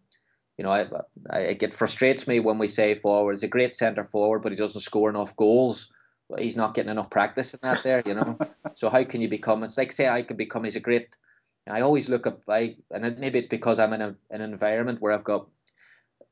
you 0.58 0.64
know, 0.64 0.72
I, 0.72 0.88
I, 1.30 1.40
it 1.40 1.74
frustrates 1.74 2.28
me 2.28 2.40
when 2.40 2.58
we 2.58 2.68
say 2.68 2.96
forward 2.96 3.34
is 3.34 3.44
a 3.44 3.48
great 3.48 3.74
centre 3.74 4.04
forward, 4.04 4.40
but 4.40 4.52
he 4.52 4.58
doesn't 4.58 4.82
score 4.82 5.10
enough 5.10 5.36
goals. 5.36 5.92
He's 6.38 6.58
not 6.58 6.74
getting 6.74 6.92
enough 6.92 7.10
practice 7.10 7.54
in 7.54 7.60
that 7.64 7.82
there, 7.82 8.04
you 8.06 8.14
know. 8.14 8.36
so 8.76 8.90
how 8.90 9.04
can 9.04 9.22
you 9.22 9.30
become? 9.30 9.64
It's 9.64 9.78
like 9.78 9.92
say 9.92 10.08
I 10.10 10.22
can 10.22 10.38
become. 10.38 10.64
He's 10.64 10.76
a 10.76 10.82
great. 10.82 11.16
I 11.72 11.82
always 11.82 12.10
look 12.10 12.28
up. 12.28 12.42
I 12.50 12.76
and 12.92 13.18
maybe 13.20 13.40
it's 13.40 13.48
because 13.48 13.80
I'm 13.80 13.94
in 13.94 14.02
a, 14.02 14.16
an 14.32 14.42
environment 14.42 15.02
where 15.02 15.14
I've 15.14 15.24
got 15.24 15.48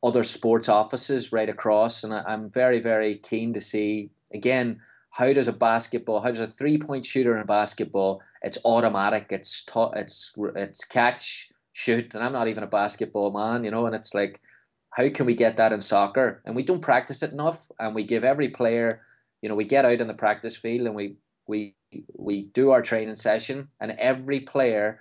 other 0.03 0.23
sports 0.23 0.69
offices 0.69 1.31
right 1.31 1.49
across, 1.49 2.03
and 2.03 2.13
I, 2.13 2.23
I'm 2.27 2.49
very 2.49 2.79
very 2.79 3.15
keen 3.15 3.53
to 3.53 3.61
see 3.61 4.09
again 4.33 4.81
how 5.17 5.33
does 5.33 5.47
a 5.47 5.53
basketball, 5.53 6.21
how 6.21 6.29
does 6.29 6.39
a 6.39 6.47
three 6.47 6.77
point 6.77 7.03
shooter 7.03 7.38
in 7.38 7.45
basketball? 7.47 8.21
It's 8.43 8.59
automatic. 8.65 9.31
It's 9.31 9.63
t- 9.63 9.93
it's 9.95 10.31
it's 10.55 10.83
catch 10.85 11.51
shoot, 11.73 12.13
and 12.13 12.23
I'm 12.23 12.33
not 12.33 12.47
even 12.47 12.63
a 12.63 12.67
basketball 12.67 13.31
man, 13.31 13.63
you 13.63 13.71
know, 13.71 13.88
and 13.88 13.95
it's 13.95 14.13
like, 14.13 14.41
how 14.91 15.09
can 15.09 15.25
we 15.25 15.33
get 15.33 15.57
that 15.57 15.73
in 15.73 15.81
soccer? 15.81 16.41
And 16.45 16.55
we 16.55 16.61
don't 16.61 16.81
practice 16.81 17.23
it 17.23 17.31
enough, 17.31 17.71
and 17.79 17.95
we 17.95 18.03
give 18.03 18.23
every 18.23 18.49
player, 18.49 19.01
you 19.41 19.49
know, 19.49 19.55
we 19.55 19.65
get 19.65 19.85
out 19.85 20.01
in 20.01 20.07
the 20.07 20.13
practice 20.13 20.55
field 20.55 20.85
and 20.85 20.95
we 20.95 21.15
we 21.47 21.75
we 22.13 22.43
do 22.43 22.69
our 22.69 22.83
training 22.83 23.15
session, 23.15 23.69
and 23.79 23.91
every 23.97 24.41
player 24.41 24.99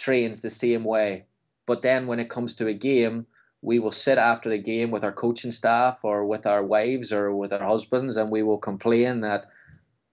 trains 0.00 0.40
the 0.40 0.50
same 0.50 0.82
way. 0.82 1.26
But 1.66 1.82
then 1.82 2.08
when 2.08 2.18
it 2.18 2.30
comes 2.30 2.56
to 2.56 2.66
a 2.66 2.74
game, 2.74 3.26
we 3.62 3.78
will 3.78 3.92
sit 3.92 4.18
after 4.18 4.50
the 4.50 4.58
game 4.58 4.90
with 4.90 5.04
our 5.04 5.12
coaching 5.12 5.52
staff 5.52 6.00
or 6.02 6.24
with 6.24 6.46
our 6.46 6.64
wives 6.64 7.12
or 7.12 7.36
with 7.36 7.52
our 7.52 7.64
husbands, 7.64 8.16
and 8.16 8.30
we 8.30 8.42
will 8.42 8.58
complain 8.58 9.20
that 9.20 9.46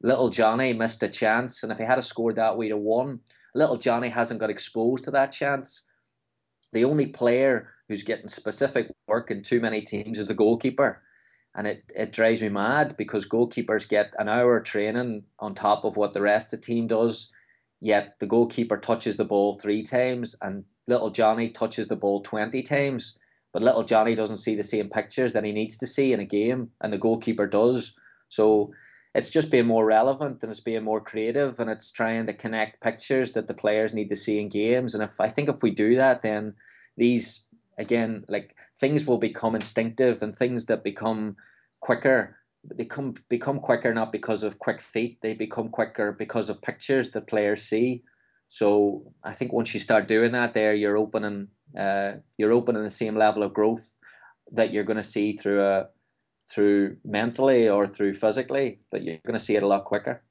little 0.01 0.29
Johnny 0.29 0.73
missed 0.73 1.01
a 1.01 1.07
chance, 1.07 1.63
and 1.63 1.71
if 1.71 1.77
he 1.77 1.85
had 1.85 2.03
scored 2.03 2.35
that, 2.35 2.57
we'd 2.57 2.71
have 2.71 2.79
won. 2.79 3.19
Little 3.55 3.77
Johnny 3.77 4.09
hasn't 4.09 4.39
got 4.39 4.49
exposed 4.49 5.03
to 5.05 5.11
that 5.11 5.31
chance. 5.31 5.88
The 6.73 6.85
only 6.85 7.07
player 7.07 7.69
who's 7.88 8.03
getting 8.03 8.27
specific 8.27 8.93
work 9.07 9.31
in 9.31 9.41
too 9.41 9.59
many 9.59 9.81
teams 9.81 10.19
is 10.19 10.27
the 10.27 10.33
goalkeeper. 10.33 11.01
And 11.55 11.65
it, 11.65 11.91
it 11.95 12.11
drives 12.11 12.41
me 12.41 12.49
mad 12.49 12.95
because 12.97 13.27
goalkeepers 13.27 13.89
get 13.89 14.13
an 14.19 14.29
hour 14.29 14.59
training 14.59 15.23
on 15.39 15.55
top 15.55 15.85
of 15.85 15.97
what 15.97 16.13
the 16.13 16.21
rest 16.21 16.53
of 16.53 16.59
the 16.59 16.65
team 16.65 16.85
does. 16.85 17.33
Yet 17.80 18.15
the 18.19 18.25
goalkeeper 18.25 18.78
touches 18.78 19.17
the 19.17 19.25
ball 19.25 19.53
three 19.53 19.84
times 19.84 20.36
and 20.41 20.63
little 20.88 21.09
Johnny 21.09 21.49
touches 21.49 21.88
the 21.88 21.95
ball 21.95 22.21
20 22.21 22.61
times. 22.63 23.19
But 23.53 23.61
little 23.61 23.84
Johnny 23.84 24.15
doesn't 24.15 24.38
see 24.38 24.55
the 24.55 24.63
same 24.63 24.89
pictures 24.89 25.34
that 25.34 25.43
he 25.43 25.51
needs 25.51 25.78
to 25.78 25.88
see 25.88 26.13
in 26.13 26.19
a 26.19 26.25
game, 26.25 26.69
and 26.82 26.91
the 26.91 26.97
goalkeeper 26.97 27.47
does. 27.47 27.97
So 28.30 28.71
it's 29.15 29.30
just 29.30 29.49
being 29.49 29.65
more 29.65 29.86
relevant 29.86 30.43
and 30.43 30.51
it's 30.51 30.59
being 30.59 30.84
more 30.84 31.01
creative 31.01 31.59
and 31.59 31.69
it's 31.69 31.91
trying 31.91 32.25
to 32.28 32.34
connect 32.34 32.82
pictures 32.82 33.32
that 33.32 33.47
the 33.47 33.53
players 33.53 33.93
need 33.93 34.09
to 34.09 34.15
see 34.15 34.39
in 34.39 34.49
games. 34.49 34.93
And 34.93 35.03
if 35.03 35.19
I 35.19 35.28
think 35.28 35.49
if 35.49 35.63
we 35.63 35.71
do 35.71 35.95
that, 35.95 36.21
then 36.21 36.53
these 36.97 37.47
again 37.80 38.25
like 38.28 38.55
things 38.80 39.05
will 39.05 39.17
become 39.17 39.55
instinctive 39.55 40.21
and 40.21 40.36
things 40.36 40.65
that 40.65 40.84
become 40.84 41.36
quicker 41.80 42.36
they 42.76 42.86
come 42.86 43.13
become 43.30 43.59
quicker 43.59 43.93
not 43.93 44.11
because 44.11 44.43
of 44.43 44.59
quick 44.59 44.82
feet 44.82 45.20
they 45.22 45.34
become 45.34 45.70
quicker 45.70 46.11
because 46.11 46.49
of 46.49 46.61
pictures 46.61 47.11
that 47.11 47.28
players 47.28 47.63
see 47.63 48.03
so 48.47 49.03
i 49.24 49.34
think 49.34 49.53
once 49.53 49.74
you 49.74 49.80
start 49.80 50.07
doing 50.07 50.32
that 50.32 50.53
there 50.53 50.74
you're 50.74 50.97
opening 50.97 51.47
uh, 51.78 52.13
you're 52.38 52.53
opening 52.53 52.84
the 52.84 52.89
same 52.89 53.15
level 53.15 53.43
of 53.43 53.53
growth 53.53 53.97
that 54.51 54.72
you're 54.72 54.84
going 54.84 54.97
to 54.97 55.03
see 55.03 55.36
through 55.36 55.63
a 55.63 55.88
through 56.49 56.97
mentally 57.03 57.68
or 57.68 57.88
through 57.88 58.13
physically, 58.13 58.80
but 58.89 59.03
you're 59.03 59.20
going 59.26 59.38
to 59.38 59.43
see 59.43 59.55
it 59.55 59.63
a 59.63 59.68
lot 59.68 59.86
quicker. 59.86 60.22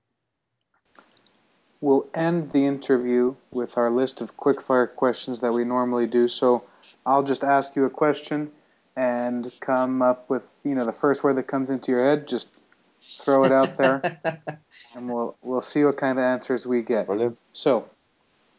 We'll 1.80 2.06
end 2.14 2.52
the 2.52 2.64
interview 2.64 3.36
with 3.50 3.76
our 3.76 3.90
list 3.90 4.20
of 4.22 4.36
quickfire 4.36 4.92
questions 4.92 5.40
that 5.40 5.52
we 5.52 5.64
normally 5.64 6.06
do. 6.06 6.26
So 6.26 6.64
I'll 7.04 7.22
just 7.22 7.44
ask 7.44 7.76
you 7.76 7.84
a 7.84 7.90
question 7.90 8.50
and 8.96 9.52
come 9.60 10.02
up 10.02 10.28
with 10.30 10.50
you 10.64 10.74
know 10.74 10.86
the 10.86 10.92
first 10.92 11.22
word 11.22 11.36
that 11.36 11.46
comes 11.46 11.70
into 11.70 11.92
your 11.92 12.04
head. 12.04 12.26
Just 12.26 12.54
throw 13.02 13.44
it 13.44 13.52
out 13.52 13.76
there, 13.76 14.02
and 14.94 15.08
we'll 15.08 15.36
we'll 15.42 15.60
see 15.60 15.84
what 15.84 15.96
kind 15.96 16.18
of 16.18 16.24
answers 16.24 16.66
we 16.66 16.82
get. 16.82 17.06
Brilliant. 17.06 17.38
So, 17.52 17.88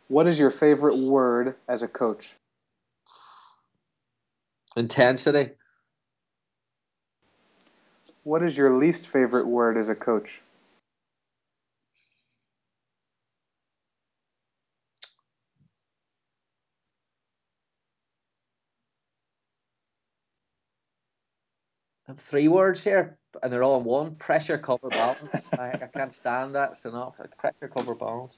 what 0.07 0.27
is 0.27 0.39
your 0.39 0.51
favorite 0.51 0.97
word 0.97 1.55
as 1.67 1.81
a 1.81 1.87
coach? 1.87 2.35
Intensity. 4.75 5.51
What 8.23 8.43
is 8.43 8.57
your 8.57 8.77
least 8.77 9.07
favorite 9.07 9.47
word 9.47 9.77
as 9.77 9.89
a 9.89 9.95
coach? 9.95 10.41
Three 22.17 22.47
words 22.47 22.83
here, 22.83 23.17
and 23.41 23.51
they're 23.51 23.63
all 23.63 23.79
in 23.79 23.85
one: 23.85 24.15
pressure, 24.15 24.57
cover, 24.57 24.89
balance. 24.89 25.53
I, 25.53 25.69
I 25.71 25.89
can't 25.93 26.11
stand 26.11 26.55
that. 26.55 26.75
So 26.75 26.91
not 26.91 27.15
pressure, 27.37 27.67
cover, 27.73 27.95
balance. 27.95 28.37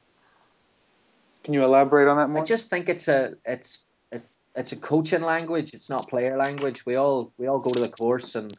Can 1.44 1.54
you 1.54 1.64
elaborate 1.64 2.08
on 2.08 2.18
that 2.18 2.30
more? 2.30 2.42
I 2.42 2.46
just 2.46 2.70
think 2.70 2.90
it's 2.90 3.08
a 3.08 3.34
it's 3.46 3.86
it, 4.12 4.24
it's 4.56 4.72
a 4.72 4.76
coaching 4.76 5.22
language. 5.22 5.74
It's 5.74 5.90
not 5.90 6.08
player 6.08 6.38
language. 6.38 6.86
We 6.86 6.96
all 6.96 7.32
we 7.38 7.48
all 7.48 7.60
go 7.60 7.72
to 7.72 7.80
the 7.80 7.90
course 7.90 8.36
and 8.36 8.54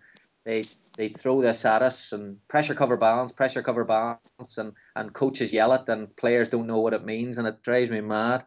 they 0.45 0.65
they 0.97 1.09
throw 1.09 1.41
this 1.41 1.65
at 1.65 1.83
us 1.83 2.13
and 2.13 2.37
pressure 2.49 2.75
cover 2.75 2.97
balance, 2.97 3.33
pressure 3.33 3.63
cover 3.63 3.85
balance, 3.85 4.59
and 4.59 4.73
and 4.97 5.13
coaches 5.13 5.53
yell 5.53 5.73
it 5.75 5.89
and 5.89 6.15
players 6.17 6.49
don't 6.49 6.67
know 6.67 6.81
what 6.81 6.95
it 6.95 7.05
means 7.05 7.39
and 7.39 7.47
it 7.47 7.63
drives 7.63 7.91
me 7.91 8.01
mad. 8.01 8.45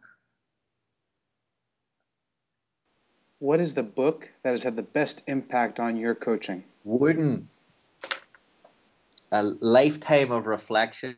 What 3.44 3.60
is 3.60 3.74
the 3.74 3.84
book 3.84 4.30
that 4.44 4.52
has 4.52 4.64
had 4.64 4.78
the 4.78 4.84
best 4.84 5.22
impact 5.28 5.78
on 5.78 5.98
your 5.98 6.16
coaching? 6.16 6.64
Wooden. 6.86 7.50
A 9.34 9.44
lifetime 9.44 10.32
of 10.32 10.48
reflections. 10.48 11.18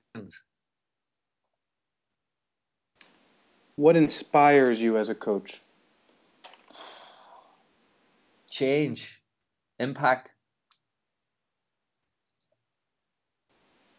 What 3.76 3.95
inspires 3.95 4.82
you 4.82 4.97
as 4.97 5.09
a 5.09 5.13
coach? 5.13 5.61
Change, 8.49 9.21
impact. 9.80 10.32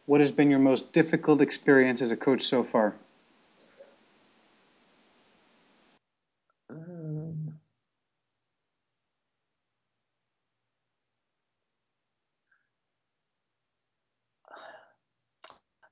What 0.07 0.20
has 0.20 0.33
been 0.33 0.51
your 0.51 0.59
most 0.59 0.93
difficult 0.93 1.41
experience 1.41 2.03
as 2.03 2.11
a 2.11 2.16
coach 2.16 2.43
so 2.43 2.64
far? 2.64 2.97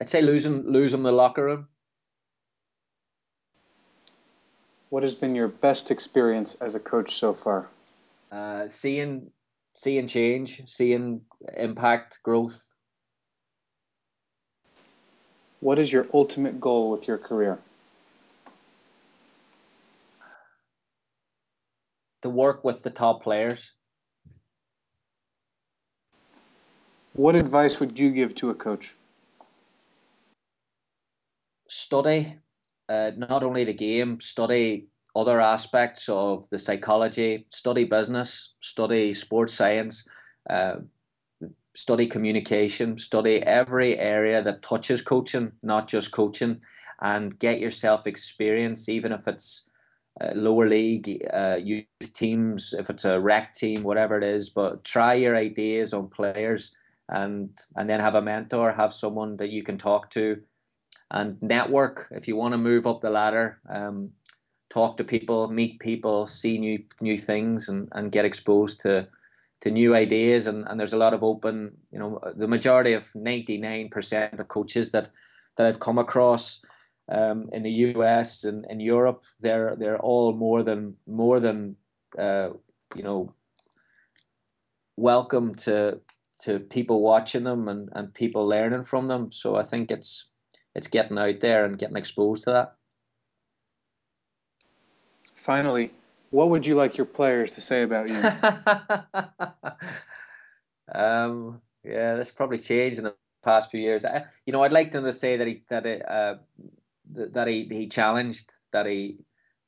I'd 0.04 0.10
say 0.10 0.20
losing 0.20 0.70
losing 0.70 1.02
the 1.02 1.12
locker 1.12 1.46
room. 1.46 1.66
What 4.90 5.02
has 5.02 5.14
been 5.14 5.34
your 5.34 5.48
best 5.48 5.90
experience 5.90 6.56
as 6.56 6.74
a 6.74 6.78
coach 6.78 7.14
so 7.14 7.32
far? 7.32 7.70
Uh, 8.30 8.68
seeing 8.68 9.30
seeing 9.72 10.06
change, 10.06 10.60
seeing 10.66 11.22
impact, 11.56 12.18
growth. 12.22 12.62
What 15.60 15.78
is 15.78 15.90
your 15.90 16.06
ultimate 16.12 16.60
goal 16.60 16.90
with 16.90 17.08
your 17.08 17.16
career? 17.16 17.58
To 22.20 22.28
work 22.28 22.62
with 22.62 22.82
the 22.82 22.90
top 22.90 23.22
players. 23.22 23.72
What 27.14 27.36
advice 27.36 27.80
would 27.80 27.98
you 27.98 28.10
give 28.10 28.34
to 28.34 28.50
a 28.50 28.54
coach? 28.54 28.94
Study 31.74 32.38
uh, 32.88 33.10
not 33.16 33.42
only 33.42 33.64
the 33.64 33.74
game, 33.74 34.20
study 34.20 34.86
other 35.16 35.40
aspects 35.40 36.08
of 36.08 36.48
the 36.50 36.58
psychology, 36.58 37.46
study 37.48 37.82
business, 37.82 38.54
study 38.60 39.12
sports 39.12 39.54
science, 39.54 40.08
uh, 40.50 40.76
study 41.74 42.06
communication, 42.06 42.96
study 42.96 43.42
every 43.42 43.98
area 43.98 44.40
that 44.40 44.62
touches 44.62 45.02
coaching, 45.02 45.50
not 45.64 45.88
just 45.88 46.12
coaching, 46.12 46.60
and 47.00 47.38
get 47.40 47.58
yourself 47.58 48.06
experience, 48.06 48.88
even 48.88 49.10
if 49.10 49.26
it's 49.26 49.68
uh, 50.20 50.30
lower 50.36 50.66
league, 50.66 51.26
uh, 51.32 51.58
youth 51.60 51.86
teams, 52.12 52.72
if 52.72 52.88
it's 52.88 53.04
a 53.04 53.18
rec 53.18 53.52
team, 53.52 53.82
whatever 53.82 54.16
it 54.16 54.22
is. 54.22 54.48
But 54.48 54.84
try 54.84 55.14
your 55.14 55.34
ideas 55.34 55.92
on 55.92 56.08
players, 56.08 56.72
and 57.08 57.50
and 57.76 57.90
then 57.90 57.98
have 57.98 58.14
a 58.14 58.22
mentor, 58.22 58.72
have 58.72 58.92
someone 58.92 59.36
that 59.38 59.50
you 59.50 59.64
can 59.64 59.76
talk 59.76 60.10
to 60.10 60.40
and 61.10 61.40
network 61.42 62.08
if 62.10 62.26
you 62.26 62.36
want 62.36 62.52
to 62.52 62.58
move 62.58 62.86
up 62.86 63.00
the 63.00 63.10
ladder. 63.10 63.60
Um, 63.68 64.10
talk 64.70 64.96
to 64.96 65.04
people, 65.04 65.48
meet 65.48 65.78
people, 65.78 66.26
see 66.26 66.58
new 66.58 66.82
new 67.00 67.16
things, 67.16 67.68
and, 67.68 67.88
and 67.92 68.12
get 68.12 68.24
exposed 68.24 68.80
to 68.80 69.08
to 69.60 69.70
new 69.70 69.94
ideas. 69.94 70.46
And, 70.46 70.66
and 70.68 70.78
there's 70.78 70.92
a 70.92 70.98
lot 70.98 71.14
of 71.14 71.24
open, 71.24 71.72
you 71.90 71.98
know, 71.98 72.20
the 72.36 72.48
majority 72.48 72.92
of 72.92 73.04
99% 73.16 74.38
of 74.38 74.48
coaches 74.48 74.90
that 74.90 75.08
that 75.56 75.66
I've 75.66 75.80
come 75.80 75.98
across 75.98 76.64
um, 77.08 77.48
in 77.52 77.62
the 77.62 77.70
US 77.70 78.44
and 78.44 78.66
in 78.68 78.80
Europe, 78.80 79.24
they're 79.40 79.76
they're 79.76 79.98
all 79.98 80.32
more 80.32 80.62
than 80.62 80.96
more 81.06 81.40
than 81.40 81.76
uh, 82.18 82.50
you 82.94 83.02
know 83.02 83.32
welcome 84.96 85.54
to 85.54 86.00
to 86.40 86.58
people 86.60 87.00
watching 87.00 87.44
them 87.44 87.68
and, 87.68 87.88
and 87.92 88.12
people 88.12 88.46
learning 88.46 88.82
from 88.82 89.08
them. 89.08 89.30
So 89.30 89.56
I 89.56 89.62
think 89.62 89.90
it's 89.90 90.30
it's 90.74 90.86
getting 90.86 91.18
out 91.18 91.40
there 91.40 91.64
and 91.64 91.78
getting 91.78 91.96
exposed 91.96 92.44
to 92.44 92.50
that. 92.50 92.74
Finally, 95.34 95.90
what 96.30 96.50
would 96.50 96.66
you 96.66 96.74
like 96.74 96.96
your 96.96 97.06
players 97.06 97.52
to 97.52 97.60
say 97.60 97.82
about 97.82 98.08
you? 98.08 98.16
um, 100.94 101.60
yeah, 101.84 102.14
that's 102.14 102.30
probably 102.30 102.58
changed 102.58 102.98
in 102.98 103.04
the 103.04 103.14
past 103.44 103.70
few 103.70 103.80
years. 103.80 104.04
I, 104.04 104.24
you 104.46 104.52
know, 104.52 104.62
I'd 104.62 104.72
like 104.72 104.90
them 104.90 105.04
to 105.04 105.12
say 105.12 105.36
that 105.36 105.46
he 105.46 105.62
that 105.68 105.86
it, 105.86 106.10
uh, 106.10 106.36
that 107.12 107.46
he 107.46 107.68
he 107.70 107.86
challenged, 107.86 108.52
that 108.72 108.86
he 108.86 109.18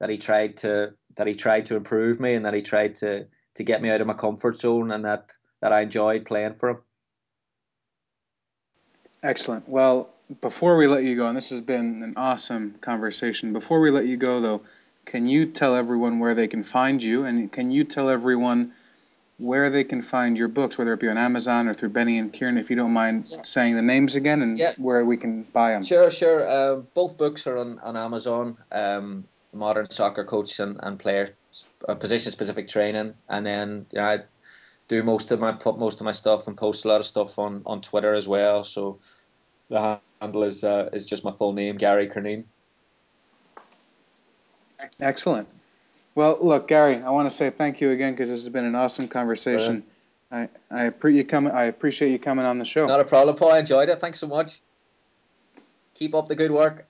that 0.00 0.10
he 0.10 0.18
tried 0.18 0.56
to 0.58 0.94
that 1.16 1.26
he 1.26 1.34
tried 1.34 1.66
to 1.66 1.76
improve 1.76 2.18
me, 2.18 2.34
and 2.34 2.44
that 2.44 2.54
he 2.54 2.62
tried 2.62 2.94
to 2.96 3.26
to 3.54 3.62
get 3.62 3.82
me 3.82 3.90
out 3.90 4.00
of 4.00 4.06
my 4.06 4.14
comfort 4.14 4.56
zone, 4.56 4.90
and 4.90 5.04
that 5.04 5.32
that 5.60 5.72
I 5.72 5.82
enjoyed 5.82 6.24
playing 6.24 6.54
for 6.54 6.70
him. 6.70 6.78
Excellent. 9.22 9.68
Well, 9.68 10.10
before 10.40 10.76
we 10.76 10.86
let 10.86 11.04
you 11.04 11.16
go, 11.16 11.26
and 11.26 11.36
this 11.36 11.50
has 11.50 11.60
been 11.60 12.02
an 12.02 12.14
awesome 12.16 12.74
conversation, 12.80 13.52
before 13.52 13.80
we 13.80 13.90
let 13.90 14.06
you 14.06 14.16
go, 14.16 14.40
though, 14.40 14.62
can 15.04 15.26
you 15.26 15.46
tell 15.46 15.76
everyone 15.76 16.18
where 16.18 16.34
they 16.34 16.48
can 16.48 16.64
find 16.64 17.02
you? 17.02 17.24
And 17.24 17.50
can 17.52 17.70
you 17.70 17.84
tell 17.84 18.10
everyone 18.10 18.72
where 19.38 19.70
they 19.70 19.84
can 19.84 20.02
find 20.02 20.36
your 20.36 20.48
books, 20.48 20.78
whether 20.78 20.92
it 20.94 21.00
be 21.00 21.08
on 21.08 21.18
Amazon 21.18 21.68
or 21.68 21.74
through 21.74 21.90
Benny 21.90 22.18
and 22.18 22.32
Kieran, 22.32 22.58
if 22.58 22.70
you 22.70 22.76
don't 22.76 22.92
mind 22.92 23.28
yeah. 23.30 23.42
saying 23.42 23.76
the 23.76 23.82
names 23.82 24.16
again 24.16 24.42
and 24.42 24.58
yeah. 24.58 24.72
where 24.78 25.04
we 25.04 25.16
can 25.16 25.42
buy 25.52 25.72
them? 25.72 25.84
Sure, 25.84 26.10
sure. 26.10 26.48
Uh, 26.48 26.76
both 26.94 27.16
books 27.16 27.46
are 27.46 27.58
on, 27.58 27.78
on 27.80 27.96
Amazon 27.96 28.56
um, 28.72 29.24
Modern 29.52 29.88
Soccer 29.90 30.24
Coach 30.24 30.58
and, 30.58 30.80
and 30.82 30.98
Player 30.98 31.30
uh, 31.88 31.94
Position 31.94 32.32
Specific 32.32 32.66
Training. 32.66 33.14
And 33.28 33.46
then 33.46 33.86
you 33.92 34.00
know, 34.00 34.06
I 34.06 34.18
do 34.88 35.02
most 35.02 35.30
of 35.30 35.38
my 35.38 35.52
put 35.52 35.78
most 35.78 36.00
of 36.00 36.04
my 36.04 36.12
stuff 36.12 36.48
and 36.48 36.56
post 36.56 36.84
a 36.84 36.88
lot 36.88 37.00
of 37.00 37.06
stuff 37.06 37.38
on, 37.38 37.62
on 37.66 37.80
Twitter 37.80 38.14
as 38.14 38.26
well. 38.26 38.64
So 38.64 38.98
the 39.68 40.00
handle 40.20 40.42
is 40.42 40.64
uh, 40.64 40.90
is 40.92 41.06
just 41.06 41.24
my 41.24 41.32
full 41.32 41.52
name, 41.52 41.76
Gary 41.76 42.08
Curneen. 42.08 42.44
Excellent. 45.00 45.48
Well, 46.14 46.38
look, 46.40 46.68
Gary, 46.68 46.96
I 46.96 47.10
want 47.10 47.28
to 47.28 47.34
say 47.34 47.50
thank 47.50 47.80
you 47.80 47.90
again 47.90 48.12
because 48.12 48.30
this 48.30 48.44
has 48.44 48.52
been 48.52 48.64
an 48.64 48.74
awesome 48.74 49.08
conversation. 49.08 49.84
I 50.30 50.48
I, 50.70 50.84
appreciate 50.84 51.18
you 51.18 51.24
coming. 51.24 51.52
I 51.52 51.64
appreciate 51.64 52.10
you 52.10 52.18
coming 52.18 52.44
on 52.44 52.58
the 52.58 52.64
show. 52.64 52.86
Not 52.86 53.00
a 53.00 53.04
problem, 53.04 53.36
Paul. 53.36 53.52
I 53.52 53.58
enjoyed 53.58 53.88
it. 53.88 54.00
Thanks 54.00 54.18
so 54.18 54.26
much. 54.26 54.60
Keep 55.94 56.14
up 56.14 56.28
the 56.28 56.34
good 56.34 56.50
work. 56.50 56.86